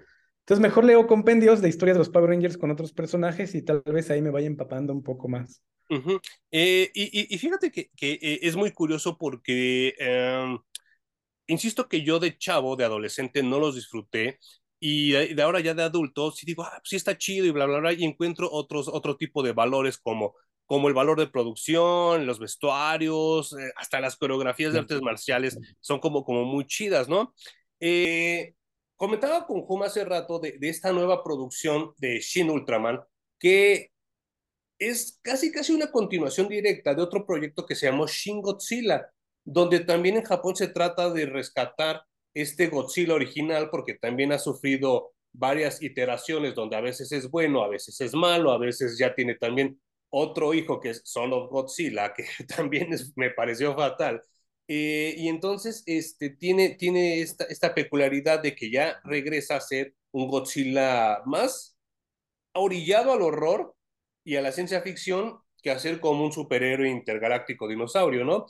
Entonces 0.45 0.61
mejor 0.61 0.85
leo 0.85 1.07
compendios 1.07 1.59
de 1.59 1.69
historias 1.69 1.95
de 1.95 1.99
los 1.99 2.09
Power 2.09 2.29
Rangers 2.29 2.55
con 2.55 2.69
otros 2.69 2.93
personajes 2.93 3.55
y 3.55 3.63
tal 3.63 3.81
vez 3.83 4.11
ahí 4.11 4.21
me 4.21 4.29
vaya 4.29 4.45
empapando 4.45 4.93
un 4.93 5.01
poco 5.01 5.27
más. 5.27 5.63
Eh, 6.51 6.91
y, 6.93 7.35
fíjate 7.39 7.71
que, 7.71 7.89
eh, 7.99 8.39
es 8.43 8.55
muy 8.55 8.71
curioso 8.71 9.17
porque, 9.17 9.95
em, 9.97 10.59
insisto 11.47 11.89
que 11.89 12.03
yo 12.03 12.19
de 12.19 12.37
chavo, 12.37 12.75
de 12.75 12.85
adolescente, 12.85 13.41
no 13.41 13.59
los 13.59 13.73
disfruté, 13.73 14.37
y 14.79 15.13
de, 15.13 15.41
ahora 15.41 15.61
ya 15.61 15.73
de 15.73 15.81
adulto, 15.81 16.29
sí 16.31 16.45
digo, 16.45 16.61
ah, 16.61 16.73
pues 16.75 16.89
sí 16.89 16.95
está 16.95 17.17
chido 17.17 17.47
y 17.47 17.49
bla, 17.49 17.65
bla, 17.65 17.79
bla, 17.79 17.93
y 17.93 18.03
encuentro 18.03 18.47
otros, 18.51 18.87
otro 18.87 19.17
tipo 19.17 19.41
de 19.41 19.51
valores 19.51 19.97
como, 19.97 20.35
como 20.67 20.89
el 20.89 20.93
valor 20.93 21.17
de 21.17 21.25
producción, 21.25 22.27
los 22.27 22.37
vestuarios, 22.37 23.53
eh, 23.53 23.71
hasta 23.77 23.99
las 23.99 24.15
coreografías 24.15 24.73
de 24.73 24.79
artes 24.79 25.01
marciales 25.01 25.57
son 25.79 25.99
como, 25.99 26.23
como 26.23 26.45
muy 26.45 26.67
chidas, 26.67 27.09
¿no? 27.09 27.33
Eh, 27.79 28.53
comentaba 28.95 29.45
con 29.45 29.61
Juma 29.61 29.87
hace 29.87 30.05
rato 30.05 30.39
de, 30.39 30.57
esta 30.61 30.91
nueva 30.91 31.23
producción 31.23 31.93
de 31.97 32.19
Shin 32.19 32.49
Ultraman, 32.49 33.01
que 33.39 33.91
es 34.79 35.19
casi 35.21 35.51
casi 35.51 35.73
una 35.73 35.91
continuación 35.91 36.47
directa 36.49 36.93
de 36.93 37.01
otro 37.01 37.25
proyecto 37.25 37.65
que 37.65 37.75
se 37.75 37.87
llamó 37.87 38.07
Shin 38.07 38.41
Godzilla, 38.41 39.09
donde 39.43 39.81
también 39.81 40.17
en 40.17 40.23
Japón 40.23 40.55
se 40.55 40.67
trata 40.67 41.09
de 41.11 41.25
rescatar 41.25 42.03
este 42.33 42.67
Godzilla 42.67 43.13
original 43.13 43.69
porque 43.69 43.93
también 43.93 44.31
ha 44.33 44.39
sufrido 44.39 45.13
varias 45.31 45.81
iteraciones 45.81 46.55
donde 46.55 46.75
a 46.75 46.81
veces 46.81 47.11
es 47.11 47.29
bueno, 47.29 47.63
a 47.63 47.69
veces 47.69 47.99
es 48.01 48.13
malo, 48.13 48.51
a 48.51 48.57
veces 48.57 48.97
ya 48.97 49.13
tiene 49.13 49.35
también 49.35 49.79
otro 50.09 50.53
hijo 50.53 50.79
que 50.79 50.91
es 50.91 51.01
Son 51.05 51.33
of 51.33 51.49
Godzilla, 51.49 52.13
que 52.15 52.25
también 52.47 52.89
me 53.15 53.31
pareció 53.31 53.75
fatal. 53.75 54.21
Eh, 54.67 55.13
y 55.17 55.27
entonces 55.29 55.83
este, 55.85 56.31
tiene, 56.31 56.71
tiene 56.71 57.21
esta, 57.21 57.43
esta 57.45 57.75
peculiaridad 57.75 58.41
de 58.41 58.55
que 58.55 58.71
ya 58.71 58.99
regresa 59.03 59.57
a 59.57 59.61
ser 59.61 59.95
un 60.11 60.27
Godzilla 60.27 61.19
más 61.25 61.77
orillado 62.53 63.13
al 63.13 63.21
horror 63.21 63.75
y 64.23 64.37
a 64.37 64.41
la 64.41 64.51
ciencia 64.51 64.81
ficción 64.81 65.39
que 65.61 65.71
a 65.71 65.79
ser 65.79 65.99
como 65.99 66.23
un 66.25 66.31
superhéroe 66.31 66.89
intergaláctico 66.89 67.67
dinosaurio, 67.67 68.23
¿no? 68.23 68.45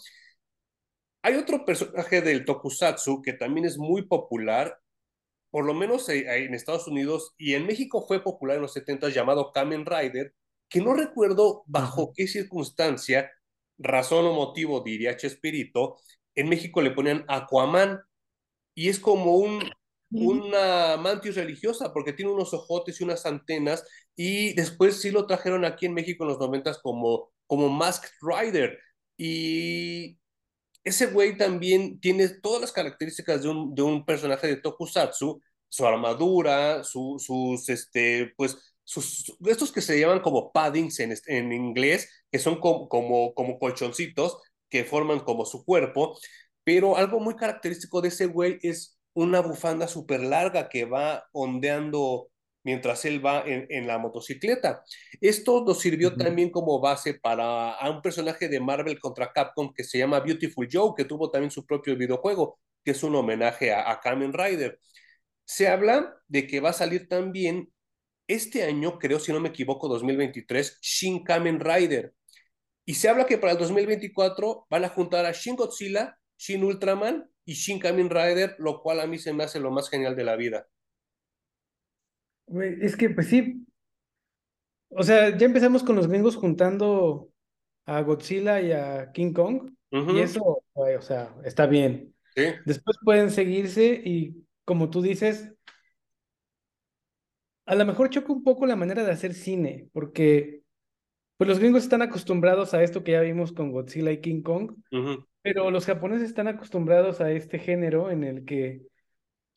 Hay 1.21 1.35
otro 1.35 1.65
personaje 1.65 2.21
del 2.21 2.45
tokusatsu 2.45 3.21
que 3.21 3.33
también 3.33 3.65
es 3.65 3.77
muy 3.77 4.03
popular, 4.03 4.79
por 5.49 5.65
lo 5.65 5.73
menos 5.73 6.07
en 6.09 6.53
Estados 6.53 6.87
Unidos 6.87 7.33
y 7.37 7.55
en 7.55 7.65
México 7.65 8.05
fue 8.05 8.23
popular 8.23 8.57
en 8.57 8.61
los 8.61 8.73
70 8.73 9.09
llamado 9.09 9.51
Kamen 9.51 9.85
Rider, 9.85 10.33
que 10.69 10.81
no 10.81 10.93
recuerdo 10.93 11.63
bajo 11.65 12.13
qué 12.13 12.27
circunstancia, 12.27 13.31
razón 13.77 14.25
o 14.25 14.33
motivo, 14.33 14.81
diría 14.81 15.17
Chespirito, 15.17 15.97
en 16.35 16.49
México 16.49 16.81
le 16.81 16.91
ponían 16.91 17.25
Aquaman. 17.27 18.01
Y 18.75 18.89
es 18.89 18.99
como 18.99 19.37
un, 19.37 19.63
una 20.11 20.97
mantis 20.97 21.35
religiosa 21.35 21.93
porque 21.93 22.13
tiene 22.13 22.31
unos 22.31 22.53
ojotes 22.53 22.99
y 22.99 23.03
unas 23.03 23.25
antenas 23.25 23.85
y 24.15 24.53
después 24.53 25.01
sí 25.01 25.11
lo 25.11 25.27
trajeron 25.27 25.65
aquí 25.65 25.85
en 25.85 25.93
México 25.93 26.23
en 26.23 26.29
los 26.29 26.39
90 26.39 26.73
como, 26.81 27.31
como 27.47 27.69
Masked 27.69 28.09
Rider. 28.21 28.79
Y 29.17 30.17
ese 30.83 31.07
güey 31.07 31.37
también 31.37 31.99
tiene 31.99 32.29
todas 32.29 32.61
las 32.61 32.71
características 32.71 33.43
de 33.43 33.49
un, 33.49 33.75
de 33.75 33.81
un 33.81 34.05
personaje 34.05 34.47
de 34.47 34.57
tokusatsu, 34.57 35.41
su 35.67 35.85
armadura, 35.85 36.83
su, 36.83 37.17
sus, 37.19 37.69
este, 37.69 38.33
pues, 38.37 38.57
sus, 38.83 39.35
estos 39.45 39.71
que 39.71 39.81
se 39.81 39.99
llaman 39.99 40.21
como 40.21 40.51
paddings 40.51 40.99
en, 40.99 41.13
en 41.25 41.51
inglés, 41.51 42.09
que 42.35 42.39
son 42.39 42.59
como, 42.59 42.89
como, 42.89 43.33
como 43.33 43.57
colchoncitos 43.57 44.41
que 44.69 44.83
forman 44.83 45.21
como 45.21 45.45
su 45.45 45.63
cuerpo, 45.63 46.19
pero 46.65 46.97
algo 46.97 47.21
muy 47.21 47.37
característico 47.37 48.01
de 48.01 48.09
ese 48.09 48.25
güey 48.25 48.59
es 48.61 48.99
una 49.13 49.39
bufanda 49.39 49.87
súper 49.87 50.19
larga 50.19 50.67
que 50.67 50.83
va 50.83 51.23
ondeando 51.31 52.27
mientras 52.61 53.05
él 53.05 53.25
va 53.25 53.41
en, 53.47 53.87
la 53.87 53.99
motocicleta. 53.99 54.83
Esto 55.21 55.63
nos 55.65 55.79
sirvió 55.79 56.17
también 56.17 56.49
como 56.49 56.81
base 56.81 57.13
para 57.13 57.71
a 57.71 57.89
un 57.89 58.01
personaje 58.01 58.49
de 58.49 58.59
Marvel 58.59 58.99
contra 58.99 59.31
Capcom 59.31 59.73
que 59.73 59.85
se 59.85 59.97
llama 59.97 60.19
Beautiful 60.19 60.67
Joe, 60.69 60.91
que 60.93 61.05
tuvo 61.05 61.31
también 61.31 61.51
su 61.51 61.65
propio 61.65 61.95
videojuego, 61.95 62.59
que 62.83 62.91
es 62.91 63.01
un 63.01 63.15
homenaje 63.15 63.71
a, 63.71 63.89
a 63.89 64.01
Kamen 64.01 64.33
Rider. 64.33 64.77
Se 65.45 65.69
habla 65.69 66.17
de 66.27 66.47
que 66.47 66.59
va 66.59 66.71
a 66.71 66.73
salir 66.73 67.07
también 67.07 67.71
este 68.27 68.63
año, 68.63 68.99
creo, 68.99 69.19
si 69.19 69.31
no 69.31 69.39
me 69.39 69.49
equivoco, 69.49 69.87
2023, 69.87 70.79
Shin 70.81 71.23
Kamen 71.23 71.61
Rider. 71.61 72.14
Y 72.85 72.93
se 72.93 73.09
habla 73.09 73.25
que 73.25 73.37
para 73.37 73.53
el 73.53 73.59
2024 73.59 74.67
van 74.69 74.85
a 74.85 74.89
juntar 74.89 75.25
a 75.25 75.31
Shin 75.31 75.55
Godzilla, 75.55 76.17
Shin 76.37 76.63
Ultraman 76.63 77.29
y 77.43 77.53
Shin 77.53 77.79
Kamen 77.79 78.09
Rider, 78.09 78.55
lo 78.59 78.81
cual 78.81 78.99
a 78.99 79.07
mí 79.07 79.17
se 79.17 79.33
me 79.33 79.43
hace 79.43 79.59
lo 79.59 79.71
más 79.71 79.89
genial 79.89 80.15
de 80.15 80.23
la 80.23 80.35
vida 80.35 80.67
es 82.81 82.95
que, 82.95 83.09
pues 83.09 83.27
sí. 83.27 83.65
O 84.89 85.03
sea, 85.03 85.35
ya 85.35 85.45
empezamos 85.45 85.83
con 85.83 85.95
los 85.95 86.07
gringos 86.07 86.35
juntando 86.35 87.29
a 87.85 88.01
Godzilla 88.01 88.61
y 88.61 88.71
a 88.71 89.11
King 89.11 89.33
Kong. 89.33 89.71
Y 89.91 90.19
eso, 90.19 90.63
o 90.73 91.01
sea, 91.01 91.33
está 91.45 91.67
bien. 91.67 92.13
Después 92.65 92.97
pueden 93.03 93.31
seguirse 93.31 94.01
y, 94.03 94.45
como 94.65 94.89
tú 94.89 95.01
dices, 95.01 95.53
a 97.65 97.75
lo 97.75 97.85
mejor 97.85 98.09
choca 98.09 98.33
un 98.33 98.43
poco 98.43 98.65
la 98.65 98.75
manera 98.75 99.05
de 99.05 99.11
hacer 99.11 99.33
cine, 99.33 99.89
porque 99.93 100.63
pues 101.37 101.47
los 101.47 101.59
gringos 101.59 101.83
están 101.83 102.01
acostumbrados 102.01 102.73
a 102.73 102.83
esto 102.83 103.03
que 103.03 103.13
ya 103.13 103.21
vimos 103.21 103.51
con 103.51 103.71
Godzilla 103.71 104.11
y 104.11 104.21
King 104.21 104.41
Kong, 104.41 104.75
pero 105.41 105.69
los 105.71 105.85
japoneses 105.85 106.29
están 106.29 106.47
acostumbrados 106.47 107.21
a 107.21 107.31
este 107.31 107.59
género 107.59 108.09
en 108.09 108.23
el 108.23 108.45
que 108.45 108.83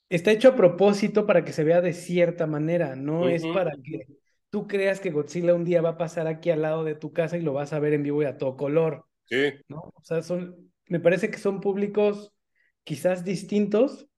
está 0.09 0.33
hecho 0.33 0.49
a 0.49 0.57
propósito 0.57 1.26
para 1.26 1.45
que 1.45 1.53
se 1.53 1.64
vea 1.64 1.81
de 1.81 1.93
cierta 1.93 2.47
manera, 2.47 2.97
no 2.97 3.29
es 3.29 3.47
para 3.47 3.72
que 3.83 4.07
tú 4.51 4.66
creas 4.66 5.01
que 5.01 5.11
Godzilla 5.11 5.55
un 5.55 5.64
día 5.64 5.83
va 5.83 5.91
a 5.91 5.99
pasar 5.99 6.26
aquí 6.26 6.51
al 6.51 6.62
lado 6.62 6.85
de 6.85 6.95
tu 6.95 7.12
casa 7.12 7.37
y 7.37 7.43
lo 7.43 7.53
vas 7.53 7.72
a 7.72 7.79
ver 7.79 7.93
en 7.93 8.03
vivo 8.03 8.22
y 8.22 8.26
a 8.26 8.39
todo 8.39 8.57
color. 8.57 9.05
Sí. 9.26 9.53
¿no? 9.68 9.93
O 9.95 10.03
sea, 10.03 10.22
son, 10.22 10.72
me 10.87 11.01
parece 11.01 11.31
que 11.31 11.39
son 11.39 11.61
públicos 11.61 12.33
quizás 12.83 13.24
distintos, 13.24 14.09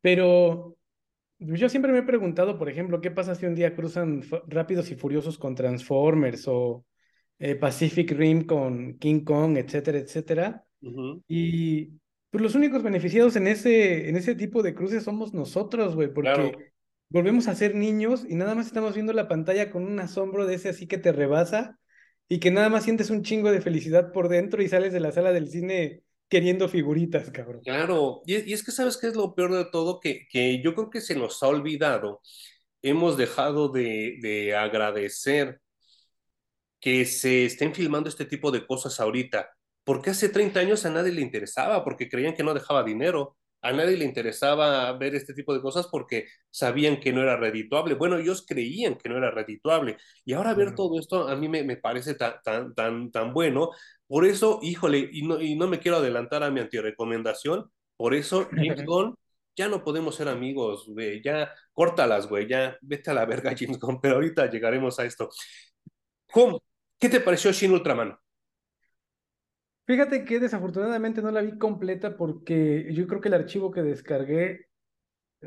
pero 0.00 0.75
yo 1.38 1.68
siempre 1.68 1.92
me 1.92 1.98
he 1.98 2.02
preguntado, 2.02 2.58
por 2.58 2.68
ejemplo, 2.68 3.00
¿qué 3.00 3.10
pasa 3.10 3.34
si 3.34 3.46
un 3.46 3.54
día 3.54 3.74
cruzan 3.74 4.22
Rápidos 4.46 4.90
y 4.90 4.96
Furiosos 4.96 5.38
con 5.38 5.54
Transformers 5.54 6.48
o 6.48 6.84
eh, 7.38 7.54
Pacific 7.56 8.10
Rim 8.12 8.46
con 8.46 8.98
King 8.98 9.24
Kong, 9.24 9.56
etcétera, 9.58 9.98
etcétera? 9.98 10.64
Y 11.28 11.98
pues 12.30 12.42
los 12.42 12.54
únicos 12.54 12.82
beneficiados 12.82 13.36
en 13.36 13.46
ese, 13.48 14.08
en 14.08 14.16
ese 14.16 14.34
tipo 14.34 14.62
de 14.62 14.74
cruces 14.74 15.04
somos 15.04 15.34
nosotros, 15.34 15.94
güey, 15.94 16.12
porque 16.12 16.52
volvemos 17.08 17.48
a 17.48 17.54
ser 17.54 17.74
niños 17.74 18.24
y 18.28 18.34
nada 18.34 18.54
más 18.54 18.66
estamos 18.66 18.94
viendo 18.94 19.12
la 19.12 19.28
pantalla 19.28 19.70
con 19.70 19.84
un 19.84 19.98
asombro 20.00 20.46
de 20.46 20.54
ese 20.54 20.70
así 20.70 20.86
que 20.86 20.98
te 20.98 21.12
rebasa 21.12 21.78
y 22.28 22.40
que 22.40 22.50
nada 22.50 22.68
más 22.68 22.84
sientes 22.84 23.10
un 23.10 23.22
chingo 23.22 23.52
de 23.52 23.60
felicidad 23.60 24.12
por 24.12 24.28
dentro 24.28 24.62
y 24.62 24.68
sales 24.68 24.92
de 24.92 25.00
la 25.00 25.12
sala 25.12 25.32
del 25.32 25.48
cine 25.48 26.02
queriendo 26.28 26.68
figuritas, 26.68 27.30
cabrón. 27.30 27.60
Claro, 27.62 28.22
y, 28.26 28.52
es 28.52 28.62
que 28.64 28.72
sabes 28.72 28.96
qué 28.96 29.08
es 29.08 29.16
lo 29.16 29.34
peor 29.34 29.52
de 29.52 29.64
todo, 29.66 30.00
que, 30.00 30.26
que 30.30 30.62
yo 30.62 30.74
creo 30.74 30.90
que 30.90 31.00
se 31.00 31.14
nos 31.14 31.42
ha 31.42 31.48
olvidado, 31.48 32.20
hemos 32.82 33.16
dejado 33.16 33.68
de, 33.68 34.18
de 34.20 34.54
agradecer 34.54 35.60
que 36.80 37.04
se 37.04 37.44
estén 37.46 37.74
filmando 37.74 38.08
este 38.08 38.24
tipo 38.24 38.50
de 38.50 38.66
cosas 38.66 39.00
ahorita 39.00 39.56
porque 39.86 40.10
hace 40.10 40.28
30 40.30 40.58
años 40.60 40.84
a 40.84 40.90
nadie 40.90 41.12
le 41.12 41.20
interesaba, 41.20 41.84
porque 41.84 42.08
creían 42.08 42.34
que 42.34 42.42
no 42.42 42.54
dejaba 42.54 42.82
dinero. 42.82 43.36
A 43.62 43.72
nadie 43.72 43.96
le 43.96 44.04
interesaba 44.04 44.92
ver 44.98 45.14
este 45.14 45.32
tipo 45.32 45.54
de 45.54 45.60
cosas 45.60 45.86
porque 45.86 46.26
sabían 46.50 46.98
que 46.98 47.12
no 47.12 47.22
era 47.22 47.36
redituable. 47.36 47.94
Bueno, 47.94 48.18
ellos 48.18 48.44
creían 48.48 48.96
que 48.96 49.08
no 49.08 49.16
era 49.16 49.30
redituable. 49.30 49.96
Y 50.24 50.32
ahora 50.32 50.54
ver 50.54 50.74
todo 50.74 50.98
esto 50.98 51.28
a 51.28 51.36
mí 51.36 51.48
me, 51.48 51.62
me, 51.62 51.76
parece 51.76 52.14
tan, 52.14 52.34
tan, 52.42 52.74
tan, 52.74 53.12
tan 53.12 53.32
bueno. 53.32 53.70
Por 54.08 54.24
eso, 54.24 54.60
híjole, 54.62 55.08
y 55.12 55.26
no, 55.26 55.40
y 55.40 55.56
no 55.56 55.66
me 55.66 55.78
quiero 55.78 55.98
adelantar 55.98 56.42
a 56.42 56.50
mi 56.50 56.60
antirecomendación, 56.60 57.70
por 57.96 58.14
eso, 58.14 58.48
James 58.52 58.84
Gunn, 58.84 59.16
ya 59.56 59.68
no 59.68 59.82
podemos 59.82 60.14
ser 60.14 60.28
amigos, 60.28 60.86
güey, 60.86 61.22
ya 61.22 61.52
córtalas, 61.72 62.28
güey, 62.28 62.46
ya 62.46 62.76
vete 62.82 63.10
a 63.10 63.14
la 63.14 63.24
verga, 63.24 63.54
James 63.58 63.78
Gunn, 63.78 64.00
pero 64.00 64.16
ahorita 64.16 64.50
llegaremos 64.50 64.98
a 64.98 65.04
esto. 65.04 65.30
¿Qué 66.98 67.08
te 67.08 67.20
pareció 67.20 67.52
Shin 67.52 67.72
Ultraman? 67.72 68.16
Fíjate 69.86 70.24
que 70.24 70.40
desafortunadamente 70.40 71.22
no 71.22 71.30
la 71.30 71.42
vi 71.42 71.58
completa 71.58 72.16
porque 72.16 72.88
yo 72.92 73.06
creo 73.06 73.20
que 73.20 73.28
el 73.28 73.34
archivo 73.34 73.70
que 73.70 73.82
descargué, 73.82 74.66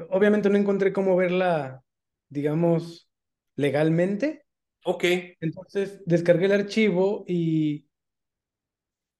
obviamente 0.10 0.50
no 0.50 0.58
encontré 0.58 0.94
cómo 0.94 1.18
verla, 1.18 1.84
digamos, 2.30 3.10
legalmente. 3.58 4.46
Ok. 4.86 5.04
Entonces 5.42 6.02
descargué 6.06 6.46
el 6.46 6.54
archivo 6.54 7.26
y 7.28 7.89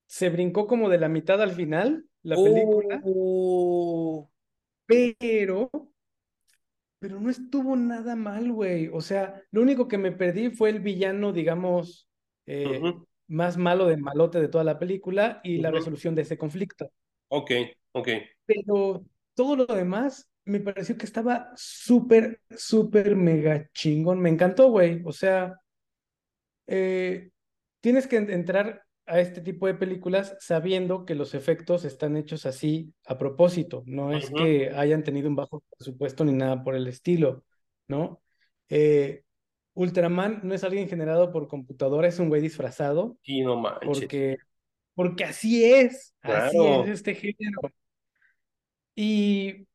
se 0.10 0.30
brincó 0.30 0.66
como 0.66 0.90
de 0.90 0.98
la 0.98 1.08
mitad 1.08 1.40
al 1.40 1.52
final 1.52 2.04
la 2.24 2.36
película. 2.36 3.00
Oh. 3.06 4.28
Pero 4.88 5.70
pero 6.98 7.22
no 7.22 7.30
estuvo 7.30 7.76
nada 7.76 8.16
mal, 8.16 8.52
güey. 8.52 8.90
O 8.92 9.02
sea, 9.02 9.42
lo 9.52 9.62
único 9.62 9.88
que 9.88 10.00
me 10.00 10.12
perdí 10.12 10.50
fue 10.50 10.72
el 10.72 10.80
villano, 10.80 11.32
digamos, 11.32 12.10
eh, 12.48 12.82
más 13.28 13.56
malo 13.56 13.86
de 13.86 13.98
malote 13.98 14.42
de 14.42 14.50
toda 14.50 14.64
la 14.64 14.80
película 14.80 15.40
y 15.44 15.60
la 15.60 15.72
resolución 15.72 16.16
de 16.16 16.24
ese 16.24 16.38
conflicto. 16.38 16.92
Ok, 17.30 17.52
ok. 17.94 18.10
Pero 18.46 19.06
todo 19.36 19.56
lo 19.56 19.66
demás 19.68 20.30
me 20.44 20.60
pareció 20.60 20.98
que 20.98 21.06
estaba 21.06 21.52
súper, 21.56 22.42
súper 22.50 23.16
mega 23.16 23.70
chingón. 23.74 24.20
Me 24.20 24.30
encantó, 24.30 24.70
güey. 24.70 25.02
O 25.06 25.14
sea, 25.14 25.56
eh, 26.68 27.30
tienes 27.80 28.08
que 28.08 28.18
entrar 28.18 28.84
a 29.10 29.20
este 29.20 29.42
tipo 29.42 29.66
de 29.66 29.74
películas 29.74 30.38
sabiendo 30.40 31.04
que 31.04 31.16
los 31.16 31.34
efectos 31.34 31.84
están 31.84 32.16
hechos 32.16 32.46
así 32.46 32.94
a 33.06 33.18
propósito, 33.18 33.84
no 33.88 34.14
es 34.14 34.30
que 34.30 34.70
hayan 34.70 35.04
tenido 35.04 35.28
un 35.28 35.36
bajo 35.36 35.64
presupuesto 35.76 36.24
ni 36.24 36.32
nada 36.32 36.64
por 36.64 36.76
el 36.76 36.88
estilo, 36.88 37.44
¿no? 37.88 38.22
Eh, 38.70 39.24
Ultraman 39.74 40.42
no 40.44 40.54
es 40.54 40.64
alguien 40.64 40.88
generado 40.88 41.32
por 41.32 41.48
computadora, 41.48 42.08
es 42.08 42.20
un 42.20 42.30
güey 42.30 42.42
disfrazado. 42.42 43.18
Sí, 43.24 43.42
no 43.42 43.56
manches. 43.56 43.88
Porque, 43.88 44.38
porque 44.94 45.24
así 45.24 45.64
es, 45.66 46.14
así 46.22 46.58
es 46.58 46.90
este 46.90 47.16
género. 47.16 47.62
Y 48.96 49.68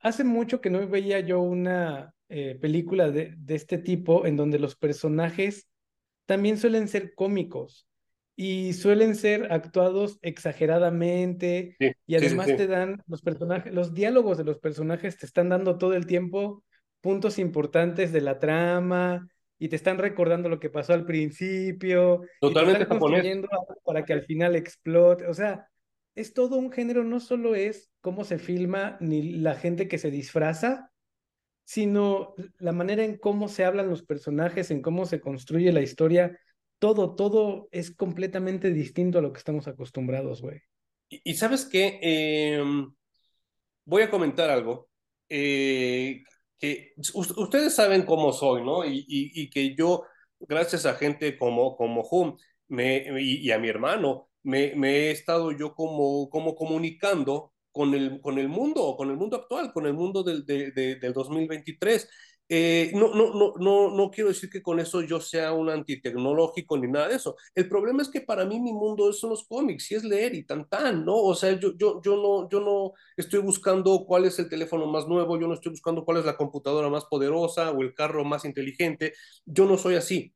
hace 0.00 0.24
mucho 0.24 0.60
que 0.60 0.70
no 0.70 0.86
veía 0.88 1.20
yo 1.20 1.40
una 1.40 2.14
eh, 2.28 2.58
película 2.60 3.10
de, 3.10 3.34
de 3.36 3.54
este 3.54 3.78
tipo 3.78 4.26
en 4.26 4.36
donde 4.36 4.58
los 4.58 4.74
personajes 4.74 5.68
también 6.24 6.58
suelen 6.58 6.88
ser 6.88 7.14
cómicos 7.14 7.86
y 8.36 8.74
suelen 8.74 9.16
ser 9.16 9.50
actuados 9.50 10.18
exageradamente 10.20 11.74
y 12.06 12.16
además 12.16 12.46
te 12.46 12.66
dan 12.66 13.02
los 13.06 13.22
personajes, 13.22 13.72
los 13.72 13.94
diálogos 13.94 14.36
de 14.36 14.44
los 14.44 14.58
personajes 14.58 15.16
te 15.16 15.24
están 15.24 15.48
dando 15.48 15.78
todo 15.78 15.94
el 15.94 16.06
tiempo 16.06 16.62
puntos 17.00 17.38
importantes 17.38 18.12
de 18.12 18.20
la 18.20 18.38
trama 18.38 19.26
y 19.58 19.68
te 19.68 19.76
están 19.76 19.96
recordando 19.96 20.50
lo 20.50 20.60
que 20.60 20.68
pasó 20.68 20.92
al 20.92 21.06
principio 21.06 22.20
Totalmente 22.38 22.72
y 22.72 22.76
te 22.76 22.82
están 22.82 22.98
construyendo 22.98 23.48
para 23.84 24.04
que 24.04 24.12
al 24.12 24.22
final 24.22 24.54
explote, 24.54 25.26
o 25.26 25.32
sea, 25.32 25.68
es 26.14 26.34
todo 26.34 26.56
un 26.56 26.70
género, 26.70 27.04
no 27.04 27.20
solo 27.20 27.54
es 27.54 27.90
cómo 28.02 28.24
se 28.24 28.38
filma 28.38 28.98
ni 29.00 29.22
la 29.22 29.54
gente 29.54 29.88
que 29.88 29.96
se 29.96 30.10
disfraza, 30.10 30.90
sino 31.64 32.34
la 32.58 32.72
manera 32.72 33.02
en 33.02 33.16
cómo 33.16 33.48
se 33.48 33.64
hablan 33.64 33.88
los 33.88 34.02
personajes, 34.02 34.70
en 34.70 34.82
cómo 34.82 35.06
se 35.06 35.20
construye 35.20 35.72
la 35.72 35.80
historia 35.80 36.38
todo, 36.78 37.14
todo 37.14 37.68
es 37.72 37.94
completamente 37.94 38.70
distinto 38.70 39.18
a 39.18 39.22
lo 39.22 39.32
que 39.32 39.38
estamos 39.38 39.66
acostumbrados, 39.68 40.42
güey. 40.42 40.60
Y, 41.08 41.34
sabes 41.34 41.64
qué, 41.64 41.98
em, 42.02 42.92
voy 43.84 44.02
a 44.02 44.10
comentar 44.10 44.50
algo. 44.50 44.88
Eh, 45.28 46.22
que 46.58 46.94
ustedes 47.14 47.74
saben 47.74 48.02
cómo 48.04 48.32
soy, 48.32 48.62
¿no? 48.64 48.84
Y, 48.84 49.50
que 49.50 49.74
yo, 49.74 50.04
gracias 50.40 50.86
a 50.86 50.94
gente 50.94 51.36
como, 51.38 51.76
como 51.76 52.02
Hum 52.10 52.36
y, 52.68 53.50
a 53.50 53.58
mi 53.58 53.68
hermano, 53.68 54.30
me, 54.42 54.72
he 54.72 55.10
estado 55.10 55.52
yo 55.52 55.74
como, 55.74 56.28
como 56.30 56.54
comunicando 56.54 57.52
con 57.72 57.94
el, 57.94 58.20
con 58.20 58.38
el 58.38 58.48
mundo, 58.48 58.96
con 58.96 59.10
el 59.10 59.16
mundo 59.16 59.36
actual, 59.36 59.72
con 59.72 59.86
el 59.86 59.94
mundo 59.94 60.22
del, 60.22 60.44
del 60.44 61.12
2023. 61.12 62.08
Eh, 62.48 62.92
no, 62.94 63.12
no, 63.12 63.34
no, 63.34 63.54
no, 63.58 63.90
no 63.90 64.10
quiero 64.10 64.28
decir 64.28 64.48
que 64.48 64.62
con 64.62 64.78
eso 64.78 65.02
yo 65.02 65.20
sea 65.20 65.52
un 65.52 65.68
antitecnológico 65.68 66.78
ni 66.78 66.86
nada 66.88 67.08
de 67.08 67.16
eso. 67.16 67.36
El 67.54 67.68
problema 67.68 68.02
es 68.02 68.08
que 68.08 68.20
para 68.20 68.44
mí 68.44 68.60
mi 68.60 68.72
mundo 68.72 69.12
son 69.12 69.30
los 69.30 69.46
cómics 69.46 69.90
y 69.90 69.96
es 69.96 70.04
leer 70.04 70.34
y 70.34 70.44
tan 70.44 70.68
tan, 70.68 71.04
¿no? 71.04 71.16
O 71.16 71.34
sea, 71.34 71.58
yo, 71.58 71.72
yo, 71.76 72.00
yo, 72.02 72.16
no, 72.16 72.48
yo 72.48 72.60
no 72.60 72.92
estoy 73.16 73.40
buscando 73.40 74.04
cuál 74.06 74.26
es 74.26 74.38
el 74.38 74.48
teléfono 74.48 74.86
más 74.86 75.08
nuevo, 75.08 75.38
yo 75.40 75.48
no 75.48 75.54
estoy 75.54 75.70
buscando 75.70 76.04
cuál 76.04 76.18
es 76.18 76.24
la 76.24 76.36
computadora 76.36 76.88
más 76.88 77.04
poderosa 77.06 77.72
o 77.72 77.82
el 77.82 77.94
carro 77.94 78.24
más 78.24 78.44
inteligente. 78.44 79.14
Yo 79.44 79.66
no 79.66 79.76
soy 79.76 79.96
así 79.96 80.32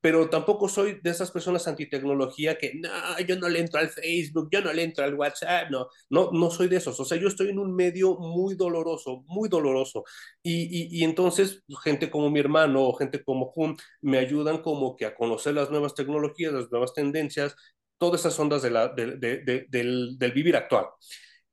pero 0.00 0.28
tampoco 0.28 0.68
soy 0.68 1.00
de 1.02 1.10
esas 1.10 1.30
personas 1.30 1.66
antitecnología 1.68 2.56
que, 2.56 2.74
no, 2.74 2.88
yo 3.26 3.36
no 3.36 3.48
le 3.48 3.60
entro 3.60 3.80
al 3.80 3.88
Facebook, 3.88 4.48
yo 4.50 4.60
no 4.62 4.72
le 4.72 4.82
entro 4.82 5.04
al 5.04 5.14
WhatsApp, 5.14 5.70
no, 5.70 5.88
no, 6.10 6.30
no 6.32 6.50
soy 6.50 6.68
de 6.68 6.76
esos. 6.76 6.98
O 7.00 7.04
sea, 7.04 7.18
yo 7.18 7.28
estoy 7.28 7.48
en 7.50 7.58
un 7.58 7.74
medio 7.74 8.16
muy 8.16 8.54
doloroso, 8.54 9.24
muy 9.26 9.48
doloroso. 9.48 10.04
Y, 10.42 10.98
y, 10.98 11.04
entonces, 11.04 11.62
gente 11.82 12.10
como 12.10 12.30
mi 12.30 12.40
hermano 12.40 12.82
o 12.82 12.94
gente 12.94 13.22
como 13.22 13.46
Jun 13.46 13.76
me 14.00 14.18
ayudan 14.18 14.62
como 14.62 14.96
que 14.96 15.06
a 15.06 15.14
conocer 15.14 15.54
las 15.54 15.70
nuevas 15.70 15.94
tecnologías, 15.94 16.52
las 16.52 16.70
nuevas 16.70 16.94
tendencias, 16.94 17.56
todas 17.98 18.20
esas 18.20 18.38
ondas 18.38 18.62
de 18.62 18.70
la, 18.70 18.88
de, 18.88 19.16
de, 19.16 19.66
del, 19.68 20.18
del, 20.18 20.32
vivir 20.32 20.56
actual. 20.56 20.86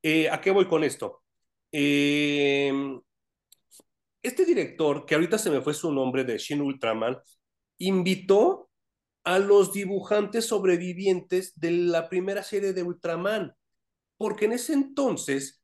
Eh, 0.02 0.30
¿A 0.30 0.42
qué 0.42 0.52
voy 0.52 0.68
con 0.68 0.84
esto? 0.84 1.24
Eh, 1.72 2.72
este 4.24 4.46
director, 4.46 5.06
que 5.06 5.16
ahorita 5.16 5.38
se 5.38 5.50
me 5.50 5.62
fue 5.62 5.74
su 5.74 5.92
nombre 5.92 6.24
de 6.24 6.38
Shin 6.38 6.62
Ultraman, 6.62 7.18
invitó 7.82 8.69
a 9.23 9.39
los 9.39 9.73
dibujantes 9.73 10.45
sobrevivientes 10.45 11.53
de 11.59 11.71
la 11.71 12.09
primera 12.09 12.43
serie 12.43 12.73
de 12.73 12.84
Ultraman, 12.84 13.53
porque 14.17 14.45
en 14.45 14.53
ese 14.53 14.73
entonces 14.73 15.61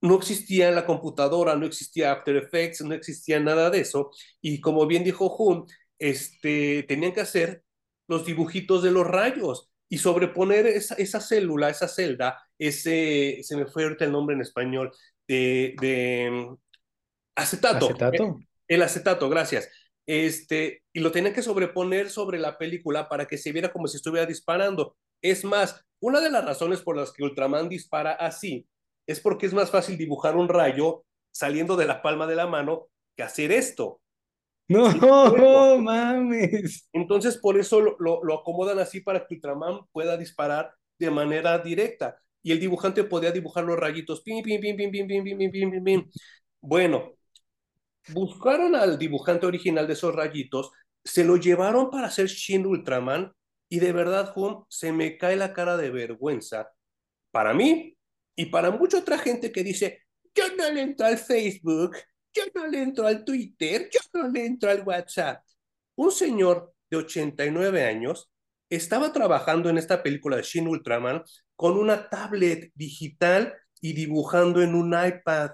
no 0.00 0.16
existía 0.16 0.70
la 0.70 0.86
computadora, 0.86 1.56
no 1.56 1.66
existía 1.66 2.12
After 2.12 2.36
Effects, 2.36 2.82
no 2.82 2.94
existía 2.94 3.40
nada 3.40 3.70
de 3.70 3.80
eso, 3.80 4.10
y 4.40 4.60
como 4.60 4.86
bien 4.86 5.02
dijo 5.02 5.28
Jun, 5.28 5.66
este, 5.98 6.84
tenían 6.84 7.12
que 7.12 7.20
hacer 7.20 7.64
los 8.06 8.24
dibujitos 8.24 8.82
de 8.82 8.92
los 8.92 9.06
rayos 9.06 9.70
y 9.88 9.98
sobreponer 9.98 10.66
esa, 10.66 10.94
esa 10.94 11.20
célula, 11.20 11.70
esa 11.70 11.88
celda, 11.88 12.40
ese, 12.58 13.40
se 13.42 13.56
me 13.56 13.66
fue 13.66 13.84
ahorita 13.84 14.04
el 14.04 14.12
nombre 14.12 14.34
en 14.36 14.42
español, 14.42 14.92
de, 15.26 15.74
de 15.80 16.30
mm, 16.30 16.56
acetato. 17.34 17.86
¿Acetato? 17.86 18.38
El 18.68 18.82
acetato, 18.82 19.28
gracias 19.28 19.68
este, 20.08 20.84
y 20.94 21.00
lo 21.00 21.12
tenían 21.12 21.34
que 21.34 21.42
sobreponer 21.42 22.08
sobre 22.08 22.38
la 22.38 22.56
película 22.56 23.10
para 23.10 23.26
que 23.26 23.36
se 23.36 23.52
viera 23.52 23.70
como 23.70 23.86
si 23.88 23.98
estuviera 23.98 24.24
disparando. 24.24 24.96
Es 25.20 25.44
más, 25.44 25.84
una 26.00 26.20
de 26.20 26.30
las 26.30 26.46
razones 26.46 26.80
por 26.80 26.96
las 26.96 27.12
que 27.12 27.22
Ultraman 27.22 27.68
dispara 27.68 28.12
así 28.12 28.66
es 29.06 29.20
porque 29.20 29.44
es 29.44 29.52
más 29.52 29.70
fácil 29.70 29.98
dibujar 29.98 30.34
un 30.34 30.48
rayo 30.48 31.04
saliendo 31.30 31.76
de 31.76 31.84
la 31.84 32.00
palma 32.00 32.26
de 32.26 32.36
la 32.36 32.46
mano 32.46 32.88
que 33.14 33.22
hacer 33.22 33.52
esto. 33.52 34.00
No, 34.66 35.78
mames. 35.78 36.88
Entonces, 36.94 37.36
por 37.36 37.58
eso 37.58 37.80
lo, 37.80 38.24
lo, 38.24 38.34
acomodan 38.34 38.78
así 38.78 39.02
para 39.02 39.26
que 39.26 39.34
Ultraman 39.34 39.80
pueda 39.92 40.16
disparar 40.16 40.72
de 40.98 41.10
manera 41.10 41.58
directa. 41.58 42.18
Y 42.42 42.52
el 42.52 42.60
dibujante 42.60 43.04
podía 43.04 43.30
dibujar 43.30 43.64
los 43.64 43.78
rayitos. 43.78 44.22
Pim, 44.22 44.42
pim, 44.42 44.58
pim, 44.58 44.74
pim, 44.74 44.90
pim, 44.90 45.06
pim, 45.06 45.24
pim, 45.24 45.50
pim, 45.50 45.70
pim, 45.70 45.84
pim. 45.84 46.10
Bueno, 46.62 47.12
buscaron 48.12 48.74
al 48.74 48.98
dibujante 48.98 49.46
original 49.46 49.86
de 49.86 49.92
esos 49.92 50.14
rayitos, 50.14 50.70
se 51.04 51.24
lo 51.24 51.36
llevaron 51.36 51.90
para 51.90 52.08
hacer 52.08 52.26
Shin 52.26 52.66
Ultraman 52.66 53.32
y 53.68 53.80
de 53.80 53.92
verdad, 53.92 54.32
Juan, 54.32 54.64
se 54.68 54.92
me 54.92 55.16
cae 55.18 55.36
la 55.36 55.52
cara 55.52 55.76
de 55.76 55.90
vergüenza 55.90 56.70
para 57.30 57.54
mí 57.54 57.96
y 58.36 58.46
para 58.46 58.70
mucha 58.70 58.98
otra 58.98 59.18
gente 59.18 59.52
que 59.52 59.62
dice, 59.62 60.02
yo 60.34 60.44
no 60.56 60.70
le 60.70 60.82
entro 60.82 61.06
al 61.06 61.18
Facebook, 61.18 61.96
yo 62.32 62.44
no 62.54 62.66
le 62.66 62.82
entro 62.82 63.06
al 63.06 63.24
Twitter, 63.24 63.88
yo 63.92 64.00
no 64.14 64.28
le 64.28 64.46
entro 64.46 64.70
al 64.70 64.82
WhatsApp. 64.86 65.42
Un 65.96 66.12
señor 66.12 66.72
de 66.90 66.98
89 66.98 67.84
años 67.84 68.30
estaba 68.70 69.12
trabajando 69.12 69.68
en 69.68 69.78
esta 69.78 70.02
película 70.02 70.36
de 70.36 70.42
Shin 70.42 70.68
Ultraman 70.68 71.22
con 71.56 71.76
una 71.76 72.08
tablet 72.08 72.70
digital 72.74 73.54
y 73.80 73.92
dibujando 73.94 74.62
en 74.62 74.74
un 74.74 74.94
iPad. 74.94 75.50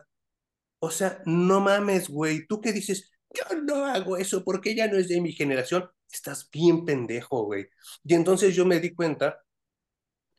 O 0.85 0.91
sea, 0.91 1.22
no 1.26 1.61
mames, 1.61 2.09
güey. 2.09 2.47
¿Tú 2.47 2.61
qué 2.61 2.72
dices? 2.72 3.11
Yo 3.30 3.43
no 3.62 3.87
hago 3.87 4.16
eso 4.16 4.45
porque 4.45 4.74
ya 4.74 4.87
no 4.87 4.99
es 4.99 5.09
de 5.09 5.20
mi 5.20 5.32
generación. 5.32 5.89
Estás 6.12 6.49
bien 6.51 6.85
pendejo, 6.85 7.45
güey. 7.45 7.66
Y 8.05 8.14
entonces 8.14 8.55
yo 8.55 8.66
me 8.66 8.80
di 8.80 8.95
cuenta 8.95 9.43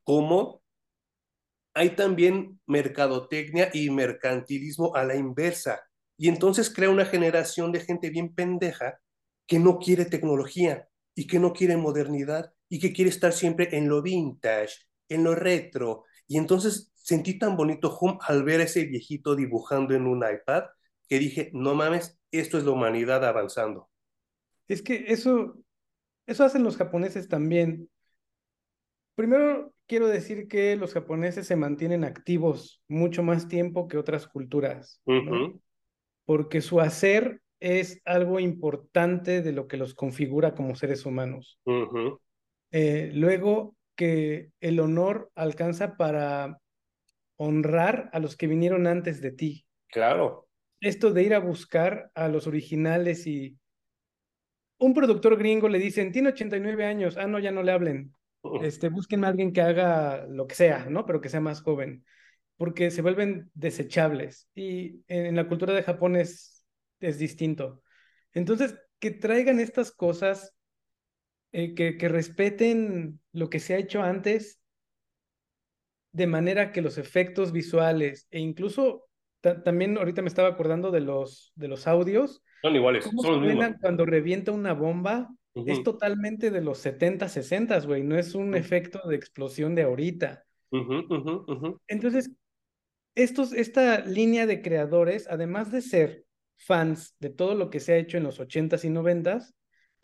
cómo 0.03 0.61
hay 1.73 1.91
también 1.95 2.59
mercadotecnia 2.67 3.69
y 3.73 3.89
mercantilismo 3.89 4.95
a 4.95 5.03
la 5.03 5.15
inversa. 5.15 5.81
Y 6.17 6.29
entonces 6.29 6.69
crea 6.69 6.89
una 6.89 7.05
generación 7.05 7.71
de 7.71 7.81
gente 7.81 8.09
bien 8.09 8.33
pendeja 8.33 8.99
que 9.45 9.59
no 9.59 9.79
quiere 9.79 10.05
tecnología 10.05 10.87
y 11.13 11.27
que 11.27 11.39
no 11.39 11.53
quiere 11.53 11.75
modernidad 11.77 12.53
y 12.69 12.79
que 12.79 12.93
quiere 12.93 13.09
estar 13.09 13.33
siempre 13.33 13.75
en 13.77 13.89
lo 13.89 14.01
vintage, 14.01 14.75
en 15.09 15.23
lo 15.23 15.35
retro. 15.35 16.05
Y 16.27 16.37
entonces 16.37 16.91
sentí 16.95 17.37
tan 17.37 17.55
bonito 17.55 17.95
Hum 17.99 18.17
al 18.21 18.43
ver 18.43 18.61
a 18.61 18.63
ese 18.63 18.85
viejito 18.85 19.35
dibujando 19.35 19.93
en 19.93 20.07
un 20.07 20.23
iPad 20.23 20.63
que 21.07 21.19
dije, 21.19 21.51
no 21.53 21.75
mames, 21.75 22.19
esto 22.31 22.57
es 22.57 22.65
la 22.65 22.71
humanidad 22.71 23.23
avanzando. 23.25 23.89
Es 24.67 24.81
que 24.81 25.05
eso, 25.07 25.57
eso 26.25 26.43
hacen 26.43 26.63
los 26.63 26.77
japoneses 26.77 27.27
también. 27.27 27.89
Primero 29.15 29.73
quiero 29.87 30.07
decir 30.07 30.47
que 30.47 30.75
los 30.75 30.93
japoneses 30.93 31.47
se 31.47 31.55
mantienen 31.55 32.03
activos 32.03 32.81
mucho 32.87 33.23
más 33.23 33.47
tiempo 33.47 33.87
que 33.87 33.97
otras 33.97 34.27
culturas, 34.27 35.01
porque 36.25 36.61
su 36.61 36.81
hacer 36.81 37.41
es 37.59 38.01
algo 38.05 38.39
importante 38.39 39.41
de 39.41 39.51
lo 39.51 39.67
que 39.67 39.77
los 39.77 39.93
configura 39.93 40.55
como 40.55 40.75
seres 40.75 41.05
humanos. 41.05 41.59
Eh, 42.71 43.11
luego 43.13 43.75
que 43.95 44.51
el 44.59 44.79
honor 44.79 45.31
alcanza 45.35 45.97
para 45.97 46.59
honrar 47.37 48.09
a 48.13 48.19
los 48.19 48.35
que 48.37 48.47
vinieron 48.47 48.87
antes 48.87 49.21
de 49.21 49.31
ti. 49.31 49.65
Claro. 49.89 50.49
esto 50.81 51.13
de 51.13 51.23
ir 51.23 51.33
a 51.33 51.39
buscar 51.39 52.11
a 52.15 52.27
los 52.27 52.47
originales 52.47 53.25
y 53.27 53.57
un 54.77 54.93
productor 54.93 55.37
gringo 55.37 55.69
le 55.69 55.79
dicen, 55.79 56.11
tiene 56.11 56.29
89 56.29 56.85
años, 56.85 57.17
ah, 57.17 57.27
no, 57.27 57.39
ya 57.39 57.51
no 57.51 57.63
le 57.63 57.71
hablen. 57.71 58.13
Este, 58.61 58.89
busquen 58.89 59.23
a 59.23 59.29
alguien 59.29 59.53
que 59.53 59.61
haga 59.61 60.27
lo 60.27 60.45
que 60.45 60.55
sea, 60.55 60.85
¿no? 60.89 61.05
Pero 61.05 61.21
que 61.21 61.29
sea 61.29 61.39
más 61.39 61.61
joven, 61.61 62.05
porque 62.57 62.91
se 62.91 63.01
vuelven 63.01 63.49
desechables 63.53 64.49
y 64.53 65.01
en 65.07 65.35
la 65.35 65.47
cultura 65.47 65.73
de 65.73 65.81
Japón 65.81 66.15
es, 66.15 66.65
es 66.99 67.17
distinto. 67.17 67.81
Entonces, 68.33 68.75
que 68.99 69.11
traigan 69.11 69.59
estas 69.59 69.91
cosas, 69.91 70.54
eh, 71.57 71.73
que, 71.73 71.95
que 71.95 72.09
respeten 72.09 73.21
lo 73.31 73.49
que 73.49 73.61
se 73.61 73.75
ha 73.75 73.77
hecho 73.77 74.01
antes, 74.03 74.59
de 76.11 76.27
manera 76.27 76.73
que 76.73 76.81
los 76.81 76.97
efectos 76.97 77.53
visuales 77.53 78.27
e 78.29 78.39
incluso 78.39 79.07
también 79.63 79.97
ahorita 79.97 80.21
me 80.21 80.27
estaba 80.27 80.49
acordando 80.49 80.91
de 80.91 80.99
los, 80.99 81.53
de 81.55 81.69
los 81.69 81.87
audios. 81.87 82.43
Son 82.61 82.75
iguales, 82.75 83.05
son 83.05 83.47
los. 83.47 83.75
Cuando 83.79 84.05
revienta 84.05 84.51
una 84.51 84.73
bomba, 84.73 85.29
es 85.53 85.81
totalmente 85.81 86.51
de 86.51 86.59
los 86.59 86.79
70, 86.79 87.29
60, 87.29 87.79
güey, 87.85 88.03
no 88.03 88.17
es 88.17 88.35
un 88.35 88.53
efecto 88.55 88.99
de 89.07 89.15
explosión 89.15 89.75
de 89.75 89.83
ahorita. 89.83 90.43
Entonces, 91.87 92.31
estos, 93.15 93.53
esta 93.53 94.01
línea 94.01 94.45
de 94.45 94.61
creadores, 94.61 95.25
además 95.29 95.71
de 95.71 95.81
ser 95.81 96.25
fans 96.57 97.15
de 97.19 97.29
todo 97.29 97.55
lo 97.55 97.69
que 97.69 97.79
se 97.79 97.93
ha 97.93 97.97
hecho 97.97 98.17
en 98.17 98.23
los 98.23 98.41
80s 98.41 98.83
y 98.83 98.89
90s, 98.89 99.53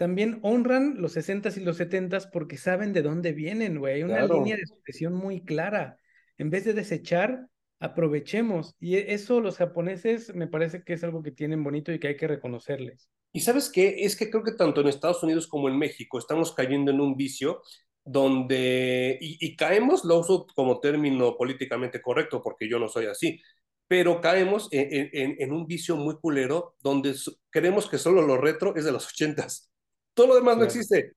también 0.02 0.40
honran 0.42 0.96
los 1.00 1.16
60s 1.16 1.58
y 1.58 1.60
los 1.60 1.80
70s 1.80 2.32
porque 2.34 2.58
saben 2.58 2.92
de 2.92 3.04
dónde 3.04 3.34
vienen, 3.34 3.78
güey. 3.78 3.98
Hay 3.98 4.04
una 4.04 4.26
línea 4.26 4.56
de 4.56 4.64
expresión 4.64 5.14
muy 5.14 5.46
clara. 5.46 6.00
En 6.40 6.50
vez 6.50 6.66
de 6.66 6.74
desechar, 6.74 7.46
aprovechemos. 7.80 8.74
Y 8.80 8.96
e, 8.96 9.14
eso 9.14 9.42
los 9.42 9.58
japoneses 9.58 10.34
me 10.34 10.48
parece 10.48 10.84
que 10.84 10.94
es 10.94 11.04
algo 11.04 11.22
que 11.22 11.30
tienen 11.30 11.64
bonito 11.64 11.94
y 11.94 12.00
que 12.00 12.08
hay 12.08 12.18
que 12.18 12.28
reconocerles. 12.28 13.12
Y 13.32 13.42
sabes 13.42 13.70
qué, 13.70 14.04
es 14.04 14.16
que 14.16 14.32
creo 14.32 14.42
que 14.44 14.54
tanto 14.54 14.82
en 14.82 14.88
Estados 14.88 15.22
Unidos 15.22 15.46
como 15.46 15.70
en 15.70 15.78
México 15.78 16.18
estamos 16.18 16.52
cayendo 16.52 16.90
en 16.90 17.00
un 17.00 17.16
vicio 17.16 17.62
donde, 18.04 19.20
y, 19.22 19.56
caemos, 19.56 20.04
lo 20.04 20.18
uso 20.18 20.48
como 20.56 20.80
término 20.80 21.38
políticamente 21.38 22.02
correcto 22.02 22.42
porque 22.42 22.68
yo 22.68 22.80
no 22.80 22.88
soy 22.88 23.06
así, 23.06 23.40
pero 23.88 24.20
caemos 24.20 24.68
en, 24.72 25.54
un 25.54 25.68
vicio 25.68 25.96
muy 25.96 26.16
culero 26.18 26.74
donde 26.82 27.14
creemos 27.52 27.88
que 27.88 28.00
solo 28.00 28.24
lo 28.24 28.38
retro 28.38 28.76
es 28.76 28.84
de 28.84 28.92
los 28.92 29.06
ochentas. 29.06 29.71
Todo 30.14 30.28
lo 30.28 30.36
demás 30.36 30.58
no 30.58 30.64
existe. 30.64 31.14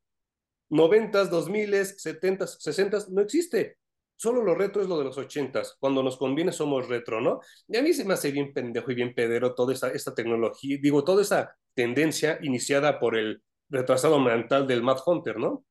Noventas, 0.70 1.30
dos 1.30 1.49
miles, 1.49 2.01
setentas, 2.01 2.57
sesentas, 2.61 3.11
no 3.11 3.20
existe. 3.20 3.78
Solo 4.16 4.42
lo 4.42 4.55
retro 4.55 4.80
es 4.80 4.88
lo 4.88 4.99
de 4.99 5.05
los 5.05 5.18
ochentas. 5.18 5.76
Cuando 5.78 6.03
nos 6.03 6.16
conviene 6.16 6.53
somos 6.53 6.88
retro, 6.88 7.20
¿no? 7.20 7.40
Y 7.68 7.76
a 7.76 7.82
mí 7.82 7.92
se 7.92 8.05
me 8.05 8.14
hace 8.14 8.30
bien 8.30 8.53
pendejo 8.53 8.90
y 8.90 8.95
bien 8.95 9.14
pedero 9.14 9.55
toda 9.55 9.72
esta, 9.72 9.90
esta 9.90 10.14
tecnología, 10.14 10.78
digo, 10.80 11.05
toda 11.05 11.22
esa 11.22 11.57
tendencia 11.74 12.38
iniciada 12.42 13.01
por 13.01 13.16
el 13.16 13.42
retrasado 13.68 14.20
mental 14.20 14.66
del 14.66 14.82
Mad 14.82 14.99
Hunter, 15.05 15.38
¿no? 15.38 15.64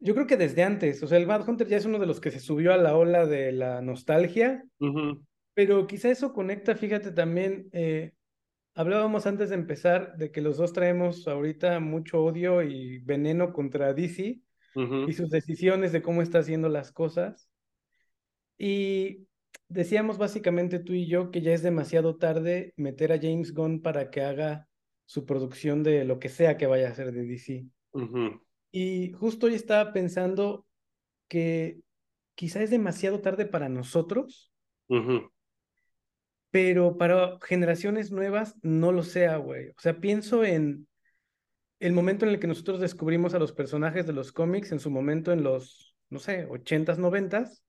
Yo 0.00 0.14
creo 0.14 0.26
que 0.26 0.36
desde 0.36 0.64
antes, 0.64 1.02
o 1.02 1.06
sea, 1.06 1.16
el 1.16 1.26
Mad 1.26 1.48
Hunter 1.48 1.68
ya 1.68 1.76
es 1.76 1.84
uno 1.84 1.98
de 1.98 2.06
los 2.06 2.20
que 2.20 2.32
se 2.32 2.40
subió 2.40 2.72
a 2.72 2.76
la 2.76 2.96
ola 2.96 3.24
de 3.24 3.52
la 3.52 3.80
nostalgia, 3.80 4.64
pero 5.54 5.86
quizá 5.86 6.10
eso 6.10 6.32
conecta, 6.32 6.74
fíjate 6.74 7.12
también, 7.12 7.68
eh, 7.72 8.12
hablábamos 8.74 9.26
antes 9.26 9.50
de 9.50 9.56
empezar 9.56 10.16
de 10.16 10.30
que 10.30 10.40
los 10.40 10.56
dos 10.56 10.72
traemos 10.72 11.26
ahorita 11.28 11.80
mucho 11.80 12.22
odio 12.22 12.62
y 12.62 12.98
veneno 12.98 13.52
contra 13.52 13.92
DC, 13.94 14.40
y 14.74 15.12
sus 15.12 15.28
decisiones 15.28 15.92
de 15.92 16.00
cómo 16.00 16.22
está 16.22 16.38
haciendo 16.38 16.70
las 16.70 16.92
cosas. 16.92 17.50
Y 18.56 19.26
decíamos 19.68 20.16
básicamente 20.16 20.78
tú 20.78 20.94
y 20.94 21.06
yo 21.06 21.30
que 21.30 21.42
ya 21.42 21.52
es 21.52 21.62
demasiado 21.62 22.16
tarde 22.16 22.72
meter 22.76 23.12
a 23.12 23.18
James 23.20 23.52
Gunn 23.52 23.82
para 23.82 24.10
que 24.10 24.22
haga 24.22 24.68
su 25.04 25.26
producción 25.26 25.82
de 25.82 26.04
lo 26.04 26.18
que 26.18 26.30
sea 26.30 26.56
que 26.56 26.66
vaya 26.66 26.88
a 26.88 26.92
hacer 26.92 27.12
de 27.12 27.26
DC. 27.26 27.66
Y 28.70 29.12
justo 29.12 29.46
hoy 29.46 29.54
estaba 29.54 29.92
pensando 29.92 30.66
que 31.28 31.80
quizá 32.34 32.62
es 32.62 32.70
demasiado 32.70 33.20
tarde 33.20 33.44
para 33.44 33.68
nosotros, 33.68 34.52
pero 36.52 36.98
para 36.98 37.38
generaciones 37.40 38.12
nuevas 38.12 38.54
no 38.62 38.92
lo 38.92 39.02
sea, 39.02 39.38
güey. 39.38 39.70
O 39.70 39.80
sea, 39.80 40.00
pienso 40.00 40.44
en 40.44 40.86
el 41.80 41.94
momento 41.94 42.26
en 42.26 42.32
el 42.32 42.38
que 42.38 42.46
nosotros 42.46 42.78
descubrimos 42.78 43.32
a 43.34 43.38
los 43.38 43.52
personajes 43.52 44.06
de 44.06 44.12
los 44.12 44.32
cómics, 44.32 44.70
en 44.70 44.78
su 44.78 44.90
momento 44.90 45.32
en 45.32 45.42
los, 45.42 45.96
no 46.10 46.18
sé, 46.18 46.46
80s, 46.46 46.98
90s, 46.98 47.62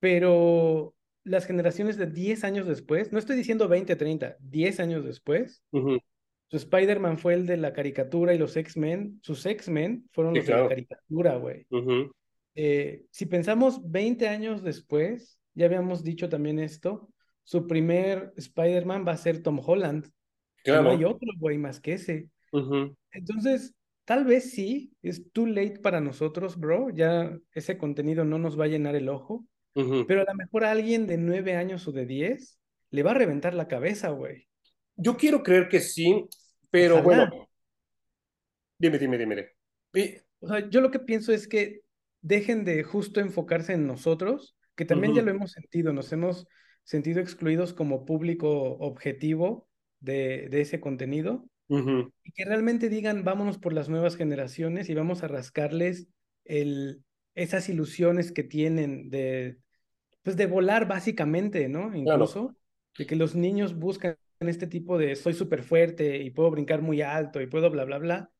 pero 0.00 0.92
las 1.22 1.46
generaciones 1.46 1.96
de 1.96 2.06
10 2.06 2.42
años 2.42 2.66
después, 2.66 3.12
no 3.12 3.20
estoy 3.20 3.36
diciendo 3.36 3.68
20, 3.68 3.94
30, 3.94 4.36
10 4.40 4.80
años 4.80 5.04
después, 5.04 5.62
su 5.70 6.56
Spider-Man 6.56 7.16
fue 7.16 7.34
el 7.34 7.46
de 7.46 7.58
la 7.58 7.72
caricatura 7.72 8.34
y 8.34 8.38
los 8.38 8.56
X-Men, 8.56 9.20
sus 9.22 9.46
X-Men 9.46 10.08
fueron 10.10 10.34
los 10.34 10.44
de 10.44 10.52
la 10.52 10.68
caricatura, 10.68 11.36
güey. 11.36 11.64
Eh, 12.56 13.04
si 13.10 13.26
pensamos 13.26 13.80
20 13.88 14.26
años 14.26 14.64
después, 14.64 15.38
ya 15.54 15.66
habíamos 15.66 16.02
dicho 16.02 16.28
también 16.28 16.58
esto, 16.58 17.08
su 17.44 17.66
primer 17.66 18.32
Spider-Man 18.36 19.06
va 19.06 19.12
a 19.12 19.16
ser 19.16 19.42
Tom 19.42 19.60
Holland. 19.64 20.10
No 20.66 20.90
hay 20.90 21.04
otro, 21.04 21.28
güey, 21.38 21.58
más 21.58 21.80
que 21.80 21.94
ese. 21.94 22.28
Entonces, 23.12 23.74
tal 24.04 24.24
vez 24.24 24.50
sí, 24.52 24.92
es 25.02 25.30
too 25.32 25.46
late 25.46 25.80
para 25.80 26.00
nosotros, 26.00 26.58
bro. 26.58 26.90
Ya 26.90 27.36
ese 27.52 27.78
contenido 27.78 28.24
no 28.24 28.38
nos 28.38 28.58
va 28.58 28.64
a 28.64 28.68
llenar 28.68 28.94
el 28.94 29.08
ojo. 29.08 29.46
Pero 29.74 30.20
a 30.20 30.24
lo 30.24 30.34
mejor 30.34 30.64
a 30.64 30.70
alguien 30.70 31.06
de 31.06 31.16
nueve 31.16 31.56
años 31.56 31.88
o 31.88 31.92
de 31.92 32.04
diez 32.06 32.58
le 32.90 33.02
va 33.02 33.12
a 33.12 33.14
reventar 33.14 33.54
la 33.54 33.68
cabeza, 33.68 34.10
güey. 34.10 34.46
Yo 34.96 35.16
quiero 35.16 35.42
creer 35.42 35.68
que 35.68 35.80
sí, 35.80 36.26
pero 36.70 37.02
bueno. 37.02 37.30
Dime, 38.78 38.98
dime, 38.98 39.16
dime. 39.16 39.48
O 40.40 40.48
sea, 40.48 40.68
yo 40.68 40.80
lo 40.80 40.90
que 40.90 40.98
pienso 40.98 41.32
es 41.32 41.48
que 41.48 41.80
dejen 42.20 42.64
de 42.64 42.82
justo 42.82 43.20
enfocarse 43.20 43.72
en 43.72 43.86
nosotros, 43.86 44.56
que 44.74 44.84
también 44.84 45.14
ya 45.14 45.22
lo 45.22 45.30
hemos 45.30 45.52
sentido, 45.52 45.92
nos 45.92 46.12
hemos 46.12 46.46
sentido 46.84 47.20
excluidos 47.20 47.72
como 47.72 48.04
público 48.04 48.76
objetivo 48.78 49.68
de, 50.00 50.48
de 50.50 50.60
ese 50.60 50.80
contenido 50.80 51.46
y 52.24 52.32
que 52.32 52.44
realmente 52.44 52.88
digan, 52.88 53.24
vámonos 53.24 53.58
por 53.58 53.72
las 53.72 53.88
nuevas 53.88 54.16
generaciones 54.16 54.88
y 54.88 54.94
vamos 54.94 55.22
a 55.22 55.28
rascarles 55.28 56.08
el, 56.44 57.02
esas 57.34 57.68
ilusiones 57.68 58.32
que 58.32 58.44
tienen 58.44 59.08
de, 59.10 59.58
pues 60.22 60.36
de 60.36 60.46
volar 60.46 60.86
básicamente, 60.86 61.68
¿no? 61.68 61.94
Incluso, 61.96 62.56
de 62.98 63.06
que 63.06 63.16
los 63.16 63.34
niños 63.34 63.74
buscan 63.74 64.16
este 64.40 64.66
tipo 64.66 64.98
de 64.98 65.16
soy 65.16 65.34
súper 65.34 65.62
fuerte 65.62 66.18
y 66.18 66.30
puedo 66.30 66.50
brincar 66.50 66.82
muy 66.82 67.00
alto 67.00 67.40
y 67.40 67.46
puedo 67.46 67.70
bla, 67.70 67.84
bla, 67.84 67.98
bla. 67.98 68.30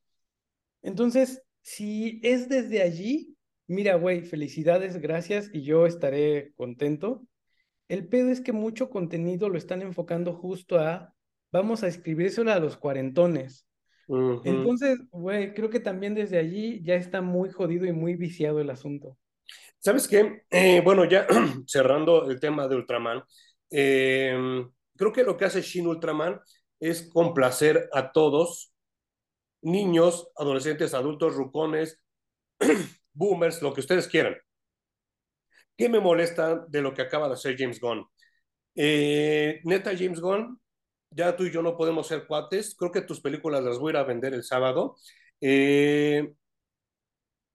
Entonces, 0.83 1.43
si 1.63 2.21
es 2.23 2.49
desde 2.49 2.83
allí, 2.83 3.37
mira, 3.67 3.95
güey, 3.95 4.23
felicidades, 4.23 5.01
gracias 5.01 5.49
y 5.53 5.63
yo 5.63 5.87
estaré 5.87 6.53
contento. 6.57 7.27
El 7.93 8.09
pedo 8.09 8.31
es 8.31 8.41
que 8.41 8.53
mucho 8.53 8.89
contenido 8.89 9.51
lo 9.51 9.59
están 9.59 9.83
enfocando 9.83 10.33
justo 10.33 10.79
a 10.79 11.13
vamos 11.53 11.83
a 11.83 11.89
escribírselo 11.89 12.51
a 12.51 12.59
los 12.59 12.79
cuarentones. 12.79 13.69
Entonces, 14.09 14.99
güey, 15.11 15.53
creo 15.53 15.69
que 15.69 15.79
también 15.79 16.15
desde 16.15 16.39
allí 16.39 16.83
ya 16.83 16.95
está 16.95 17.21
muy 17.21 17.51
jodido 17.51 17.85
y 17.85 17.93
muy 17.93 18.17
viciado 18.17 18.61
el 18.61 18.71
asunto. 18.71 19.19
¿Sabes 19.79 20.09
qué? 20.09 20.45
Eh, 20.49 20.81
bueno, 20.83 21.05
ya 21.05 21.27
cerrando 21.67 22.31
el 22.31 22.41
tema 22.41 22.67
de 22.67 22.77
Ultraman, 22.77 23.25
em, 23.69 24.71
creo 24.97 25.13
que 25.13 25.23
lo 25.23 25.37
que 25.37 25.45
hace 25.45 25.61
Shin 25.61 25.87
Ultraman 25.87 26.41
es 26.81 27.11
complacer 27.13 27.91
a 27.93 28.11
todos, 28.11 28.73
niños, 29.61 30.31
adolescentes, 30.37 30.95
adultos, 30.95 31.35
rucones, 31.35 32.01
boomers, 33.13 33.61
lo 33.61 33.75
que 33.75 33.81
ustedes 33.81 34.09
quieran. 34.09 34.35
¿Qué 35.83 35.89
me 35.89 35.99
molesta 35.99 36.65
de 36.69 36.81
lo 36.81 36.95
que 36.95 37.03
acaba 37.03 37.27
de 37.27 37.35
hacer 37.35 37.57
James 37.59 37.81
Gunn? 37.81 38.07
Eh, 38.77 39.61
neta, 39.65 39.91
James 39.99 40.21
Gunn 40.21 40.61
ya 41.11 41.35
tú 41.35 41.43
y 41.43 41.51
yo 41.51 41.61
no 41.61 41.77
podemos 41.77 42.07
ser 42.07 42.25
cuates. 42.29 42.77
Creo 42.77 42.93
que 42.93 43.01
tus 43.01 43.21
películas 43.21 43.65
las 43.65 43.81
voy 43.81 43.91
a 43.91 43.95
ir 43.95 43.97
a 43.97 44.05
vender 44.05 44.33
el 44.33 44.45
sábado. 44.45 44.95
Eh, 45.41 46.35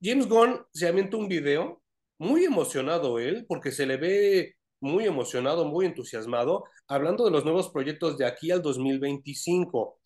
James 0.01 0.27
Gunn 0.27 0.59
se 0.73 0.89
avienta 0.89 1.15
un 1.15 1.29
video, 1.29 1.81
muy 2.17 2.43
emocionado 2.43 3.17
él, 3.17 3.45
porque 3.47 3.71
se 3.71 3.85
le 3.85 3.95
ve 3.95 4.55
muy 4.81 5.05
emocionado, 5.05 5.63
muy 5.63 5.85
entusiasmado, 5.85 6.65
hablando 6.89 7.23
de 7.23 7.31
los 7.31 7.45
nuevos 7.45 7.69
proyectos 7.69 8.17
de 8.17 8.25
aquí 8.25 8.51
al 8.51 8.61
2025. 8.61 10.01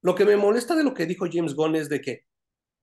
Lo 0.00 0.14
que 0.14 0.24
me 0.24 0.36
molesta 0.38 0.74
de 0.74 0.84
lo 0.84 0.94
que 0.94 1.04
dijo 1.04 1.26
James 1.30 1.54
Gunn 1.54 1.76
es 1.76 1.90
de 1.90 2.00
que 2.00 2.22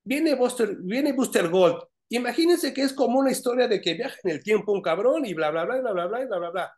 viene 0.04 0.36
Buster, 0.36 0.76
viene 0.82 1.14
Booster 1.14 1.48
Gold. 1.48 1.82
Imagínense 2.08 2.72
que 2.72 2.82
es 2.82 2.92
como 2.92 3.18
una 3.18 3.30
historia 3.30 3.68
de 3.68 3.80
que 3.80 3.94
viaja 3.94 4.16
en 4.22 4.30
el 4.30 4.42
tiempo 4.42 4.72
un 4.72 4.82
cabrón 4.82 5.24
y 5.26 5.34
bla, 5.34 5.50
bla, 5.50 5.64
bla, 5.64 5.80
bla, 5.80 5.92
bla, 5.92 6.06
bla, 6.06 6.24
bla, 6.24 6.38
bla, 6.38 6.50
bla. 6.50 6.72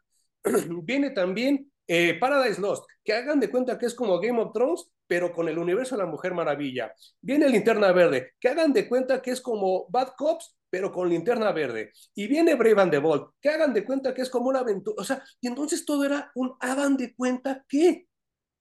viene 0.82 1.10
también 1.10 1.70
eh, 1.86 2.18
Paradise 2.18 2.60
Lost, 2.60 2.84
que 3.04 3.12
hagan 3.12 3.40
de 3.40 3.50
cuenta 3.50 3.78
que 3.78 3.86
es 3.86 3.94
como 3.94 4.20
Game 4.20 4.40
of 4.40 4.52
Thrones, 4.52 4.90
pero 5.06 5.32
con 5.32 5.48
el 5.48 5.58
universo 5.58 5.96
de 5.96 6.02
la 6.02 6.10
Mujer 6.10 6.34
Maravilla. 6.34 6.94
Viene 7.20 7.48
Linterna 7.48 7.92
Verde, 7.92 8.32
que 8.38 8.48
hagan 8.48 8.72
de 8.72 8.88
cuenta 8.88 9.22
que 9.22 9.30
es 9.30 9.40
como 9.40 9.86
Bad 9.88 10.12
Cops, 10.16 10.58
pero 10.70 10.92
con 10.92 11.08
linterna 11.08 11.52
verde. 11.52 11.92
Y 12.14 12.26
viene 12.26 12.54
Brave 12.54 12.82
and 12.82 12.90
the 12.90 12.98
Bold, 12.98 13.30
que 13.40 13.48
hagan 13.48 13.72
de 13.72 13.84
cuenta 13.84 14.14
que 14.14 14.22
es 14.22 14.30
como 14.30 14.48
una 14.48 14.60
aventura. 14.60 14.96
O 15.00 15.04
sea, 15.04 15.22
y 15.40 15.48
entonces 15.48 15.84
todo 15.84 16.04
era 16.04 16.30
un 16.34 16.54
hagan 16.60 16.96
de 16.96 17.14
cuenta 17.14 17.64
que. 17.68 18.06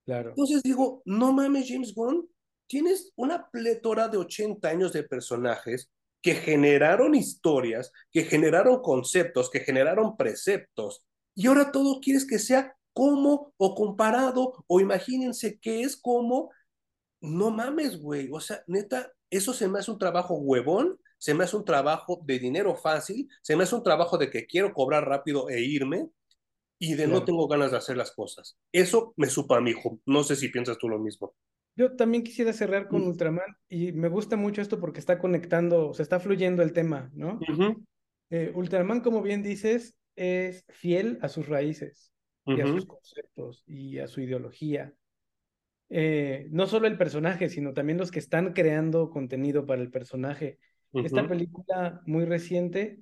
Claro. 0.06 0.30
Entonces 0.30 0.64
digo, 0.64 1.02
no 1.06 1.34
mames, 1.34 1.68
James 1.68 1.94
Bond, 1.94 2.30
tienes 2.66 3.12
una 3.16 3.50
pletora 3.50 4.08
de 4.08 4.18
80 4.18 4.68
años 4.70 4.94
de 4.94 5.04
personajes 5.04 5.92
que 6.22 6.36
generaron 6.36 7.16
historias, 7.16 7.92
que 8.12 8.24
generaron 8.24 8.82
conceptos, 8.82 9.50
que 9.50 9.60
generaron 9.62 10.18
preceptos. 10.18 11.04
Y 11.36 11.48
ahora 11.48 11.72
todo 11.72 12.00
quieres 12.02 12.26
que 12.28 12.40
sea 12.40 12.76
como 12.94 13.54
o 13.58 13.76
comparado 13.76 14.66
o 14.68 14.80
imagínense 14.80 15.60
que 15.60 15.82
es 15.82 15.98
como. 15.98 16.52
No 17.20 17.50
mames, 17.50 18.00
güey. 18.00 18.30
O 18.32 18.40
sea, 18.40 18.64
neta, 18.68 19.12
eso 19.30 19.54
se 19.54 19.68
me 19.68 19.80
hace 19.80 19.92
un 19.92 19.98
trabajo 19.98 20.36
huevón, 20.36 21.00
se 21.18 21.34
me 21.34 21.44
hace 21.44 21.58
un 21.58 21.66
trabajo 21.66 22.22
de 22.26 22.40
dinero 22.40 22.76
fácil, 22.76 23.28
se 23.42 23.56
me 23.56 23.64
hace 23.64 23.76
un 23.76 23.84
trabajo 23.84 24.18
de 24.18 24.30
que 24.30 24.46
quiero 24.46 24.74
cobrar 24.74 25.08
rápido 25.08 25.50
e 25.50 25.62
irme 25.62 26.10
y 26.80 26.94
de 26.94 27.08
no 27.08 27.26
tengo 27.26 27.48
ganas 27.48 27.72
de 27.72 27.78
hacer 27.78 27.98
las 27.98 28.12
cosas. 28.12 28.58
Eso 28.72 29.14
me 29.18 29.28
supa 29.28 29.58
a 29.58 29.62
mi 29.62 29.72
hijo. 29.72 30.00
No 30.06 30.24
sé 30.24 30.36
si 30.36 30.50
piensas 30.50 30.78
tú 30.78 30.88
lo 30.90 31.00
mismo. 31.00 31.34
Yo 31.78 31.96
también 31.96 32.24
quisiera 32.24 32.52
cerrar 32.54 32.88
con 32.88 33.04
Ultraman 33.04 33.56
y 33.70 33.92
me 33.92 34.10
gusta 34.10 34.36
mucho 34.36 34.64
esto 34.64 34.80
porque 34.80 35.00
está 35.00 35.20
conectando, 35.20 35.94
se 35.94 36.02
está 36.02 36.20
fluyendo 36.20 36.64
el 36.64 36.74
tema, 36.74 37.12
¿no? 37.14 37.40
Eh, 38.32 38.52
Ultraman, 38.56 39.02
como 39.02 39.22
bien 39.22 39.44
dices, 39.44 39.96
es 40.16 40.66
fiel 40.70 41.20
a 41.22 41.30
sus 41.30 41.48
raíces 41.48 42.12
y 42.48 42.60
a 42.60 42.66
sus 42.66 42.88
conceptos 42.88 43.64
y 43.68 44.00
a 44.00 44.08
su 44.08 44.22
ideología. 44.22 44.92
Eh, 45.90 46.48
no 46.50 46.66
solo 46.66 46.88
el 46.88 46.98
personaje, 46.98 47.48
sino 47.48 47.74
también 47.74 48.00
los 48.00 48.10
que 48.10 48.20
están 48.20 48.54
creando 48.54 49.12
contenido 49.12 49.68
para 49.68 49.82
el 49.82 49.92
personaje. 49.92 50.58
Esta 50.94 51.28
película 51.28 52.02
muy 52.08 52.26
reciente 52.26 53.00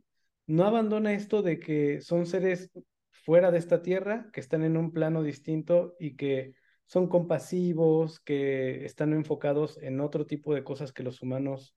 no 0.47 0.65
abandona 0.65 1.13
esto 1.13 1.41
de 1.41 1.59
que 1.59 2.01
son 2.01 2.26
seres 2.26 2.71
fuera 3.09 3.51
de 3.51 3.57
esta 3.57 3.82
tierra, 3.82 4.30
que 4.34 4.41
están 4.41 4.63
en 4.63 4.76
un 4.76 4.91
plano 4.91 5.23
distinto 5.23 5.95
y 5.97 6.15
que 6.15 6.53
son 6.86 7.07
compasivos, 7.07 8.19
que 8.19 8.86
están 8.86 9.13
enfocados 9.13 9.81
en 9.81 9.99
otro 9.99 10.25
tipo 10.25 10.53
de 10.53 10.63
cosas 10.63 10.93
que 10.93 11.03
los 11.03 11.21
humanos 11.21 11.75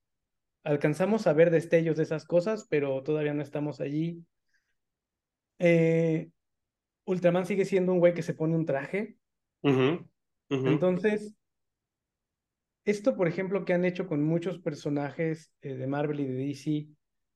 alcanzamos 0.65 1.27
a 1.27 1.33
ver 1.33 1.51
destellos 1.51 1.97
de 1.97 2.03
esas 2.03 2.25
cosas, 2.25 2.67
pero 2.69 3.03
todavía 3.03 3.35
no 3.35 3.43
estamos 3.43 3.81
allí. 3.81 4.23
Eh, 5.59 6.31
Ultraman 7.07 7.47
sigue 7.47 7.65
siendo 7.65 7.93
un 7.93 8.01
güey 8.01 8.13
que 8.13 8.23
se 8.23 8.35
pone 8.35 8.55
un 8.55 8.67
traje. 8.67 9.17
Entonces, 10.51 11.35
esto, 12.85 13.17
por 13.17 13.29
ejemplo, 13.29 13.65
que 13.65 13.73
han 13.73 13.85
hecho 13.85 14.07
con 14.07 14.23
muchos 14.23 14.59
personajes 14.59 15.53
eh, 15.63 15.75
de 15.75 15.87
Marvel 15.87 16.21
y 16.21 16.27
de 16.27 16.35
DC, 16.35 16.89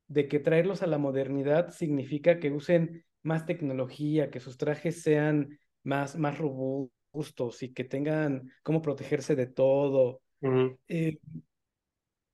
de 0.08 0.28
que 0.28 0.40
traerlos 0.40 0.82
a 0.82 0.86
la 0.86 0.98
modernidad 0.98 1.70
significa 1.70 2.38
que 2.38 2.50
usen 2.50 3.04
más 3.22 3.46
tecnología, 3.46 4.30
que 4.30 4.40
sus 4.40 4.58
trajes 4.58 5.02
sean 5.02 5.58
más, 5.84 6.16
más 6.16 6.36
robustos 6.36 7.01
justos 7.12 7.62
y 7.62 7.72
que 7.72 7.84
tengan 7.84 8.50
cómo 8.62 8.82
protegerse 8.82 9.36
de 9.36 9.46
todo. 9.46 10.22
Eh, 10.88 11.18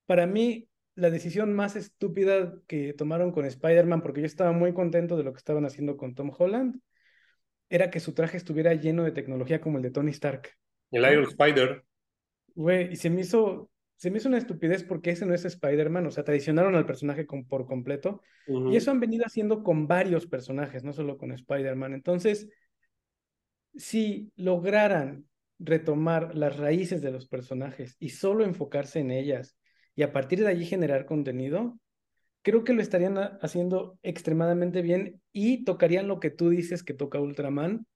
para 0.07 0.27
mí, 0.27 0.69
la 0.95 1.11
decisión 1.11 1.53
más 1.53 1.77
estúpida 1.77 2.55
que 2.67 2.95
tomaron 2.95 3.33
con 3.33 3.45
Spider-Man, 3.45 4.03
porque 4.03 4.21
yo 4.21 4.27
estaba 4.27 4.53
muy 4.53 4.73
contento 4.73 5.17
de 5.17 5.25
lo 5.25 5.33
que 5.33 5.39
estaban 5.39 5.67
haciendo 5.67 5.97
con 5.97 6.15
Tom 6.15 6.33
Holland, 6.37 6.81
era 7.69 7.91
que 7.91 8.01
su 8.01 8.15
traje 8.15 8.37
estuviera 8.37 8.73
lleno 8.75 9.05
de 9.05 9.13
tecnología 9.13 9.61
como 9.61 9.77
el 9.77 9.83
de 9.83 9.91
Tony 9.91 10.11
Stark. 10.13 10.49
El 10.91 11.03
Iron 11.11 11.25
Spider. 11.25 11.85
Güey, 12.55 12.93
y 12.93 12.97
se 12.97 13.11
me 13.11 13.21
hizo, 13.21 13.71
se 13.97 14.11
me 14.11 14.19
hizo 14.19 14.29
una 14.29 14.39
estupidez 14.39 14.83
porque 14.83 15.11
ese 15.11 15.27
no 15.27 15.35
es 15.35 15.45
Spider-Man, 15.45 16.07
o 16.07 16.11
sea, 16.11 16.25
traicionaron 16.25 16.75
al 16.75 16.87
personaje 16.87 17.27
con, 17.27 17.47
por 17.47 17.67
completo. 17.67 18.23
Y 18.47 18.77
eso 18.77 18.91
han 18.91 19.01
venido 19.01 19.27
haciendo 19.27 19.63
con 19.63 19.87
varios 19.87 20.27
personajes, 20.27 20.83
no 20.83 20.95
solo 20.95 21.19
con 21.19 21.33
Spider-Man. 21.33 21.93
Entonces, 21.93 22.49
si 23.75 24.33
lograran 24.37 25.27
retomar 25.59 26.35
las 26.35 26.57
raíces 26.57 27.03
de 27.03 27.11
los 27.11 27.27
personajes 27.27 27.97
y 27.99 28.11
solo 28.11 28.45
enfocarse 28.45 29.01
en 29.01 29.11
ellas 29.11 29.57
y 29.95 30.03
a 30.03 30.13
partir 30.13 30.41
de 30.41 30.49
allí 30.49 30.65
generar 30.65 31.07
contenido, 31.07 31.79
creo 32.43 32.65
que 32.65 32.73
lo 32.73 32.83
estarían 32.83 33.19
haciendo 33.43 33.99
extremadamente 34.03 34.83
bien 34.83 35.21
y 35.33 35.65
tocarían 35.65 36.07
lo 36.07 36.21
que 36.21 36.31
tú 36.31 36.51
dices 36.51 36.83
que 36.83 36.95
toca 36.95 37.21
Ultraman. 37.21 37.87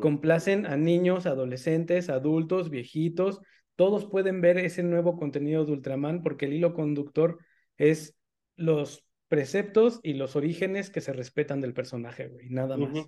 Complacen 0.00 0.66
a 0.66 0.76
niños, 0.76 1.26
adolescentes, 1.26 2.08
adultos, 2.08 2.70
viejitos. 2.70 3.40
Todos 3.76 4.06
pueden 4.06 4.40
ver 4.40 4.58
ese 4.58 4.82
nuevo 4.82 5.16
contenido 5.16 5.64
de 5.64 5.72
Ultraman 5.72 6.22
porque 6.22 6.46
el 6.46 6.54
hilo 6.54 6.74
conductor 6.74 7.38
es 7.76 8.16
los 8.56 9.04
preceptos 9.28 10.00
y 10.02 10.14
los 10.14 10.34
orígenes 10.34 10.90
que 10.90 11.00
se 11.00 11.12
respetan 11.12 11.60
del 11.60 11.74
personaje, 11.74 12.28
güey, 12.28 12.48
nada 12.48 12.76
más. 12.76 13.06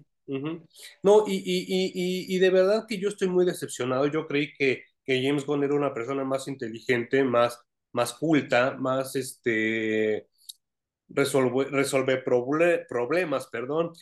No, 1.02 1.24
y, 1.26 1.36
y, 1.36 2.36
y, 2.36 2.38
de 2.38 2.50
verdad 2.50 2.84
que 2.86 2.98
yo 2.98 3.08
estoy 3.08 3.28
muy 3.28 3.46
decepcionado. 3.46 4.06
Yo 4.06 4.26
creí 4.26 4.52
que, 4.52 4.82
que 5.04 5.22
James 5.22 5.46
Gunn 5.46 5.64
era 5.64 5.74
una 5.74 5.94
persona 5.94 6.24
más 6.24 6.48
inteligente, 6.48 7.24
más, 7.24 7.58
más 7.92 8.12
culta, 8.14 8.76
más 8.78 9.16
este 9.16 10.28
resolver, 11.08 11.70
resolver 11.72 12.24
problemas, 12.88 13.48
perdón, 13.48 13.92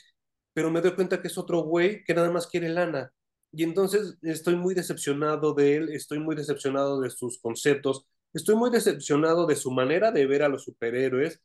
pero 0.55 0.71
me 0.71 0.81
doy 0.83 0.95
cuenta 0.95 1.21
que 1.23 1.29
es 1.29 1.39
otro 1.39 1.61
güey 1.63 2.05
que 2.05 2.15
nada 2.15 2.31
más 2.31 2.47
quiere 2.49 2.69
lana. 2.71 3.13
Y 3.53 3.65
entonces 3.65 4.19
estoy 4.23 4.57
muy 4.57 4.75
decepcionado 4.75 5.55
de 5.55 5.77
él, 5.77 5.89
estoy 5.91 6.19
muy 6.21 6.37
decepcionado 6.37 7.01
de 7.01 7.11
sus 7.11 7.41
conceptos, 7.41 8.07
estoy 8.35 8.57
muy 8.57 8.71
decepcionado 8.71 9.47
de 9.47 9.57
su 9.57 9.71
manera 9.73 10.13
de 10.13 10.27
ver 10.27 10.43
a 10.43 10.49
los 10.49 10.65
superhéroes. 10.65 11.41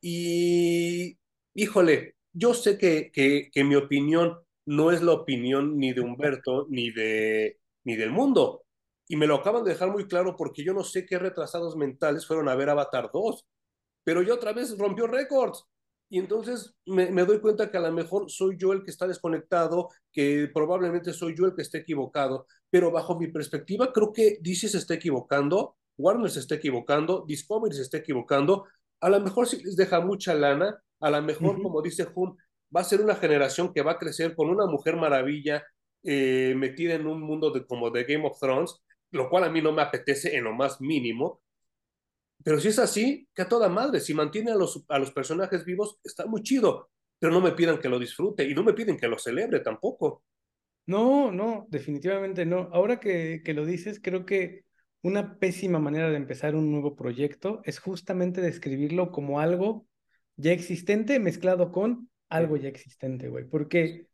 Y, 0.00 1.18
híjole, 1.54 2.14
yo 2.38 2.54
sé 2.54 2.78
que, 2.78 3.10
que, 3.12 3.64
mi 3.64 3.74
opinión 3.74 4.38
no 4.66 4.92
es 4.92 5.02
la 5.02 5.12
opinión 5.12 5.76
ni 5.78 5.92
de 5.92 6.00
Humberto 6.00 6.66
ni, 6.70 6.90
de, 6.90 7.58
ni 7.84 7.96
del 7.96 8.12
mundo. 8.12 8.64
Y 9.08 9.16
me 9.16 9.26
lo 9.26 9.36
acaban 9.36 9.64
de 9.64 9.70
dejar 9.70 9.90
muy 9.90 10.06
claro 10.06 10.36
porque 10.36 10.62
yo 10.64 10.72
no 10.74 10.84
sé 10.84 11.06
qué 11.06 11.18
retrasados 11.18 11.76
mentales 11.76 12.26
fueron 12.26 12.48
a 12.48 12.54
ver 12.54 12.70
Avatar 12.70 13.10
2. 13.12 13.46
Pero 14.04 14.22
yo 14.22 14.34
otra 14.34 14.52
vez 14.52 14.76
rompió 14.78 15.06
récords. 15.06 15.64
Y 16.10 16.18
entonces 16.18 16.74
me, 16.86 17.10
doy 17.24 17.40
cuenta 17.40 17.70
que 17.70 17.76
a 17.76 17.80
lo 17.80 17.92
mejor 17.92 18.30
soy 18.30 18.56
yo 18.56 18.72
el 18.72 18.82
que 18.82 18.90
está 18.90 19.06
desconectado, 19.06 19.90
que 20.12 20.48
probablemente 20.52 21.12
soy 21.12 21.34
yo 21.36 21.44
el 21.44 21.54
que 21.54 21.62
esté 21.62 21.78
equivocado, 21.78 22.46
pero 22.70 22.90
bajo 22.90 23.18
mi 23.18 23.26
perspectiva 23.28 23.92
creo 23.92 24.12
que 24.12 24.38
DC 24.40 24.68
se 24.68 24.78
está 24.78 24.94
equivocando, 24.94 25.76
Warner 25.98 26.30
se 26.30 26.40
está 26.40 26.54
equivocando, 26.54 27.24
Discovery 27.28 27.74
se 27.76 27.82
está 27.82 27.98
equivocando, 27.98 28.64
a 29.00 29.10
lo 29.10 29.20
mejor 29.20 29.46
si 29.48 29.62
les 29.62 29.76
deja 29.76 30.00
mucha 30.00 30.34
lana, 30.34 30.82
a 31.00 31.10
lo 31.10 31.22
mejor, 31.22 31.62
como 31.62 31.82
dice 31.82 32.04
Jun, 32.04 32.36
va 32.74 32.80
a 32.82 32.84
ser 32.84 33.00
una 33.00 33.14
generación 33.14 33.72
que 33.72 33.82
va 33.82 33.92
a 33.92 33.98
crecer 33.98 34.34
con 34.34 34.50
una 34.50 34.66
mujer 34.66 34.96
maravilla 34.96 35.64
eh, 36.02 36.54
metida 36.56 36.94
en 36.94 37.06
un 37.06 37.22
mundo 37.22 37.50
de, 37.50 37.66
como 37.66 37.90
de 37.90 38.04
Game 38.04 38.26
of 38.26 38.38
Thrones, 38.38 38.80
lo 39.10 39.28
cual 39.30 39.44
a 39.44 39.50
mí 39.50 39.60
no 39.62 39.72
me 39.72 39.82
apetece 39.82 40.36
en 40.36 40.44
lo 40.44 40.52
más 40.52 40.80
mínimo. 40.80 41.42
Pero 42.44 42.60
si 42.60 42.68
es 42.68 42.78
así, 42.78 43.28
que 43.34 43.42
a 43.42 43.48
toda 43.48 43.68
madre, 43.68 44.00
si 44.00 44.14
mantiene 44.14 44.52
a 44.52 44.54
los, 44.54 44.84
a 44.88 44.98
los 44.98 45.10
personajes 45.12 45.64
vivos, 45.64 45.98
está 46.04 46.26
muy 46.26 46.42
chido, 46.42 46.90
pero 47.18 47.32
no 47.32 47.40
me 47.40 47.52
pidan 47.52 47.78
que 47.78 47.88
lo 47.88 47.98
disfrute 47.98 48.44
y 48.44 48.54
no 48.54 48.62
me 48.62 48.74
piden 48.74 48.96
que 48.96 49.08
lo 49.08 49.18
celebre 49.18 49.60
tampoco. 49.60 50.22
No, 50.86 51.32
no, 51.32 51.66
definitivamente 51.68 52.46
no. 52.46 52.70
Ahora 52.72 53.00
que, 53.00 53.42
que 53.44 53.54
lo 53.54 53.66
dices, 53.66 54.00
creo 54.02 54.24
que 54.24 54.64
una 55.02 55.38
pésima 55.38 55.78
manera 55.78 56.10
de 56.10 56.16
empezar 56.16 56.54
un 56.54 56.70
nuevo 56.70 56.96
proyecto 56.96 57.60
es 57.64 57.78
justamente 57.80 58.40
describirlo 58.40 59.10
como 59.10 59.40
algo 59.40 59.87
ya 60.38 60.52
existente 60.52 61.18
mezclado 61.18 61.70
con 61.72 62.08
algo 62.28 62.56
ya 62.56 62.68
existente, 62.68 63.28
güey. 63.28 63.44
Porque 63.44 64.06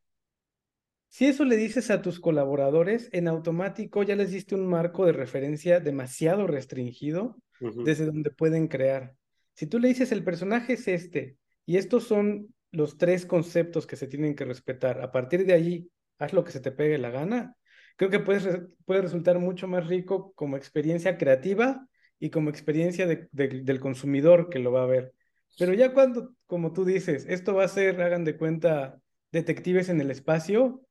si 1.09 1.27
eso 1.27 1.45
le 1.45 1.57
dices 1.57 1.91
a 1.91 2.03
tus 2.03 2.19
colaboradores, 2.19 3.09
en 3.13 3.29
automático 3.29 4.03
ya 4.03 4.17
les 4.17 4.33
diste 4.33 4.55
un 4.55 4.67
marco 4.67 5.07
de 5.07 5.13
referencia 5.13 5.79
demasiado 5.79 6.47
restringido 6.49 7.37
desde 7.85 8.07
donde 8.07 8.31
pueden 8.31 8.67
crear. 8.67 9.15
Si 9.53 9.67
tú 9.67 9.79
le 9.79 9.89
dices 9.89 10.11
el 10.11 10.25
personaje 10.25 10.73
es 10.73 10.89
este 10.89 11.37
y 11.67 11.77
estos 11.77 12.05
son 12.05 12.53
los 12.73 12.99
tres 12.99 13.27
conceptos 13.27 13.87
que 13.87 13.97
se 13.97 14.09
tienen 14.09 14.35
que 14.35 14.45
respetar, 14.45 15.01
a 15.03 15.13
partir 15.13 15.47
de 15.47 15.53
allí 15.53 15.91
haz 16.19 16.33
lo 16.33 16.43
que 16.43 16.53
se 16.53 16.61
te 16.61 16.73
pegue 16.73 16.99
la 16.99 17.11
gana, 17.11 17.55
creo 17.97 18.11
que 18.11 18.19
puede, 18.19 18.67
puede 18.85 19.03
resultar 19.03 19.39
mucho 19.39 19.69
más 19.69 19.87
rico 19.87 20.33
como 20.35 20.57
experiencia 20.57 21.17
creativa 21.17 21.87
y 22.19 22.31
como 22.31 22.51
experiencia 22.51 23.07
del 23.07 23.81
consumidor 23.81 24.49
que 24.49 24.59
lo 24.59 24.73
va 24.73 24.83
a 24.83 24.87
ver. 24.87 25.13
Pero 25.59 25.73
ya 25.75 25.93
cuando, 25.93 26.35
como 26.47 26.73
tú 26.73 26.85
dices, 26.85 27.27
esto 27.29 27.55
va 27.55 27.65
a 27.65 27.69
ser, 27.69 28.01
hagan 28.01 28.25
de 28.25 28.37
cuenta, 28.37 29.01
detectives 29.31 29.89
en 29.89 30.01
el 30.01 30.11
espacio, 30.11 30.83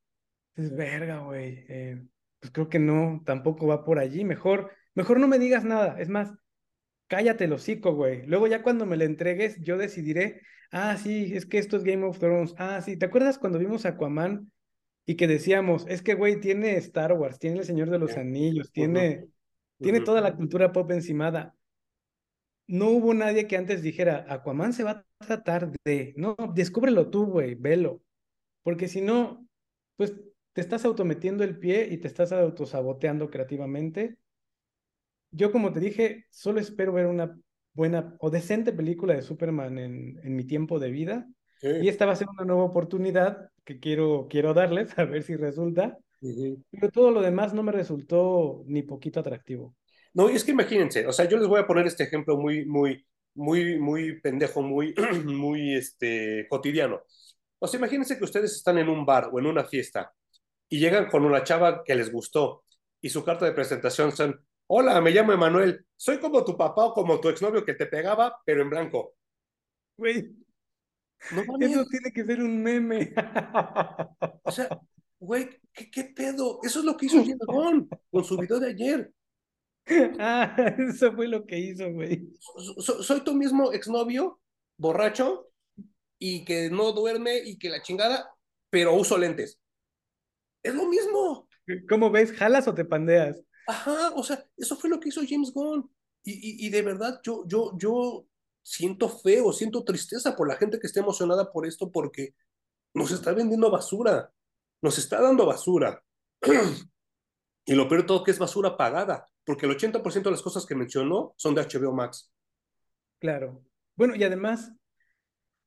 es 0.55 0.75
verga, 0.75 1.19
güey. 1.19 1.65
Eh, 1.67 2.03
pues 2.39 2.51
creo 2.51 2.69
que 2.69 2.79
no, 2.79 3.21
tampoco 3.25 3.67
va 3.67 3.83
por 3.83 3.99
allí. 3.99 4.23
Mejor, 4.23 4.71
mejor 4.93 5.19
no 5.19 5.27
me 5.27 5.39
digas 5.39 5.63
nada. 5.65 5.99
Es 5.99 6.09
más, 6.09 6.33
cállate 7.07 7.45
el 7.45 7.53
hocico, 7.53 7.93
güey. 7.95 8.25
Luego 8.27 8.47
ya 8.47 8.63
cuando 8.63 8.85
me 8.85 8.97
lo 8.97 9.03
entregues, 9.03 9.57
yo 9.61 9.77
decidiré, 9.77 10.41
ah, 10.71 10.97
sí, 10.97 11.31
es 11.33 11.45
que 11.45 11.57
esto 11.57 11.77
es 11.77 11.83
Game 11.83 12.05
of 12.05 12.19
Thrones. 12.19 12.53
Ah, 12.57 12.81
sí, 12.81 12.97
¿te 12.97 13.05
acuerdas 13.05 13.39
cuando 13.39 13.59
vimos 13.59 13.85
Aquaman 13.85 14.51
y 15.05 15.15
que 15.15 15.27
decíamos, 15.27 15.85
es 15.89 16.01
que, 16.01 16.13
güey, 16.13 16.39
tiene 16.39 16.77
Star 16.77 17.13
Wars, 17.13 17.39
tiene 17.39 17.59
El 17.59 17.65
Señor 17.65 17.89
de 17.89 17.99
los 17.99 18.15
Anillos, 18.15 18.71
tiene, 18.71 19.27
tiene 19.79 19.99
toda 19.99 20.21
la 20.21 20.35
cultura 20.35 20.71
pop 20.71 20.89
encimada 20.91 21.53
no 22.67 22.89
hubo 22.89 23.13
nadie 23.13 23.47
que 23.47 23.57
antes 23.57 23.81
dijera, 23.81 24.25
Aquaman 24.29 24.73
se 24.73 24.83
va 24.83 24.91
a 24.91 25.25
tratar 25.25 25.71
de, 25.83 26.13
no, 26.17 26.35
descúbrelo 26.53 27.09
tú, 27.09 27.25
güey, 27.25 27.55
velo. 27.55 28.01
Porque 28.63 28.87
si 28.87 29.01
no, 29.01 29.47
pues 29.97 30.13
te 30.53 30.61
estás 30.61 30.85
autometiendo 30.85 31.43
el 31.43 31.59
pie 31.59 31.87
y 31.91 31.97
te 31.97 32.07
estás 32.07 32.31
autosaboteando 32.31 33.29
creativamente. 33.29 34.17
Yo, 35.31 35.51
como 35.51 35.73
te 35.73 35.79
dije, 35.79 36.25
solo 36.29 36.59
espero 36.59 36.93
ver 36.93 37.07
una 37.07 37.37
buena 37.73 38.15
o 38.19 38.29
decente 38.29 38.71
película 38.71 39.15
de 39.15 39.23
Superman 39.23 39.79
en, 39.79 40.19
en 40.23 40.35
mi 40.35 40.45
tiempo 40.45 40.79
de 40.79 40.91
vida. 40.91 41.27
Y 41.61 41.87
esta 41.87 42.05
va 42.05 42.11
a 42.11 42.17
ser 42.17 42.27
una 42.29 42.43
nueva 42.43 42.63
oportunidad 42.65 43.49
que 43.63 43.79
quiero, 43.79 44.27
quiero 44.29 44.53
darles, 44.53 44.97
a 44.99 45.05
ver 45.05 45.23
si 45.23 45.35
resulta. 45.35 45.97
Pero 46.71 46.89
todo 46.91 47.11
lo 47.11 47.21
demás 47.21 47.53
no 47.53 47.63
me 47.63 47.71
resultó 47.71 48.63
ni 48.67 48.83
poquito 48.83 49.19
atractivo. 49.19 49.75
No, 50.13 50.29
y 50.29 50.35
es 50.35 50.43
que 50.43 50.51
imagínense, 50.51 51.07
o 51.07 51.11
sea, 51.11 51.25
yo 51.25 51.37
les 51.37 51.47
voy 51.47 51.59
a 51.59 51.67
poner 51.67 51.87
este 51.87 52.03
ejemplo 52.03 52.37
muy, 52.37 52.65
muy, 52.65 53.05
muy, 53.35 53.79
muy 53.79 54.19
pendejo, 54.21 54.61
muy, 54.61 54.93
muy, 55.25 55.75
este, 55.75 56.47
cotidiano. 56.49 57.01
O 57.59 57.67
sea, 57.67 57.79
imagínense 57.79 58.17
que 58.17 58.23
ustedes 58.23 58.53
están 58.53 58.77
en 58.77 58.89
un 58.89 59.05
bar 59.05 59.29
o 59.31 59.39
en 59.39 59.47
una 59.47 59.63
fiesta 59.63 60.13
y 60.69 60.79
llegan 60.79 61.09
con 61.09 61.25
una 61.25 61.43
chava 61.43 61.83
que 61.83 61.95
les 61.95 62.11
gustó 62.11 62.63
y 63.01 63.09
su 63.09 63.23
carta 63.23 63.45
de 63.45 63.53
presentación 63.53 64.11
son, 64.11 64.39
hola, 64.67 65.01
me 65.01 65.11
llamo 65.11 65.33
Emanuel, 65.33 65.85
soy 65.95 66.19
como 66.19 66.43
tu 66.45 66.55
papá 66.57 66.85
o 66.85 66.93
como 66.93 67.19
tu 67.19 67.29
exnovio 67.29 67.65
que 67.65 67.73
te 67.73 67.87
pegaba, 67.87 68.41
pero 68.45 68.61
en 68.61 68.69
blanco. 68.69 69.15
Güey, 69.97 70.35
eso 71.59 71.85
tiene 71.89 72.11
que 72.13 72.23
ser 72.25 72.41
un 72.41 72.61
meme. 72.61 73.13
o 74.43 74.51
sea, 74.51 74.67
güey, 75.19 75.49
¿qué, 75.71 75.89
¿qué, 75.89 76.03
pedo? 76.05 76.59
Eso 76.63 76.79
es 76.79 76.85
lo 76.85 76.97
que 76.97 77.07
hizo 77.07 77.17
Bond 77.47 77.89
con 78.11 78.23
su 78.23 78.37
video 78.37 78.59
de 78.59 78.69
ayer. 78.69 79.13
Ah, 80.19 80.55
eso 80.77 81.13
fue 81.13 81.27
lo 81.27 81.45
que 81.45 81.59
hizo, 81.59 81.91
güey. 81.91 82.29
soy 82.79 83.21
tu 83.21 83.33
mismo 83.33 83.73
exnovio, 83.73 84.39
borracho, 84.77 85.49
y 86.19 86.45
que 86.45 86.69
no 86.69 86.93
duerme 86.93 87.39
y 87.39 87.57
que 87.57 87.69
la 87.69 87.81
chingada, 87.81 88.33
pero 88.69 88.95
uso 88.95 89.17
lentes. 89.17 89.59
Es 90.63 90.73
lo 90.73 90.85
mismo. 90.85 91.49
¿Cómo 91.89 92.09
ves? 92.11 92.31
¿Jalas 92.31 92.67
o 92.67 92.73
te 92.73 92.85
pandeas? 92.85 93.41
Ajá, 93.67 94.11
o 94.15 94.23
sea, 94.23 94.45
eso 94.55 94.77
fue 94.77 94.89
lo 94.89 94.99
que 94.99 95.09
hizo 95.09 95.21
James 95.27 95.51
Gunn. 95.51 95.89
Y, 96.23 96.31
y, 96.31 96.67
y 96.67 96.69
de 96.69 96.81
verdad, 96.81 97.19
yo, 97.23 97.43
yo, 97.45 97.73
yo 97.77 98.25
siento 98.61 99.09
feo, 99.09 99.51
siento 99.51 99.83
tristeza 99.83 100.35
por 100.35 100.47
la 100.47 100.55
gente 100.55 100.79
que 100.79 100.87
esté 100.87 101.01
emocionada 101.01 101.51
por 101.51 101.67
esto 101.67 101.91
porque 101.91 102.33
nos 102.93 103.11
está 103.11 103.33
vendiendo 103.33 103.69
basura, 103.69 104.31
nos 104.81 104.97
está 104.97 105.21
dando 105.21 105.45
basura. 105.45 106.03
y 107.65 107.75
lo 107.75 107.87
peor 107.87 108.01
de 108.01 108.07
todo 108.07 108.23
que 108.23 108.31
es 108.31 108.39
basura 108.39 108.77
pagada, 108.77 109.27
porque 109.45 109.65
el 109.65 109.71
80% 109.73 110.29
de 110.29 110.31
las 110.31 110.41
cosas 110.41 110.65
que 110.65 110.75
mencionó 110.75 111.33
son 111.37 111.55
de 111.55 111.61
HBO 111.61 111.93
Max. 111.93 112.33
Claro. 113.19 113.63
Bueno, 113.95 114.15
y 114.15 114.23
además, 114.23 114.73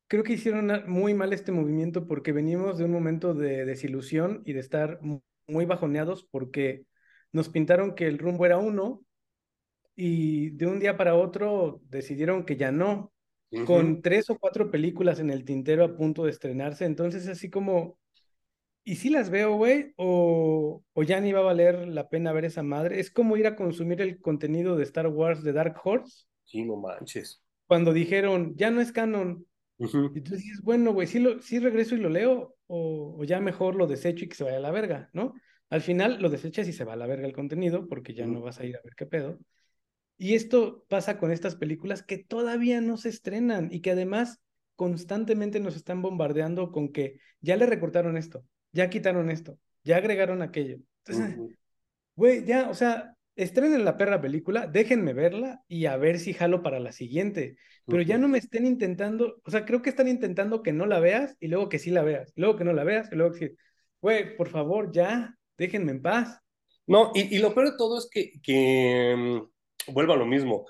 creo 0.09 0.23
que 0.23 0.35
hicieron 0.35 0.85
muy 0.87 1.15
mal 1.15 1.33
este 1.33 1.53
movimiento 1.53 2.07
porque 2.07 2.33
venimos 2.33 2.79
de 2.79 2.85
un 2.85 2.93
momento 2.93 3.35
de 3.35 3.65
desilusión 3.65 4.43
y 4.45 4.53
de 4.53 4.61
estar 4.61 5.01
muy 5.47 5.65
bajoneados 5.65 6.27
porque 6.31 6.85
nos 7.33 7.49
pintaron 7.49 7.95
que 7.95 8.07
el 8.07 8.19
rumbo 8.19 8.47
era 8.47 8.59
uno 8.59 9.05
y 9.95 10.51
de 10.51 10.67
un 10.67 10.79
día 10.79 10.97
para 10.97 11.15
otro 11.15 11.81
decidieron 11.89 12.45
que 12.45 12.57
ya 12.57 12.71
no, 12.71 13.13
con 13.65 14.03
tres 14.03 14.29
o 14.29 14.39
cuatro 14.39 14.71
películas 14.71 15.19
en 15.19 15.31
el 15.31 15.45
tintero 15.45 15.85
a 15.85 15.97
punto 15.97 16.25
de 16.25 16.31
estrenarse, 16.31 16.85
entonces 16.85 17.27
así 17.29 17.49
como, 17.49 17.99
¿y 18.87 18.97
si 18.97 19.11
las 19.11 19.31
veo, 19.31 19.57
güey? 19.57 19.93
O, 19.97 20.83
o 20.93 21.03
ya 21.03 21.21
ni 21.21 21.33
va 21.33 21.41
a 21.41 21.43
valer 21.43 21.89
la 21.89 22.09
pena 22.09 22.33
ver 22.33 22.45
esa 22.45 22.63
madre. 22.63 23.01
Es 23.01 23.11
como 23.11 23.37
ir 23.37 23.49
a 23.49 23.57
consumir 23.57 24.01
el 24.01 24.21
contenido 24.21 24.77
de 24.77 24.85
Star 24.85 25.09
Wars 25.09 25.43
de 25.43 25.53
Dark 25.53 25.77
Horse. 25.83 26.27
Sí, 26.45 26.65
no 26.65 26.77
manches. 26.77 27.43
Cuando 27.67 27.93
dijeron, 27.93 28.55
ya 28.57 28.71
no 28.71 28.81
es 28.81 28.93
canon. 28.93 29.45
Y 29.77 30.21
tú 30.21 30.37
dices, 30.37 30.63
bueno, 30.63 30.93
güey, 30.93 31.09
sí, 31.09 31.19
lo, 31.19 31.43
sí 31.43 31.59
regreso 31.59 31.97
y 31.97 31.99
lo 31.99 32.09
leo, 32.09 32.57
o, 32.69 33.17
o, 33.19 33.25
ya 33.25 33.41
mejor 33.41 33.75
lo 33.75 33.89
desecho 33.89 34.25
y 34.25 34.29
que 34.29 34.37
se 34.37 34.45
vaya 34.45 34.59
a 34.59 34.61
la 34.61 34.71
verga, 34.71 35.11
¿no? 35.13 35.35
Al 35.69 35.83
final 35.83 36.23
lo 36.23 36.31
desechas 36.31 36.69
y 36.69 36.73
se 36.73 36.85
va 36.85 36.93
a 36.93 36.97
la 36.97 37.09
verga 37.09 37.27
el 37.27 37.35
contenido, 37.35 37.89
porque 37.89 38.15
ya 38.15 38.27
no 38.27 38.41
vas 38.41 38.61
a 38.61 38.65
ir 38.65 38.77
a 38.77 38.83
ver 38.83 38.95
qué 38.97 39.05
pedo. 39.05 39.39
Y 40.17 40.35
esto 40.35 40.87
pasa 40.89 41.19
con 41.19 41.33
estas 41.33 41.57
películas 41.57 42.05
que 42.05 42.19
todavía 42.19 42.81
no 42.81 42.97
se 42.97 43.09
estrenan 43.09 43.69
y 43.71 43.81
que 43.81 43.91
además 43.91 44.41
constantemente 44.77 45.59
nos 45.59 45.75
están 45.75 46.03
bombardeando 46.03 46.71
con 46.71 46.93
que 46.93 47.19
ya 47.41 47.57
le 47.57 47.67
recortaron 47.67 48.17
esto, 48.17 48.45
ya 48.77 48.91
quitaron 48.91 49.31
esto, 49.31 49.59
ya 49.83 49.97
agregaron 49.97 50.43
aquello. 50.43 50.77
Entonces, 51.05 51.39
güey, 52.15 52.45
ya, 52.45 52.69
o 52.69 52.75
sea, 52.75 53.17
estrenen 53.35 53.85
la 53.85 53.97
perra 53.97 54.21
película, 54.21 54.67
déjenme 54.67 55.15
verla 55.15 55.63
y 55.67 55.87
a 55.87 55.97
ver 55.97 56.19
si 56.19 56.35
jalo 56.35 56.63
para 56.63 56.79
la 56.79 56.93
siguiente. 56.93 57.57
Pero 57.87 58.03
ya 58.03 58.19
no 58.19 58.29
me 58.29 58.39
estén 58.39 58.67
intentando, 58.67 59.41
o 59.45 59.51
sea, 59.51 59.65
creo 59.65 59.81
que 59.81 59.91
están 59.91 60.09
intentando 60.09 60.63
que 60.63 60.73
no 60.73 60.87
la 60.87 61.01
veas 61.01 61.37
y 61.41 61.49
luego 61.49 61.69
que 61.69 61.79
sí 61.79 61.91
la 61.91 62.03
veas, 62.03 62.33
luego 62.37 62.57
que 62.57 62.65
no 62.65 62.73
la 62.73 62.85
veas 62.85 63.09
y 63.11 63.17
luego 63.17 63.33
que 63.33 63.49
sí. 63.49 63.57
Güey, 64.01 64.37
por 64.37 64.49
favor, 64.49 64.93
ya, 64.93 65.35
déjenme 65.57 65.93
en 65.93 66.03
paz. 66.03 66.39
No, 66.87 67.13
y, 67.15 67.35
y 67.35 67.39
lo 67.39 67.55
peor 67.55 67.71
de 67.71 67.77
todo 67.79 67.99
es 67.99 68.09
que, 68.11 68.33
que 68.43 69.15
mm, 69.17 69.93
vuelvo 69.93 70.13
a 70.13 70.17
lo 70.17 70.27
mismo. 70.27 70.67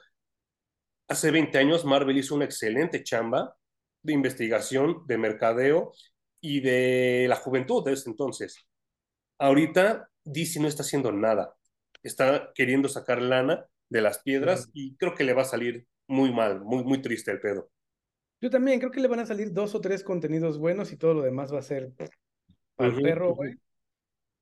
Hace 1.08 1.30
20 1.30 1.58
años 1.58 1.84
Marvel 1.84 2.18
hizo 2.18 2.34
una 2.34 2.44
excelente 2.44 3.02
chamba 3.02 3.56
de 4.02 4.12
investigación, 4.12 5.06
de 5.06 5.18
mercadeo 5.18 5.92
y 6.46 6.60
de 6.60 7.26
la 7.28 7.34
juventud 7.34 7.84
de 7.84 7.92
ese 7.92 8.08
entonces. 8.08 8.64
Ahorita 9.38 10.08
DC 10.24 10.60
no 10.60 10.68
está 10.68 10.84
haciendo 10.84 11.10
nada. 11.10 11.56
Está 12.04 12.52
queriendo 12.54 12.88
sacar 12.88 13.20
lana 13.20 13.66
de 13.88 14.00
las 14.00 14.20
piedras 14.22 14.70
y 14.72 14.94
creo 14.96 15.14
que 15.14 15.24
le 15.24 15.32
va 15.32 15.42
a 15.42 15.46
salir 15.46 15.86
muy 16.06 16.32
mal, 16.32 16.60
muy, 16.60 16.84
muy 16.84 17.02
triste 17.02 17.32
el 17.32 17.40
pedo. 17.40 17.68
Yo 18.40 18.48
también 18.48 18.78
creo 18.78 18.92
que 18.92 19.00
le 19.00 19.08
van 19.08 19.18
a 19.18 19.26
salir 19.26 19.52
dos 19.52 19.74
o 19.74 19.80
tres 19.80 20.04
contenidos 20.04 20.58
buenos 20.58 20.92
y 20.92 20.96
todo 20.96 21.14
lo 21.14 21.22
demás 21.22 21.52
va 21.52 21.58
a 21.58 21.62
ser 21.62 21.92
al 22.76 22.94
perro, 22.94 23.34
güey. 23.34 23.54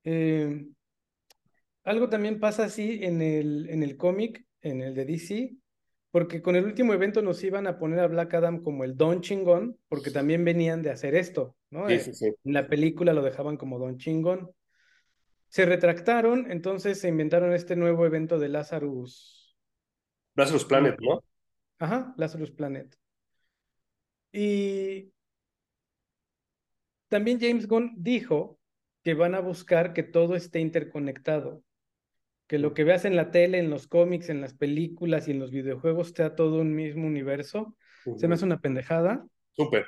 Eh, 0.05 0.67
algo 1.85 2.11
también 2.11 2.39
pasa 2.39 2.65
así 2.65 2.99
en 3.03 3.23
el, 3.23 3.71
en 3.71 3.83
el 3.83 3.97
cómic 3.97 4.45
en 4.61 4.83
el 4.83 4.95
de 4.95 5.05
DC, 5.07 5.57
porque 6.15 6.41
con 6.41 6.55
el 6.55 6.65
último 6.65 6.95
evento 6.95 7.23
nos 7.23 7.43
iban 7.43 7.67
a 7.67 7.77
poner 7.77 7.99
a 7.99 8.07
Black 8.07 8.35
Adam 8.35 8.63
como 8.63 8.85
el 8.85 8.97
Don 8.97 9.21
Chingón, 9.21 9.77
porque 9.89 10.13
también 10.13 10.45
venían 10.45 10.81
de 10.81 10.91
hacer 10.91 11.17
esto, 11.17 11.57
¿no? 11.71 11.89
Sí, 11.89 11.99
sí, 11.99 12.15
sí. 12.15 12.27
En 12.45 12.53
la 12.53 12.69
película 12.69 13.13
lo 13.13 13.21
dejaban 13.21 13.57
como 13.57 13.81
Don 13.81 13.99
Chingón. 13.99 14.53
Se 15.49 15.67
retractaron, 15.67 16.53
entonces 16.53 17.01
se 17.01 17.09
inventaron 17.09 17.53
este 17.53 17.75
nuevo 17.75 18.07
evento 18.07 18.39
de 18.39 18.49
Lazarus. 18.49 19.57
Lazarus 20.37 20.65
Planet, 20.67 20.97
¿no? 21.01 21.25
Ajá, 21.81 22.15
Lazarus 22.17 22.53
Planet. 22.53 22.97
Y 24.31 25.11
también 27.09 27.41
James 27.41 27.67
Gunn 27.67 27.93
dijo 27.97 28.61
que 29.03 29.15
van 29.15 29.35
a 29.35 29.41
buscar 29.41 29.93
que 29.93 30.05
todo 30.05 30.37
esté 30.37 30.61
interconectado 30.61 31.64
que 32.55 32.61
lo 32.61 32.73
que 32.73 32.85
veas 32.85 33.05
en 33.05 33.17
la 33.17 33.33
tele, 33.33 33.59
en 33.59 33.69
los 33.69 33.89
cómics, 33.89 34.29
en 34.29 34.41
las 34.41 34.55
películas 34.55 35.27
y 35.27 35.33
en 35.33 35.41
los 35.41 35.51
videojuegos 35.51 36.13
sea 36.15 36.37
todo 36.37 36.61
un 36.61 36.73
mismo 36.73 37.05
universo, 37.05 37.77
se 38.17 38.29
me 38.29 38.35
hace 38.35 38.45
una 38.45 38.61
pendejada. 38.61 39.27
Súper. 39.51 39.87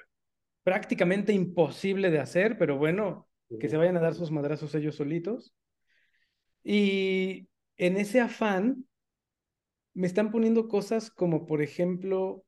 Prácticamente 0.65 1.33
imposible 1.33 2.11
de 2.11 2.19
hacer, 2.19 2.59
pero 2.59 2.77
bueno, 2.77 3.29
que 3.61 3.69
se 3.69 3.77
vayan 3.77 3.97
a 3.97 4.01
dar 4.01 4.15
sus 4.15 4.33
madrazos 4.33 4.75
ellos 4.75 4.97
solitos. 4.97 5.55
Y 6.65 7.47
en 7.77 7.99
ese 7.99 8.21
afán, 8.21 8.85
me 9.95 10.09
están 10.09 10.33
poniendo 10.33 10.67
cosas 10.67 11.09
como, 11.09 11.47
por 11.47 11.63
ejemplo, 11.63 12.43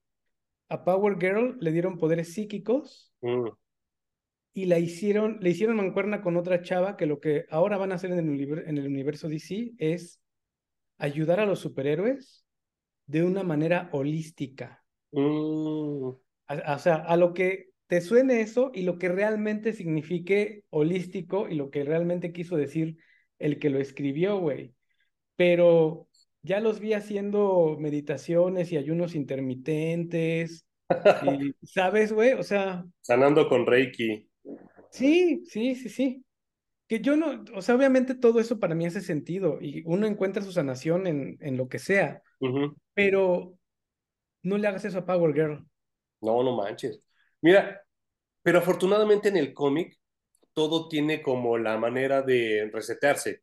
a 0.68 0.82
Power 0.84 1.16
Girl 1.20 1.58
le 1.60 1.70
dieron 1.70 1.96
poderes 1.96 2.34
psíquicos. 2.34 3.12
Mm 3.20 3.50
y 4.52 4.66
la 4.66 4.78
hicieron, 4.78 5.38
le 5.40 5.50
hicieron 5.50 5.76
mancuerna 5.76 6.20
con 6.20 6.36
otra 6.36 6.62
chava 6.62 6.96
que 6.96 7.06
lo 7.06 7.20
que 7.20 7.46
ahora 7.50 7.76
van 7.76 7.92
a 7.92 7.96
hacer 7.96 8.10
en 8.12 8.18
el, 8.18 8.58
en 8.66 8.78
el 8.78 8.86
universo 8.86 9.28
DC 9.28 9.72
es 9.78 10.20
ayudar 10.98 11.40
a 11.40 11.46
los 11.46 11.60
superhéroes 11.60 12.44
de 13.06 13.24
una 13.24 13.42
manera 13.42 13.88
holística. 13.92 14.84
Mm. 15.12 15.20
o 15.20 16.78
sea, 16.78 16.96
a 16.96 17.16
lo 17.16 17.32
que 17.32 17.70
te 17.86 18.02
suene 18.02 18.42
eso 18.42 18.70
y 18.74 18.82
lo 18.82 18.98
que 18.98 19.08
realmente 19.08 19.72
signifique 19.72 20.64
holístico 20.68 21.48
y 21.48 21.54
lo 21.54 21.70
que 21.70 21.84
realmente 21.84 22.32
quiso 22.32 22.56
decir 22.56 22.98
el 23.38 23.58
que 23.58 23.70
lo 23.70 23.78
escribió, 23.78 24.38
güey. 24.38 24.74
Pero 25.36 26.08
ya 26.42 26.60
los 26.60 26.80
vi 26.80 26.92
haciendo 26.92 27.76
meditaciones 27.78 28.70
y 28.72 28.76
ayunos 28.76 29.14
intermitentes. 29.14 30.66
y, 31.22 31.66
¿Sabes, 31.66 32.12
güey? 32.12 32.32
O 32.32 32.42
sea. 32.42 32.84
Sanando 33.00 33.48
con 33.48 33.66
Reiki. 33.66 34.28
Sí, 34.90 35.44
sí, 35.46 35.74
sí, 35.74 35.88
sí. 35.88 36.24
Que 36.88 37.00
yo 37.00 37.16
no, 37.16 37.44
o 37.54 37.62
sea, 37.62 37.74
obviamente 37.74 38.14
todo 38.14 38.40
eso 38.40 38.58
para 38.58 38.74
mí 38.74 38.86
hace 38.86 39.00
sentido 39.02 39.58
y 39.60 39.82
uno 39.86 40.06
encuentra 40.06 40.42
su 40.42 40.52
sanación 40.52 41.06
en, 41.06 41.36
en 41.40 41.56
lo 41.56 41.68
que 41.68 41.78
sea, 41.78 42.22
pero 42.94 43.58
no 44.42 44.58
le 44.58 44.68
hagas 44.68 44.84
eso 44.84 44.98
a 44.98 45.06
Power 45.06 45.34
Girl. 45.34 45.66
No, 46.20 46.42
no 46.42 46.56
manches. 46.56 47.00
Mira, 47.40 47.82
pero 48.42 48.58
afortunadamente 48.60 49.28
en 49.28 49.36
el 49.36 49.54
cómic 49.54 49.98
todo 50.54 50.88
tiene 50.88 51.22
como 51.22 51.58
la 51.58 51.78
manera 51.78 52.22
de 52.22 52.70
resetearse 52.72 53.42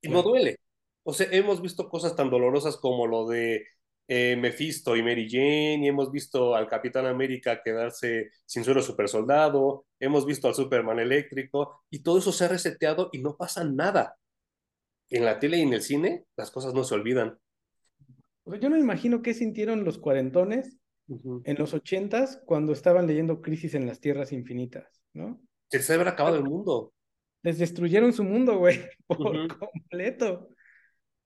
y 0.00 0.08
no 0.08 0.22
duele. 0.22 0.58
O 1.02 1.12
sea, 1.12 1.28
hemos 1.30 1.60
visto 1.62 1.88
cosas 1.88 2.16
tan 2.16 2.30
dolorosas 2.30 2.76
como 2.76 3.06
lo 3.06 3.26
de 3.26 3.66
eh, 4.06 4.36
Mephisto 4.36 4.96
y 4.96 5.02
Mary 5.02 5.28
Jane, 5.28 5.80
y 5.84 5.88
hemos 5.88 6.10
visto 6.10 6.54
al 6.54 6.68
Capitán 6.68 7.06
América 7.06 7.62
quedarse 7.62 8.30
sin 8.44 8.64
suero 8.64 8.82
super 8.82 9.08
soldado, 9.08 9.86
hemos 9.98 10.26
visto 10.26 10.48
al 10.48 10.54
Superman 10.54 10.98
eléctrico, 10.98 11.84
y 11.90 12.00
todo 12.00 12.18
eso 12.18 12.32
se 12.32 12.44
ha 12.44 12.48
reseteado 12.48 13.08
y 13.12 13.18
no 13.18 13.36
pasa 13.36 13.64
nada. 13.64 14.16
En 15.08 15.24
la 15.24 15.38
tele 15.38 15.58
y 15.58 15.62
en 15.62 15.72
el 15.72 15.82
cine, 15.82 16.24
las 16.36 16.50
cosas 16.50 16.74
no 16.74 16.84
se 16.84 16.94
olvidan. 16.94 17.38
yo 18.60 18.68
no 18.68 18.76
imagino 18.76 19.22
qué 19.22 19.32
sintieron 19.32 19.84
los 19.84 19.98
cuarentones 19.98 20.78
en 21.44 21.56
los 21.58 21.74
ochentas 21.74 22.42
cuando 22.46 22.72
estaban 22.72 23.06
leyendo 23.06 23.42
Crisis 23.42 23.74
en 23.74 23.86
las 23.86 24.00
Tierras 24.00 24.32
Infinitas, 24.32 25.02
¿no? 25.12 25.40
Se 25.70 25.78
les 25.78 25.90
haber 25.90 26.08
acabado 26.08 26.36
el 26.36 26.44
mundo. 26.44 26.92
Les 27.42 27.58
destruyeron 27.58 28.12
su 28.12 28.24
mundo, 28.24 28.58
güey, 28.58 28.80
por 29.06 29.58
completo. 29.58 30.48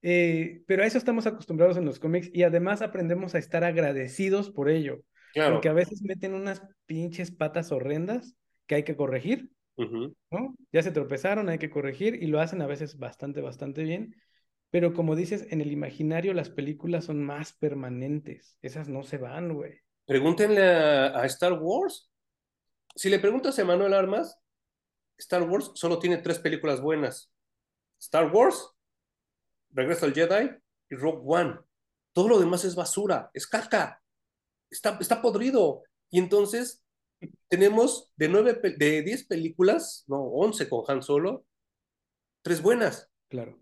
Eh, 0.02 0.62
pero 0.66 0.82
a 0.82 0.86
eso 0.86 0.98
estamos 0.98 1.26
acostumbrados 1.26 1.76
en 1.76 1.84
los 1.84 1.98
cómics 1.98 2.30
y 2.32 2.44
además 2.44 2.82
aprendemos 2.82 3.34
a 3.34 3.38
estar 3.38 3.64
agradecidos 3.64 4.50
por 4.50 4.68
ello. 4.68 5.02
Claro. 5.32 5.54
Porque 5.54 5.68
a 5.68 5.74
veces 5.74 6.02
meten 6.02 6.34
unas 6.34 6.62
pinches 6.86 7.30
patas 7.30 7.72
horrendas 7.72 8.34
que 8.66 8.76
hay 8.76 8.82
que 8.82 8.96
corregir, 8.96 9.50
¿no? 9.76 10.54
Ya 10.72 10.82
se 10.82 10.90
tropezaron, 10.90 11.48
hay 11.48 11.58
que 11.58 11.70
corregir 11.70 12.22
y 12.22 12.26
lo 12.26 12.40
hacen 12.40 12.62
a 12.62 12.66
veces 12.66 12.98
bastante, 12.98 13.40
bastante 13.40 13.82
bien. 13.82 14.14
Pero 14.70 14.92
como 14.92 15.16
dices, 15.16 15.46
en 15.50 15.60
el 15.60 15.72
imaginario 15.72 16.34
las 16.34 16.50
películas 16.50 17.06
son 17.06 17.22
más 17.22 17.52
permanentes. 17.54 18.56
Esas 18.60 18.88
no 18.88 19.02
se 19.02 19.18
van, 19.18 19.54
güey. 19.54 19.80
Pregúntenle 20.06 20.62
a, 20.62 21.20
a 21.20 21.26
Star 21.26 21.54
Wars. 21.54 22.10
Si 22.94 23.08
le 23.08 23.18
preguntas 23.18 23.58
a 23.58 23.64
Manuel 23.64 23.94
Armas, 23.94 24.38
Star 25.18 25.42
Wars 25.42 25.72
solo 25.74 25.98
tiene 25.98 26.18
tres 26.18 26.38
películas 26.38 26.80
buenas. 26.80 27.32
Star 28.00 28.32
Wars, 28.32 28.70
Regreso 29.70 30.06
al 30.06 30.14
Jedi 30.14 30.50
y 30.90 30.94
Rogue 30.94 31.22
One. 31.24 31.58
Todo 32.12 32.28
lo 32.28 32.38
demás 32.38 32.64
es 32.64 32.74
basura, 32.74 33.30
es 33.32 33.46
caca, 33.46 34.02
está, 34.70 34.98
está 35.00 35.22
podrido. 35.22 35.82
Y 36.10 36.18
entonces 36.18 36.84
tenemos 37.48 38.12
de, 38.16 38.28
nueve, 38.28 38.60
de 38.76 39.02
diez 39.02 39.24
películas, 39.26 40.04
no, 40.06 40.22
once 40.22 40.68
con 40.68 40.84
Han 40.88 41.02
Solo, 41.02 41.44
tres 42.42 42.62
buenas. 42.62 43.10
Claro. 43.28 43.58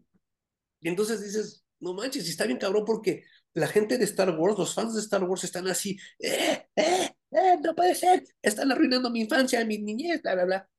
Y 0.80 0.88
entonces 0.88 1.22
dices, 1.22 1.64
no 1.80 1.94
manches, 1.94 2.28
está 2.28 2.46
bien 2.46 2.59
cabrón 2.59 2.84
porque 2.84 3.24
la 3.54 3.66
gente 3.66 3.98
de 3.98 4.04
Star 4.04 4.30
Wars, 4.38 4.59
los 4.59 4.74
fans 4.74 4.94
de 4.94 5.00
Star 5.00 5.24
Wars 5.24 5.44
están 5.44 5.66
así, 5.68 5.98
eh, 6.18 6.68
eh, 6.76 7.11
eh, 7.30 7.57
no 7.62 7.74
puede 7.74 7.94
ser, 7.94 8.24
están 8.42 8.70
arruinando 8.70 9.11
mi 9.11 9.20
infancia, 9.20 9.64
mi 9.64 9.78
niñez, 9.78 10.22
bla, 10.22 10.34
bla, 10.34 10.44
bla. 10.44 10.70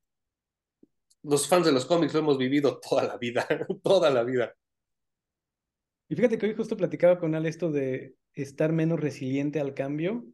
Los 1.24 1.48
fans 1.48 1.66
de 1.66 1.72
los 1.72 1.86
cómics 1.86 2.14
lo 2.14 2.20
hemos 2.20 2.38
vivido 2.38 2.80
toda 2.80 3.04
la 3.04 3.18
vida, 3.18 3.48
toda 3.84 4.10
la 4.10 4.24
vida. 4.24 4.56
Y 6.10 6.16
fíjate 6.16 6.38
que 6.38 6.46
hoy 6.46 6.56
justo 6.56 6.78
platicaba 6.78 7.20
con 7.20 7.36
Al 7.36 7.46
esto 7.46 7.72
de 7.72 8.16
estar 8.34 8.72
menos 8.72 9.00
resiliente 9.00 9.60
al 9.60 9.74
cambio. 9.74 10.26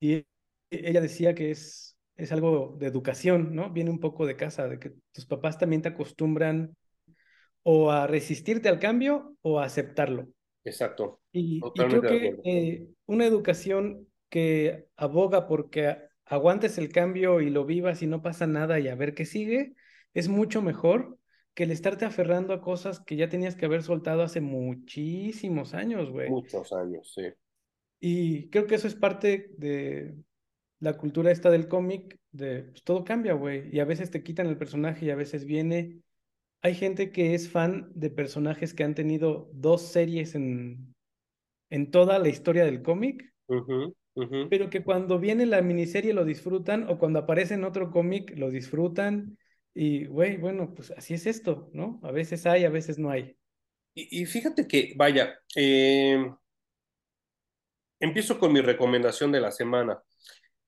Y 0.00 0.12
e, 0.12 0.26
ella 0.70 1.00
decía 1.00 1.34
que 1.34 1.50
es, 1.50 1.96
es 2.16 2.32
algo 2.32 2.76
de 2.78 2.86
educación, 2.86 3.54
¿no? 3.54 3.70
Viene 3.70 3.90
un 3.90 4.00
poco 4.00 4.26
de 4.26 4.36
casa, 4.36 4.68
de 4.68 4.78
que 4.78 4.92
tus 5.12 5.26
papás 5.26 5.58
también 5.58 5.82
te 5.82 5.88
acostumbran 5.88 6.76
o 7.62 7.90
a 7.90 8.06
resistirte 8.06 8.68
al 8.68 8.78
cambio 8.78 9.36
o 9.42 9.58
a 9.58 9.64
aceptarlo. 9.64 10.28
Exacto. 10.64 11.20
Y, 11.32 11.60
creo 11.74 12.00
que 12.02 12.40
eh, 12.44 12.86
una 13.06 13.26
educación 13.26 14.08
que 14.28 14.86
aboga 14.96 15.46
porque 15.46 15.98
aguantes 16.24 16.78
el 16.78 16.90
cambio 16.90 17.40
y 17.40 17.50
lo 17.50 17.64
vivas 17.64 18.02
y 18.02 18.06
no 18.06 18.22
pasa 18.22 18.46
nada 18.46 18.80
y 18.80 18.88
a 18.88 18.94
ver 18.94 19.14
qué 19.14 19.24
sigue, 19.24 19.74
es 20.14 20.28
mucho 20.28 20.62
mejor 20.62 21.18
que 21.56 21.64
el 21.64 21.70
estarte 21.70 22.04
aferrando 22.04 22.52
a 22.52 22.60
cosas 22.60 23.00
que 23.00 23.16
ya 23.16 23.30
tenías 23.30 23.56
que 23.56 23.64
haber 23.64 23.82
soltado 23.82 24.20
hace 24.20 24.42
muchísimos 24.42 25.72
años, 25.72 26.10
güey. 26.10 26.28
Muchos 26.28 26.70
años, 26.74 27.10
sí. 27.14 27.32
Y 27.98 28.50
creo 28.50 28.66
que 28.66 28.74
eso 28.74 28.86
es 28.86 28.94
parte 28.94 29.54
de 29.56 30.16
la 30.80 30.98
cultura 30.98 31.30
esta 31.30 31.50
del 31.50 31.66
cómic, 31.66 32.18
de 32.30 32.64
pues, 32.64 32.84
todo 32.84 33.04
cambia, 33.04 33.32
güey. 33.32 33.74
Y 33.74 33.80
a 33.80 33.86
veces 33.86 34.10
te 34.10 34.22
quitan 34.22 34.48
el 34.48 34.58
personaje 34.58 35.06
y 35.06 35.10
a 35.10 35.16
veces 35.16 35.46
viene. 35.46 36.02
Hay 36.60 36.74
gente 36.74 37.10
que 37.10 37.34
es 37.34 37.48
fan 37.48 37.90
de 37.94 38.10
personajes 38.10 38.74
que 38.74 38.84
han 38.84 38.94
tenido 38.94 39.48
dos 39.54 39.80
series 39.80 40.34
en, 40.34 40.94
en 41.70 41.90
toda 41.90 42.18
la 42.18 42.28
historia 42.28 42.66
del 42.66 42.82
cómic, 42.82 43.32
pero 44.50 44.68
que 44.68 44.84
cuando 44.84 45.18
viene 45.18 45.46
la 45.46 45.62
miniserie 45.62 46.12
lo 46.12 46.26
disfrutan 46.26 46.86
o 46.90 46.98
cuando 46.98 47.20
aparece 47.20 47.54
en 47.54 47.64
otro 47.64 47.90
cómic 47.90 48.36
lo 48.36 48.50
disfrutan 48.50 49.38
y, 49.78 50.06
güey, 50.06 50.38
bueno, 50.38 50.72
pues 50.74 50.90
así 50.92 51.12
es 51.12 51.26
esto, 51.26 51.68
¿no? 51.74 52.00
A 52.02 52.10
veces 52.10 52.46
hay, 52.46 52.64
a 52.64 52.70
veces 52.70 52.98
no 52.98 53.10
hay. 53.10 53.36
Y, 53.94 54.24
fíjate 54.24 54.66
que, 54.66 54.94
vaya, 54.96 55.38
em, 55.54 56.34
empiezo 58.00 58.38
con 58.38 58.54
mi 58.54 58.62
recomendación 58.62 59.32
de 59.32 59.40
la 59.40 59.52
semana. 59.52 60.02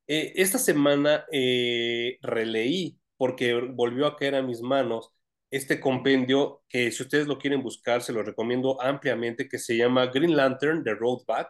Eh, 0.07 0.35
esta 0.37 0.59
semana 0.59 1.25
eh, 1.33 2.19
releí, 2.21 2.99
porque 3.17 3.55
volvió 3.55 4.07
a 4.07 4.17
caer 4.17 4.35
a 4.35 4.43
mis 4.43 4.61
manos, 4.61 5.11
este 5.51 5.81
compendio 5.81 6.63
que 6.69 6.91
si 6.93 7.03
ustedes 7.03 7.27
lo 7.27 7.39
quieren 7.39 7.63
buscar, 7.63 8.03
se 8.03 8.13
lo 8.13 8.23
recomiendo 8.23 8.79
ampliamente, 8.83 9.49
que 9.49 9.59
se 9.59 9.75
llama 9.75 10.07
Green 10.09 10.37
Lantern, 10.37 10.85
The 10.85 10.95
Road 10.95 11.25
Back, 11.27 11.49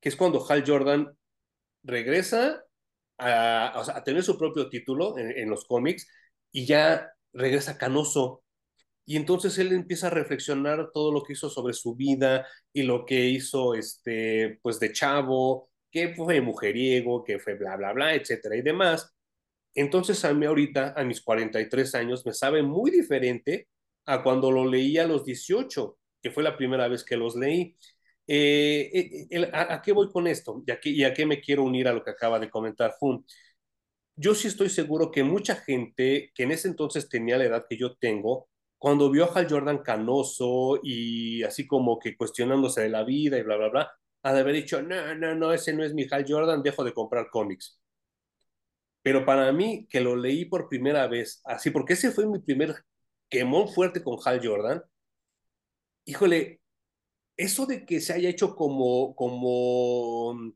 que 0.00 0.08
es 0.08 0.16
cuando 0.16 0.44
Hal 0.48 0.64
Jordan 0.66 1.16
regresa 1.84 2.64
a, 3.18 4.02
tener 4.04 4.24
su 4.24 4.36
propio 4.36 4.68
título 4.68 5.16
en 5.16 5.48
los 5.48 5.64
cómics 5.64 6.08
y 6.52 6.66
ya 6.66 7.12
regresa 7.32 7.78
canoso. 7.78 8.42
Y 9.04 9.16
entonces 9.16 9.58
él 9.58 9.72
empieza 9.72 10.08
a 10.08 10.10
reflexionar 10.10 10.90
todo 10.92 11.12
lo 11.12 11.22
que 11.24 11.34
hizo 11.34 11.50
sobre 11.50 11.74
su 11.74 11.96
vida 11.96 12.46
y 12.72 12.82
lo 12.84 13.04
que 13.06 13.26
hizo, 13.26 13.74
este, 13.74 14.60
pues 14.62 14.78
de 14.80 14.92
chavo, 14.92 15.70
que 15.90 16.14
fue 16.14 16.40
mujeriego, 16.40 17.24
que 17.24 17.38
fue 17.38 17.54
bla, 17.54 17.76
bla, 17.76 17.92
bla, 17.92 18.14
etcétera 18.14 18.56
y 18.56 18.62
demás. 18.62 19.12
Entonces 19.74 20.24
a 20.24 20.34
mí 20.34 20.46
ahorita, 20.46 20.94
a 20.96 21.04
mis 21.04 21.22
43 21.22 21.94
años, 21.94 22.26
me 22.26 22.32
sabe 22.34 22.62
muy 22.62 22.90
diferente 22.90 23.68
a 24.06 24.22
cuando 24.22 24.50
lo 24.50 24.66
leí 24.66 24.98
a 24.98 25.06
los 25.06 25.24
18, 25.24 25.98
que 26.22 26.30
fue 26.30 26.42
la 26.42 26.56
primera 26.56 26.88
vez 26.88 27.04
que 27.04 27.16
los 27.16 27.36
leí. 27.36 27.76
Eh, 28.26 29.26
eh, 29.30 29.50
a, 29.52 29.82
qué 29.82 29.92
voy 29.92 30.10
con 30.10 30.26
esto? 30.26 30.62
¿Y 30.66 30.70
a, 30.70 30.80
qué, 30.80 30.90
¿Y 30.90 31.26
me 31.26 31.40
quiero 31.40 31.64
unir 31.64 31.88
a 31.88 31.92
lo 31.92 32.02
que 32.04 32.10
acaba 32.10 32.38
de 32.38 32.50
comentar 32.50 32.94
Fun? 32.98 33.24
Yo 34.16 34.34
sí 34.34 34.48
estoy 34.48 34.68
seguro 34.70 35.10
que 35.10 35.24
mucha 35.24 35.56
gente 35.56 36.30
que 36.34 36.42
en 36.44 36.52
ese 36.52 36.68
entonces 36.68 37.08
tenía 37.08 37.38
la 37.38 37.44
edad 37.44 37.66
que 37.68 37.76
yo 37.76 37.96
tengo, 37.96 38.48
cuando 38.78 39.10
vio 39.10 39.24
a 39.24 39.32
Hal 39.34 39.48
Jordan 39.48 39.78
canoso 39.78 40.80
y 40.82 41.42
así 41.44 41.66
como 41.66 41.98
que 41.98 42.16
cuestionándose 42.16 42.82
de 42.82 42.88
la 42.90 43.04
vida 43.04 43.38
y 43.38 43.42
bla, 43.42 43.56
bla, 43.56 43.68
bla, 43.68 43.92
ha 44.22 44.32
de 44.32 44.40
haber 44.40 44.54
dicho, 44.56 44.82
no, 44.82 45.14
no, 45.14 45.34
no, 45.34 45.52
ese 45.52 45.72
no 45.72 45.84
es 45.84 45.94
mi 45.94 46.06
Hal 46.10 46.24
Jordan, 46.28 46.62
dejo 46.62 46.84
de 46.84 46.92
comprar 46.94 47.28
cómics. 47.30 47.80
Pero 49.02 49.24
para 49.24 49.52
mí, 49.52 49.86
que 49.88 50.00
lo 50.00 50.16
leí 50.16 50.44
por 50.44 50.68
primera 50.68 51.06
vez, 51.08 51.40
así, 51.44 51.70
porque 51.70 51.94
ese 51.94 52.12
fue 52.12 52.26
mi 52.26 52.38
primer 52.40 52.74
quemón 53.28 53.68
fuerte 53.68 54.02
con 54.02 54.18
Hal 54.24 54.40
Jordan, 54.46 54.82
híjole, 56.04 56.60
eso 57.36 57.66
de 57.66 57.84
que 57.86 58.00
se 58.00 58.12
haya 58.14 58.28
hecho 58.28 58.56
como, 58.56 59.14
como 59.16 60.54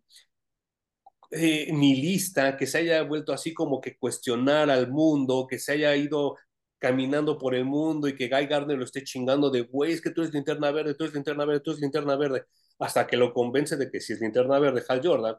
eh, 1.30 1.72
lista 1.72 2.56
que 2.56 2.66
se 2.66 2.78
haya 2.78 3.02
vuelto 3.02 3.32
así 3.32 3.54
como 3.54 3.80
que 3.80 3.96
cuestionar 3.96 4.70
al 4.70 4.90
mundo, 4.90 5.46
que 5.48 5.58
se 5.58 5.72
haya 5.72 5.94
ido 5.96 6.36
caminando 6.78 7.38
por 7.38 7.54
el 7.54 7.64
mundo 7.64 8.08
y 8.08 8.14
que 8.14 8.28
Guy 8.28 8.46
Gardner 8.46 8.76
lo 8.78 8.84
esté 8.84 9.02
chingando 9.04 9.50
de, 9.50 9.62
güey, 9.62 9.92
es 9.92 10.00
que 10.00 10.10
tú 10.10 10.22
eres 10.22 10.34
linterna 10.34 10.70
verde, 10.70 10.94
tú 10.94 11.04
eres 11.04 11.14
linterna 11.14 11.44
verde, 11.44 11.60
tú 11.60 11.70
eres 11.70 11.80
linterna 11.80 12.16
verde, 12.16 12.44
hasta 12.78 13.06
que 13.06 13.16
lo 13.16 13.32
convence 13.32 13.76
de 13.76 13.90
que 13.90 14.00
si 14.00 14.12
es 14.12 14.20
linterna 14.20 14.58
verde, 14.58 14.84
Hal 14.88 15.00
Jordan, 15.02 15.36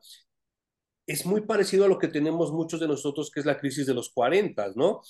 es 1.05 1.25
muy 1.25 1.41
parecido 1.41 1.85
a 1.85 1.87
lo 1.87 1.97
que 1.99 2.09
tenemos 2.09 2.51
muchos 2.51 2.79
de 2.79 2.87
nosotros, 2.87 3.31
que 3.31 3.39
es 3.39 3.45
la 3.45 3.57
crisis 3.57 3.85
de 3.85 3.93
los 3.93 4.09
40, 4.09 4.73
¿no? 4.75 5.01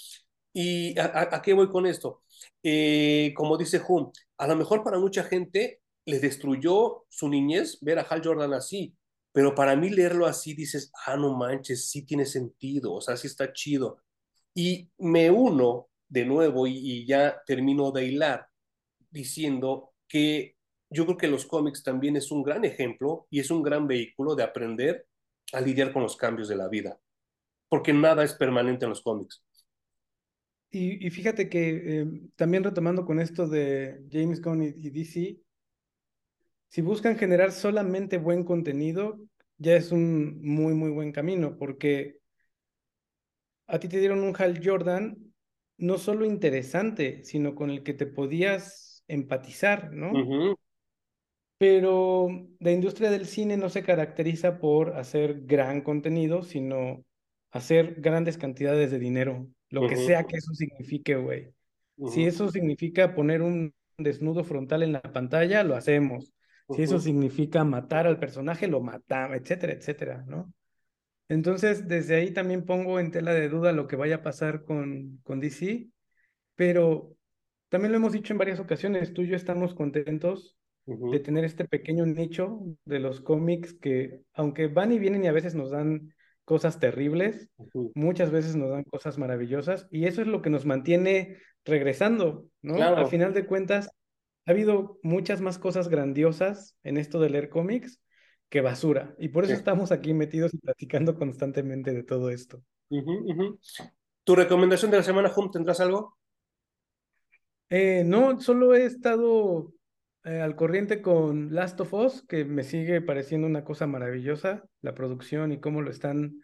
¿Y 0.54 0.98
a, 1.00 1.42
qué 1.44 1.54
voy 1.54 1.70
con 1.70 1.86
esto? 1.86 2.24
Eh, 2.64 3.34
como 3.36 3.58
dice 3.58 3.82
Hume, 3.88 4.12
a 4.38 4.48
lo 4.48 4.56
mejor 4.56 4.84
para 4.84 5.00
mucha 5.00 5.24
gente 5.24 5.82
le 6.06 6.20
destruyó 6.20 7.06
su 7.10 7.30
niñez 7.30 7.80
ver 7.82 8.00
a 8.00 8.04
Hal 8.04 8.22
Jordan 8.24 8.54
así, 8.54 8.96
pero 9.38 9.54
para 9.54 9.76
mí 9.76 9.92
leerlo 9.92 10.26
así 10.26 10.56
dices, 10.56 10.92
ah, 11.06 11.16
no 11.16 11.38
manches, 11.38 11.92
sí 11.92 12.02
tiene 12.02 12.26
sentido, 12.26 12.92
o 12.92 13.02
sea, 13.02 13.16
sí 13.16 13.28
está 13.28 13.54
chido. 13.54 14.02
Y 14.56 14.90
me 14.98 15.30
uno 15.30 15.90
de 16.08 16.26
nuevo 16.26 16.66
y, 16.66 17.06
ya 17.06 17.44
termino 17.46 17.92
de 17.92 18.06
hilar 18.06 18.48
diciendo 19.12 19.92
que 20.08 20.56
yo 20.90 21.06
creo 21.06 21.18
que 21.18 21.28
los 21.28 21.46
cómics 21.46 21.84
también 21.84 22.16
es 22.16 22.32
un 22.32 22.42
gran 22.42 22.66
ejemplo 22.66 23.28
y 23.30 23.40
es 23.40 23.52
un 23.52 23.62
gran 23.62 23.86
vehículo 23.86 24.34
de 24.34 24.42
aprender 24.42 25.06
a 25.54 25.62
lidiar 25.62 25.94
con 25.94 26.02
los 26.02 26.18
cambios 26.18 26.48
de 26.48 26.56
la 26.56 26.68
vida, 26.68 27.00
porque 27.70 27.94
nada 27.94 28.24
es 28.24 28.34
permanente 28.34 28.86
en 28.86 28.90
los 28.90 29.04
cómics. 29.04 29.44
Y, 30.72 31.12
fíjate 31.12 31.48
que 31.48 31.84
eh, 32.02 32.08
también 32.36 32.64
retomando 32.64 33.06
con 33.06 33.20
esto 33.20 33.48
de 33.48 34.04
James 34.12 34.42
Gunn 34.42 34.64
y, 34.64 34.68
y 34.70 34.90
DC, 34.90 35.40
si 36.70 36.82
buscan 36.82 37.18
generar 37.18 37.52
solamente 37.52 38.18
buen 38.18 38.44
contenido, 38.44 39.20
ya 39.58 39.76
es 39.76 39.92
un 39.92 40.42
muy, 40.42 40.74
muy 40.74 40.90
buen 40.92 41.12
camino, 41.12 41.58
porque 41.58 42.20
a 43.68 43.80
ti 43.80 43.88
te 43.88 44.00
dieron 44.00 44.24
un 44.24 44.36
Hal 44.38 44.62
Jordan 44.64 45.18
no 45.78 45.98
solo 45.98 46.26
interesante, 46.26 47.24
sino 47.24 47.56
con 47.56 47.70
el 47.70 47.84
que 47.84 47.94
te 47.94 48.06
podías 48.08 49.04
empatizar, 49.08 49.94
¿no? 49.94 50.12
pero 51.58 52.30
la 52.60 52.72
industria 52.72 53.10
del 53.10 53.26
cine 53.26 53.58
no 53.58 53.70
se 53.70 53.84
caracteriza 53.84 54.60
por 54.60 54.96
hacer 54.96 55.46
gran 55.46 55.82
contenido, 55.82 56.44
sino 56.44 57.04
hacer 57.52 57.96
grandes 58.00 58.38
cantidades 58.38 58.92
de 58.92 59.00
dinero, 59.00 59.48
lo 59.70 59.88
que 59.88 59.98
sea 59.98 60.26
que 60.26 60.38
eso 60.38 60.54
signifique, 60.54 61.16
güey. 61.16 61.54
Si 62.12 62.26
eso 62.26 62.52
significa 62.52 63.16
poner 63.16 63.42
un 63.42 63.74
desnudo 63.98 64.44
frontal 64.44 64.84
en 64.84 64.94
la 64.94 65.02
pantalla, 65.02 65.64
lo 65.64 65.76
hacemos. 65.76 66.32
Si 66.70 66.82
eso 66.82 67.00
significa 67.00 67.64
matar 67.64 68.08
al 68.08 68.20
personaje, 68.20 68.68
lo 68.68 68.82
matamos, 68.82 69.38
etcétera, 69.38 69.74
etcétera, 69.74 70.26
¿no? 70.28 70.54
Entonces, 71.30 71.88
desde 71.88 72.16
ahí 72.16 72.32
también 72.32 72.66
pongo 72.66 73.00
en 73.00 73.12
tela 73.12 73.34
de 73.34 73.50
duda 73.50 73.72
lo 73.72 73.88
que 73.88 73.96
vaya 73.96 74.18
a 74.18 74.24
pasar 74.24 74.64
con, 74.64 75.20
con 75.24 75.40
DC, 75.40 75.88
pero 76.56 77.16
también 77.70 77.92
lo 77.92 77.98
hemos 77.98 78.14
dicho 78.14 78.34
en 78.34 78.40
varias 78.40 78.60
ocasiones, 78.60 79.14
tú 79.14 79.24
y 79.24 79.28
yo 79.28 79.36
estamos 79.36 79.74
contentos 79.74 80.58
de 80.86 81.20
tener 81.20 81.44
este 81.44 81.66
pequeño 81.66 82.06
nicho 82.06 82.62
de 82.86 83.00
los 83.00 83.20
cómics 83.20 83.74
que, 83.74 84.22
aunque 84.34 84.68
van 84.68 84.94
y 84.94 85.00
vienen 85.00 85.26
y 85.26 85.28
a 85.28 85.34
veces 85.34 85.54
nos 85.54 85.72
dan 85.72 86.14
cosas 86.46 86.80
terribles, 86.80 87.50
muchas 87.94 88.32
veces 88.32 88.56
nos 88.56 88.70
dan 88.70 88.86
cosas 88.86 89.18
maravillosas 89.18 89.86
y 89.92 90.06
eso 90.06 90.22
es 90.22 90.28
lo 90.28 90.42
que 90.42 90.50
nos 90.50 90.66
mantiene 90.66 91.40
regresando, 91.66 92.46
¿no? 92.62 92.82
Al 92.82 93.08
final 93.08 93.34
de 93.34 93.46
cuentas, 93.46 93.90
ha 94.48 94.52
habido 94.52 94.98
muchas 95.04 95.42
más 95.42 95.60
cosas 95.60 95.90
grandiosas 95.90 96.76
en 96.84 96.98
esto 96.98 97.20
de 97.20 97.30
leer 97.30 97.50
cómics 97.50 98.02
que 98.50 98.62
basura 98.62 99.14
y 99.20 99.28
por 99.28 99.44
eso 99.44 99.54
estamos 99.54 99.92
aquí 99.92 100.14
metidos 100.14 100.54
y 100.54 100.58
platicando 100.58 101.16
constantemente 101.16 101.94
de 101.94 102.04
todo 102.04 102.30
esto. 102.30 102.64
¿Tu 104.24 104.36
recomendación 104.36 104.90
de 104.90 104.98
la 104.98 105.04
semana, 105.04 105.32
Hum, 105.36 105.52
tendrás 105.52 105.82
algo? 105.82 106.18
Eh, 107.70 108.04
no, 108.06 108.40
solo 108.40 108.74
he 108.74 108.86
estado 108.86 109.74
eh, 110.24 110.40
al 110.40 110.56
corriente 110.56 111.02
con 111.02 111.54
Last 111.54 111.82
of 111.82 111.94
Us, 111.94 112.26
que 112.26 112.46
me 112.46 112.64
sigue 112.64 113.02
pareciendo 113.02 113.48
una 113.48 113.66
cosa 113.66 113.86
maravillosa, 113.86 114.64
la 114.82 114.94
producción 114.96 115.52
y 115.52 115.60
cómo 115.60 115.82
lo 115.82 115.92
están 115.92 116.42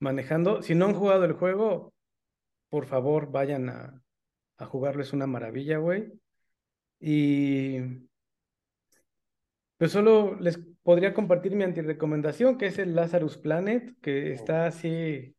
manejando. 0.00 0.62
Si 0.62 0.74
no 0.74 0.86
han 0.86 0.94
jugado 0.94 1.24
el 1.24 1.34
juego, 1.34 1.94
por 2.70 2.86
favor, 2.86 3.30
vayan 3.30 3.68
a, 3.68 4.02
a 4.56 4.66
jugarlo, 4.66 5.02
es 5.02 5.12
una 5.12 5.28
maravilla, 5.28 5.78
güey. 5.78 6.12
Y 7.00 7.78
pues 9.78 9.92
solo 9.92 10.36
les 10.38 10.58
podría 10.82 11.14
compartir 11.14 11.56
mi 11.56 11.64
antirecomendación, 11.64 12.58
que 12.58 12.66
es 12.66 12.78
el 12.78 12.94
Lazarus 12.94 13.38
Planet, 13.38 13.96
que 14.02 14.32
está 14.32 14.66
así. 14.66 15.34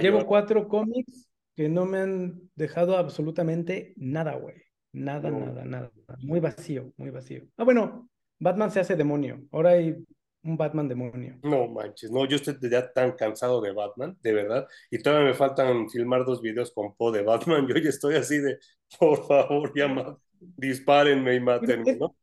Llevo 0.00 0.24
cuatro 0.24 0.68
cómics 0.68 1.28
que 1.56 1.68
no 1.68 1.84
me 1.84 1.98
han 1.98 2.50
dejado 2.54 2.96
absolutamente 2.96 3.92
nada, 3.96 4.36
güey. 4.36 4.56
Nada, 4.92 5.30
nada, 5.30 5.64
nada. 5.64 5.90
Muy 6.20 6.38
vacío, 6.38 6.92
muy 6.96 7.10
vacío. 7.10 7.42
Ah, 7.56 7.64
bueno, 7.64 8.08
Batman 8.38 8.70
se 8.70 8.80
hace 8.80 8.94
demonio. 8.94 9.42
Ahora 9.50 9.70
hay 9.70 9.96
un 10.44 10.56
Batman 10.56 10.88
demonio. 10.88 11.38
No 11.42 11.68
manches, 11.68 12.10
no, 12.10 12.26
yo 12.26 12.36
estoy 12.36 12.56
ya 12.70 12.92
tan 12.92 13.12
cansado 13.12 13.60
de 13.60 13.72
Batman, 13.72 14.16
de 14.22 14.32
verdad. 14.32 14.68
Y 14.90 14.98
todavía 14.98 15.28
me 15.28 15.34
faltan 15.34 15.88
filmar 15.88 16.24
dos 16.24 16.42
videos 16.42 16.72
con 16.72 16.94
Po 16.94 17.12
de 17.12 17.22
Batman. 17.22 17.66
Yo 17.68 17.76
ya 17.76 17.88
estoy 17.88 18.16
así 18.16 18.38
de, 18.38 18.58
por 18.98 19.26
favor, 19.26 19.72
ya 19.74 20.16
dispárenme 20.40 21.34
y 21.34 21.40
mátenme, 21.40 21.96
¿no? 21.96 22.16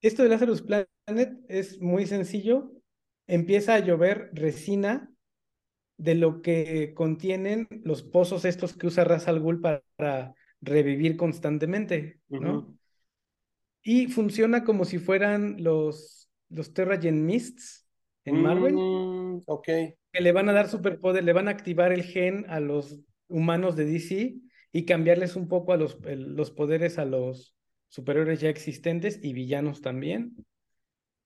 Esto 0.00 0.22
de 0.22 0.28
Lazarus 0.28 0.62
Planet 0.62 1.38
es 1.48 1.80
muy 1.80 2.06
sencillo. 2.06 2.72
Empieza 3.26 3.74
a 3.74 3.80
llover 3.80 4.30
resina 4.32 5.10
de 5.96 6.14
lo 6.14 6.42
que 6.42 6.92
contienen 6.94 7.66
los 7.84 8.02
pozos 8.02 8.44
estos 8.44 8.76
que 8.76 8.86
usa 8.86 9.04
Ra's 9.04 9.28
al 9.28 9.40
Ghul 9.40 9.60
para 9.60 10.34
revivir 10.60 11.16
constantemente, 11.16 12.20
¿no? 12.28 12.76
Y 13.82 14.08
funciona 14.08 14.64
como 14.64 14.84
si 14.84 14.98
fueran 14.98 15.62
los, 15.62 16.25
los 16.48 16.72
Terragen 16.72 17.24
Mists 17.26 17.88
en 18.24 18.42
Marvel. 18.42 18.74
Mm, 18.74 19.42
ok. 19.46 19.66
Que 20.12 20.20
le 20.20 20.32
van 20.32 20.48
a 20.48 20.52
dar 20.52 20.68
superpoder, 20.68 21.24
le 21.24 21.32
van 21.32 21.48
a 21.48 21.52
activar 21.52 21.92
el 21.92 22.02
gen 22.02 22.44
a 22.48 22.60
los 22.60 22.98
humanos 23.28 23.76
de 23.76 23.84
DC 23.84 24.36
y 24.72 24.84
cambiarles 24.84 25.36
un 25.36 25.48
poco 25.48 25.72
a 25.72 25.76
los, 25.76 25.98
los 26.04 26.50
poderes 26.50 26.98
a 26.98 27.04
los 27.04 27.54
superiores 27.88 28.40
ya 28.40 28.48
existentes 28.48 29.20
y 29.22 29.32
villanos 29.32 29.80
también. 29.80 30.36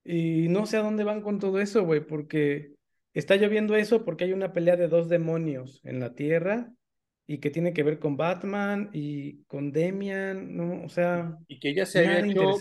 Y 0.04 0.48
no 0.48 0.66
sé 0.66 0.78
a 0.78 0.82
dónde 0.82 1.04
van 1.04 1.22
con 1.22 1.38
todo 1.38 1.60
eso, 1.60 1.84
güey, 1.84 2.06
porque 2.06 2.74
está 3.12 3.36
lloviendo 3.36 3.76
eso 3.76 4.04
porque 4.04 4.24
hay 4.24 4.32
una 4.32 4.52
pelea 4.52 4.76
de 4.76 4.88
dos 4.88 5.08
demonios 5.08 5.80
en 5.84 6.00
la 6.00 6.14
Tierra 6.14 6.72
y 7.26 7.38
que 7.38 7.50
tiene 7.50 7.72
que 7.72 7.82
ver 7.82 7.98
con 7.98 8.16
Batman 8.16 8.90
y 8.92 9.44
con 9.44 9.72
Demian, 9.72 10.56
¿no? 10.56 10.84
O 10.84 10.88
sea, 10.88 11.36
y 11.46 11.60
que 11.60 11.74
ya 11.74 11.86
se 11.86 12.00
había 12.00 12.26
hecho, 12.26 12.58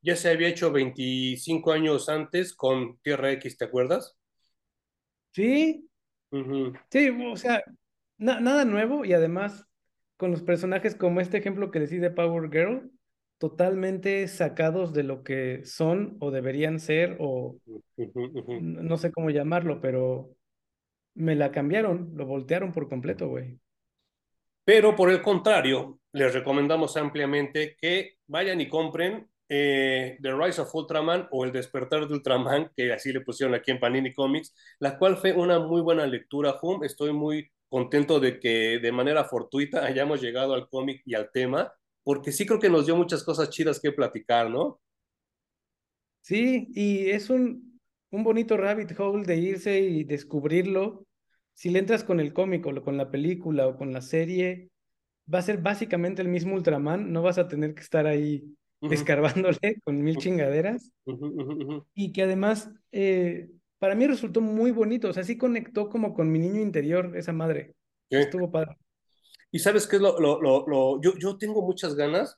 ya 0.00 0.16
se 0.16 0.30
había 0.30 0.48
hecho 0.48 0.72
25 0.72 1.72
años 1.72 2.08
antes 2.08 2.54
con 2.54 2.98
Tierra 2.98 3.32
X, 3.32 3.56
¿te 3.56 3.64
acuerdas? 3.64 4.16
Sí, 5.32 5.88
sí, 6.90 7.08
o 7.10 7.36
sea, 7.36 7.62
nada 8.16 8.64
nuevo 8.64 9.04
y 9.04 9.12
además 9.12 9.66
con 10.16 10.30
los 10.30 10.42
personajes 10.42 10.94
como 10.94 11.20
este 11.20 11.38
ejemplo 11.38 11.70
que 11.70 11.80
decide 11.80 12.10
Power 12.10 12.50
Girl, 12.50 12.90
totalmente 13.38 14.26
sacados 14.26 14.92
de 14.92 15.04
lo 15.04 15.22
que 15.22 15.64
son 15.64 16.16
o 16.18 16.30
deberían 16.32 16.80
ser 16.80 17.16
o 17.20 17.56
no 18.60 18.96
sé 18.96 19.12
cómo 19.12 19.30
llamarlo, 19.30 19.80
pero 19.80 20.34
me 21.14 21.36
la 21.36 21.52
cambiaron, 21.52 22.12
lo 22.14 22.26
voltearon 22.26 22.72
por 22.72 22.88
completo, 22.88 23.28
güey. 23.28 23.58
Pero 24.64 24.94
por 24.96 25.10
el 25.10 25.22
contrario, 25.22 26.00
les 26.12 26.34
recomendamos 26.34 26.96
ampliamente 26.96 27.76
que 27.80 28.18
vayan 28.26 28.60
y 28.60 28.68
compren 28.68 29.28
eh, 29.48 30.18
The 30.22 30.32
Rise 30.34 30.60
of 30.60 30.74
Ultraman 30.74 31.28
o 31.30 31.44
El 31.44 31.52
Despertar 31.52 32.06
de 32.06 32.14
Ultraman, 32.14 32.70
que 32.76 32.92
así 32.92 33.12
le 33.12 33.20
pusieron 33.20 33.54
aquí 33.54 33.70
en 33.70 33.80
Panini 33.80 34.12
Comics, 34.12 34.54
la 34.78 34.98
cual 34.98 35.16
fue 35.16 35.32
una 35.32 35.58
muy 35.58 35.80
buena 35.80 36.06
lectura, 36.06 36.58
Hum. 36.62 36.84
Estoy 36.84 37.12
muy 37.12 37.50
contento 37.68 38.20
de 38.20 38.40
que 38.40 38.78
de 38.78 38.92
manera 38.92 39.24
fortuita 39.24 39.84
hayamos 39.84 40.20
llegado 40.20 40.54
al 40.54 40.68
cómic 40.68 41.02
y 41.04 41.14
al 41.14 41.30
tema, 41.30 41.72
porque 42.02 42.32
sí 42.32 42.46
creo 42.46 42.58
que 42.58 42.70
nos 42.70 42.86
dio 42.86 42.96
muchas 42.96 43.22
cosas 43.22 43.50
chidas 43.50 43.80
que 43.80 43.92
platicar, 43.92 44.50
¿no? 44.50 44.80
Sí, 46.22 46.68
y 46.74 47.10
es 47.10 47.30
un, 47.30 47.80
un 48.10 48.24
bonito 48.24 48.56
rabbit 48.56 48.98
hole 48.98 49.24
de 49.24 49.36
irse 49.36 49.80
y 49.80 50.04
descubrirlo 50.04 51.06
si 51.58 51.70
le 51.70 51.80
entras 51.80 52.04
con 52.04 52.20
el 52.20 52.32
cómic 52.32 52.64
o 52.66 52.82
con 52.84 52.96
la 52.96 53.10
película 53.10 53.66
o 53.66 53.76
con 53.76 53.92
la 53.92 54.00
serie, 54.00 54.70
va 55.32 55.40
a 55.40 55.42
ser 55.42 55.58
básicamente 55.58 56.22
el 56.22 56.28
mismo 56.28 56.54
Ultraman, 56.54 57.12
no 57.12 57.20
vas 57.20 57.36
a 57.38 57.48
tener 57.48 57.74
que 57.74 57.80
estar 57.80 58.06
ahí 58.06 58.44
escarbándole 58.82 59.80
con 59.84 60.02
mil 60.02 60.16
chingaderas. 60.16 60.92
y 61.94 62.12
que 62.12 62.22
además, 62.22 62.70
eh, 62.92 63.50
para 63.78 63.94
mí 63.94 64.06
resultó 64.06 64.40
muy 64.40 64.70
bonito, 64.70 65.08
o 65.08 65.12
sea, 65.12 65.24
sí 65.24 65.36
conectó 65.36 65.88
como 65.88 66.14
con 66.14 66.30
mi 66.30 66.38
niño 66.38 66.60
interior, 66.60 67.16
esa 67.16 67.32
madre. 67.32 67.74
Estuvo 68.10 68.50
padre. 68.50 68.76
Y 69.50 69.58
sabes 69.60 69.86
qué 69.86 69.96
es 69.96 70.02
lo, 70.02 70.18
lo, 70.20 70.40
lo, 70.40 71.00
yo, 71.00 71.14
yo 71.18 71.38
tengo 71.38 71.62
muchas 71.62 71.94
ganas, 71.94 72.36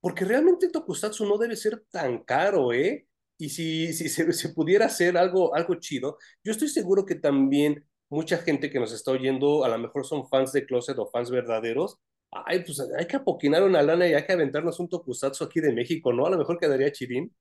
porque 0.00 0.24
realmente 0.24 0.70
Tokusatsu 0.70 1.26
no 1.26 1.38
debe 1.38 1.56
ser 1.56 1.84
tan 1.90 2.24
caro, 2.24 2.72
¿eh? 2.72 3.06
Y 3.36 3.50
si, 3.50 3.92
si 3.92 4.08
se, 4.08 4.32
se, 4.32 4.48
pudiera 4.50 4.86
hacer 4.86 5.16
algo, 5.16 5.54
algo 5.54 5.74
chido, 5.76 6.18
yo 6.42 6.52
estoy 6.52 6.68
seguro 6.68 7.04
que 7.04 7.14
también 7.14 7.84
mucha 8.08 8.38
gente 8.38 8.70
que 8.70 8.80
nos 8.80 8.92
está 8.92 9.12
oyendo, 9.12 9.64
a 9.64 9.68
lo 9.68 9.78
mejor 9.78 10.04
son 10.04 10.28
fans 10.28 10.52
de 10.52 10.66
Closet 10.66 10.98
o 10.98 11.10
fans 11.10 11.30
verdaderos. 11.30 11.98
Ay, 12.30 12.62
pues 12.64 12.80
hay 12.98 13.06
que 13.06 13.16
apoquinar 13.16 13.62
una 13.62 13.82
lana 13.82 14.06
y 14.06 14.14
hay 14.14 14.24
que 14.24 14.32
aventarnos 14.32 14.78
un 14.80 14.88
tokusatsu 14.88 15.44
aquí 15.44 15.60
de 15.60 15.72
México, 15.72 16.12
¿no? 16.12 16.26
A 16.26 16.30
lo 16.30 16.38
mejor 16.38 16.58
quedaría 16.58 16.92
chirín. 16.92 17.34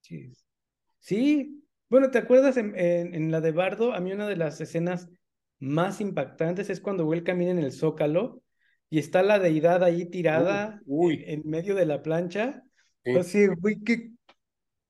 Sí. 0.00 0.32
Sí. 0.98 1.64
Bueno, 1.88 2.10
¿te 2.10 2.18
acuerdas 2.18 2.56
en, 2.56 2.76
en, 2.76 3.30
la 3.30 3.40
de 3.40 3.52
Bardo? 3.52 3.92
A 3.92 4.00
mí 4.00 4.12
una 4.12 4.28
de 4.28 4.36
las 4.36 4.60
escenas 4.60 5.08
más 5.58 6.00
impactantes 6.00 6.68
es 6.68 6.80
cuando 6.80 7.06
Will 7.06 7.24
camina 7.24 7.52
en 7.52 7.58
el 7.58 7.72
Zócalo 7.72 8.42
y 8.90 8.98
está 8.98 9.22
la 9.22 9.38
deidad 9.38 9.82
ahí 9.82 10.06
tirada 10.06 10.80
En, 10.86 11.42
medio 11.44 11.74
de 11.74 11.86
la 11.86 12.02
plancha. 12.02 12.62
Así, 13.18 13.46
güey, 13.46 13.80
qué, 13.84 14.10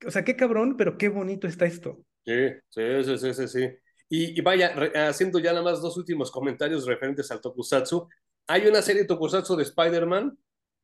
o 0.06 0.10
sea, 0.10 0.24
qué 0.24 0.36
cabrón, 0.36 0.76
pero 0.76 0.98
qué 0.98 1.08
bonito 1.08 1.46
está 1.46 1.66
esto. 1.66 2.04
Sí, 2.24 2.32
sí, 2.68 2.82
sí, 3.04 3.18
sí, 3.18 3.34
sí. 3.34 3.48
sí. 3.48 3.68
Y, 4.08 4.40
vaya, 4.42 4.74
haciendo 5.08 5.38
ya 5.38 5.52
nada 5.52 5.64
más 5.64 5.80
dos 5.80 5.96
últimos 5.96 6.30
comentarios 6.30 6.86
referentes 6.86 7.30
al 7.30 7.40
tokusatsu, 7.40 8.08
hay 8.46 8.66
una 8.66 8.82
serie 8.82 9.04
tokusatsu 9.04 9.56
de 9.56 9.62
Spider-Man 9.64 10.38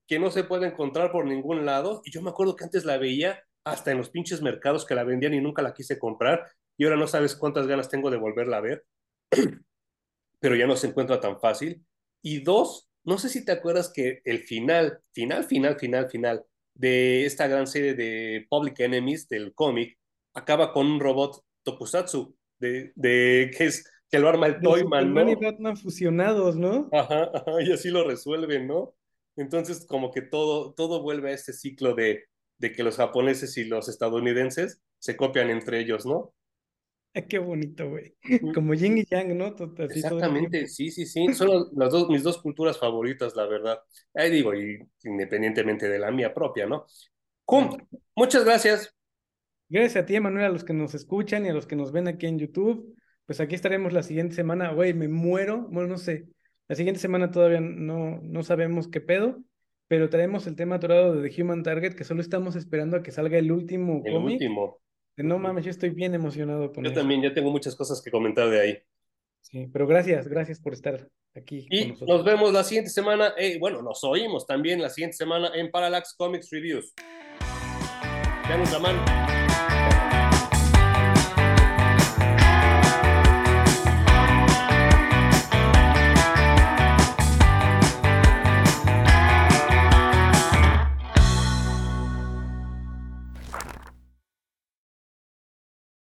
que 0.06 0.18
no 0.18 0.30
se 0.30 0.44
puede 0.44 0.66
encontrar 0.66 1.12
por 1.12 1.24
ningún 1.26 1.64
lado, 1.64 2.02
y 2.04 2.10
yo 2.10 2.22
me 2.22 2.30
acuerdo 2.30 2.56
que 2.56 2.64
antes 2.64 2.84
la 2.84 2.98
veía 2.98 3.44
hasta 3.64 3.92
en 3.92 3.98
los 3.98 4.10
pinches 4.10 4.42
mercados 4.42 4.84
que 4.84 4.94
la 4.94 5.04
vendían 5.04 5.34
y 5.34 5.40
nunca 5.40 5.62
la 5.62 5.74
quise 5.74 5.98
comprar, 5.98 6.50
y 6.76 6.84
ahora 6.84 6.96
no 6.96 7.06
sabes 7.06 7.36
cuántas 7.36 7.66
ganas 7.66 7.88
tengo 7.88 8.10
de 8.10 8.16
volverla 8.16 8.56
a 8.56 8.60
ver, 8.60 8.84
pero 10.40 10.56
ya 10.56 10.66
no 10.66 10.76
se 10.76 10.88
encuentra 10.88 11.20
tan 11.20 11.38
fácil. 11.38 11.84
Y 12.22 12.42
dos, 12.42 12.88
no 13.04 13.18
sé 13.18 13.28
si 13.28 13.44
te 13.44 13.52
acuerdas 13.52 13.92
que 13.94 14.20
el 14.24 14.40
final, 14.40 15.00
final, 15.12 15.44
final, 15.44 15.78
final, 15.78 16.10
final 16.10 16.44
de 16.74 17.26
esta 17.26 17.46
gran 17.46 17.66
serie 17.66 17.94
de 17.94 18.46
Public 18.48 18.80
Enemies 18.80 19.28
del 19.28 19.54
cómic 19.54 19.98
acaba 20.34 20.72
con 20.72 20.86
un 20.86 21.00
robot 21.00 21.44
tokusatsu 21.62 22.34
de, 22.58 22.92
de 22.94 23.50
que 23.56 23.66
es 23.66 23.89
que 24.10 24.18
lo 24.18 24.28
arma 24.28 24.46
el 24.48 24.60
Toyman, 24.60 25.14
¿no? 25.14 25.30
y 25.30 25.34
Batman 25.36 25.76
fusionados, 25.76 26.56
¿no? 26.56 26.88
Ajá, 26.92 27.30
ajá, 27.32 27.62
y 27.62 27.72
así 27.72 27.90
lo 27.90 28.04
resuelven, 28.04 28.66
¿no? 28.66 28.94
Entonces, 29.36 29.86
como 29.86 30.10
que 30.10 30.22
todo, 30.22 30.74
todo 30.74 31.02
vuelve 31.02 31.30
a 31.30 31.34
este 31.34 31.52
ciclo 31.52 31.94
de, 31.94 32.24
de 32.58 32.72
que 32.72 32.82
los 32.82 32.96
japoneses 32.96 33.56
y 33.56 33.64
los 33.64 33.88
estadounidenses 33.88 34.82
se 34.98 35.16
copian 35.16 35.50
entre 35.50 35.80
ellos, 35.80 36.04
¿no? 36.04 36.34
Qué 37.28 37.38
bonito, 37.38 37.88
güey. 37.88 38.14
Como 38.54 38.74
yin 38.74 38.98
y 38.98 39.04
yang, 39.04 39.36
¿no? 39.36 39.54
Exactamente, 39.78 40.68
sí, 40.68 40.90
sí, 40.90 41.06
sí. 41.06 41.32
Son 41.34 41.68
las 41.72 41.90
dos, 41.90 42.08
mis 42.08 42.22
dos 42.22 42.38
culturas 42.38 42.78
favoritas, 42.78 43.34
la 43.34 43.46
verdad. 43.46 43.80
Ahí 44.14 44.30
digo, 44.30 44.54
y 44.54 44.78
independientemente 45.04 45.88
de 45.88 45.98
la 45.98 46.10
mía 46.12 46.32
propia, 46.32 46.66
¿no? 46.66 46.86
Cum, 47.44 47.76
muchas 48.14 48.44
gracias. 48.44 48.94
Gracias 49.68 50.02
a 50.02 50.06
ti, 50.06 50.14
Emanuel, 50.14 50.46
a 50.46 50.48
los 50.50 50.62
que 50.62 50.72
nos 50.72 50.94
escuchan 50.94 51.46
y 51.46 51.48
a 51.48 51.52
los 51.52 51.66
que 51.66 51.76
nos 51.76 51.90
ven 51.90 52.06
aquí 52.06 52.26
en 52.26 52.38
YouTube. 52.38 52.94
Pues 53.30 53.38
aquí 53.38 53.54
estaremos 53.54 53.92
la 53.92 54.02
siguiente 54.02 54.34
semana. 54.34 54.72
Güey, 54.72 54.92
me 54.92 55.06
muero. 55.06 55.68
Bueno, 55.70 55.88
no 55.88 55.98
sé. 55.98 56.26
La 56.66 56.74
siguiente 56.74 57.00
semana 57.00 57.30
todavía 57.30 57.60
no, 57.60 58.18
no 58.24 58.42
sabemos 58.42 58.88
qué 58.88 59.00
pedo, 59.00 59.38
pero 59.86 60.10
traemos 60.10 60.48
el 60.48 60.56
tema 60.56 60.74
atorado 60.74 61.14
de 61.14 61.30
The 61.30 61.40
Human 61.40 61.62
Target, 61.62 61.94
que 61.94 62.02
solo 62.02 62.22
estamos 62.22 62.56
esperando 62.56 62.96
a 62.96 63.04
que 63.04 63.12
salga 63.12 63.38
el 63.38 63.52
último 63.52 64.02
El 64.04 64.16
último. 64.16 64.80
No 65.16 65.38
mames, 65.38 65.64
yo 65.64 65.70
estoy 65.70 65.90
bien 65.90 66.12
emocionado 66.12 66.72
con 66.72 66.82
Yo 66.82 66.92
también, 66.92 67.22
ya 67.22 67.32
tengo 67.32 67.52
muchas 67.52 67.76
cosas 67.76 68.02
que 68.02 68.10
comentar 68.10 68.50
de 68.50 68.60
ahí. 68.60 68.78
Sí, 69.42 69.68
pero 69.72 69.86
gracias, 69.86 70.26
gracias 70.26 70.58
por 70.58 70.72
estar 70.72 71.08
aquí. 71.36 71.68
Y 71.70 71.94
nos 72.04 72.24
vemos 72.24 72.52
la 72.52 72.64
siguiente 72.64 72.90
semana, 72.90 73.34
eh, 73.38 73.58
bueno, 73.60 73.80
nos 73.80 74.02
oímos 74.02 74.44
también 74.44 74.82
la 74.82 74.90
siguiente 74.90 75.16
semana 75.16 75.52
en 75.54 75.70
Parallax 75.70 76.16
Comics 76.16 76.50
Reviews. 76.50 76.92
Vean 78.48 78.64
la 78.72 78.78
mano. 78.80 79.39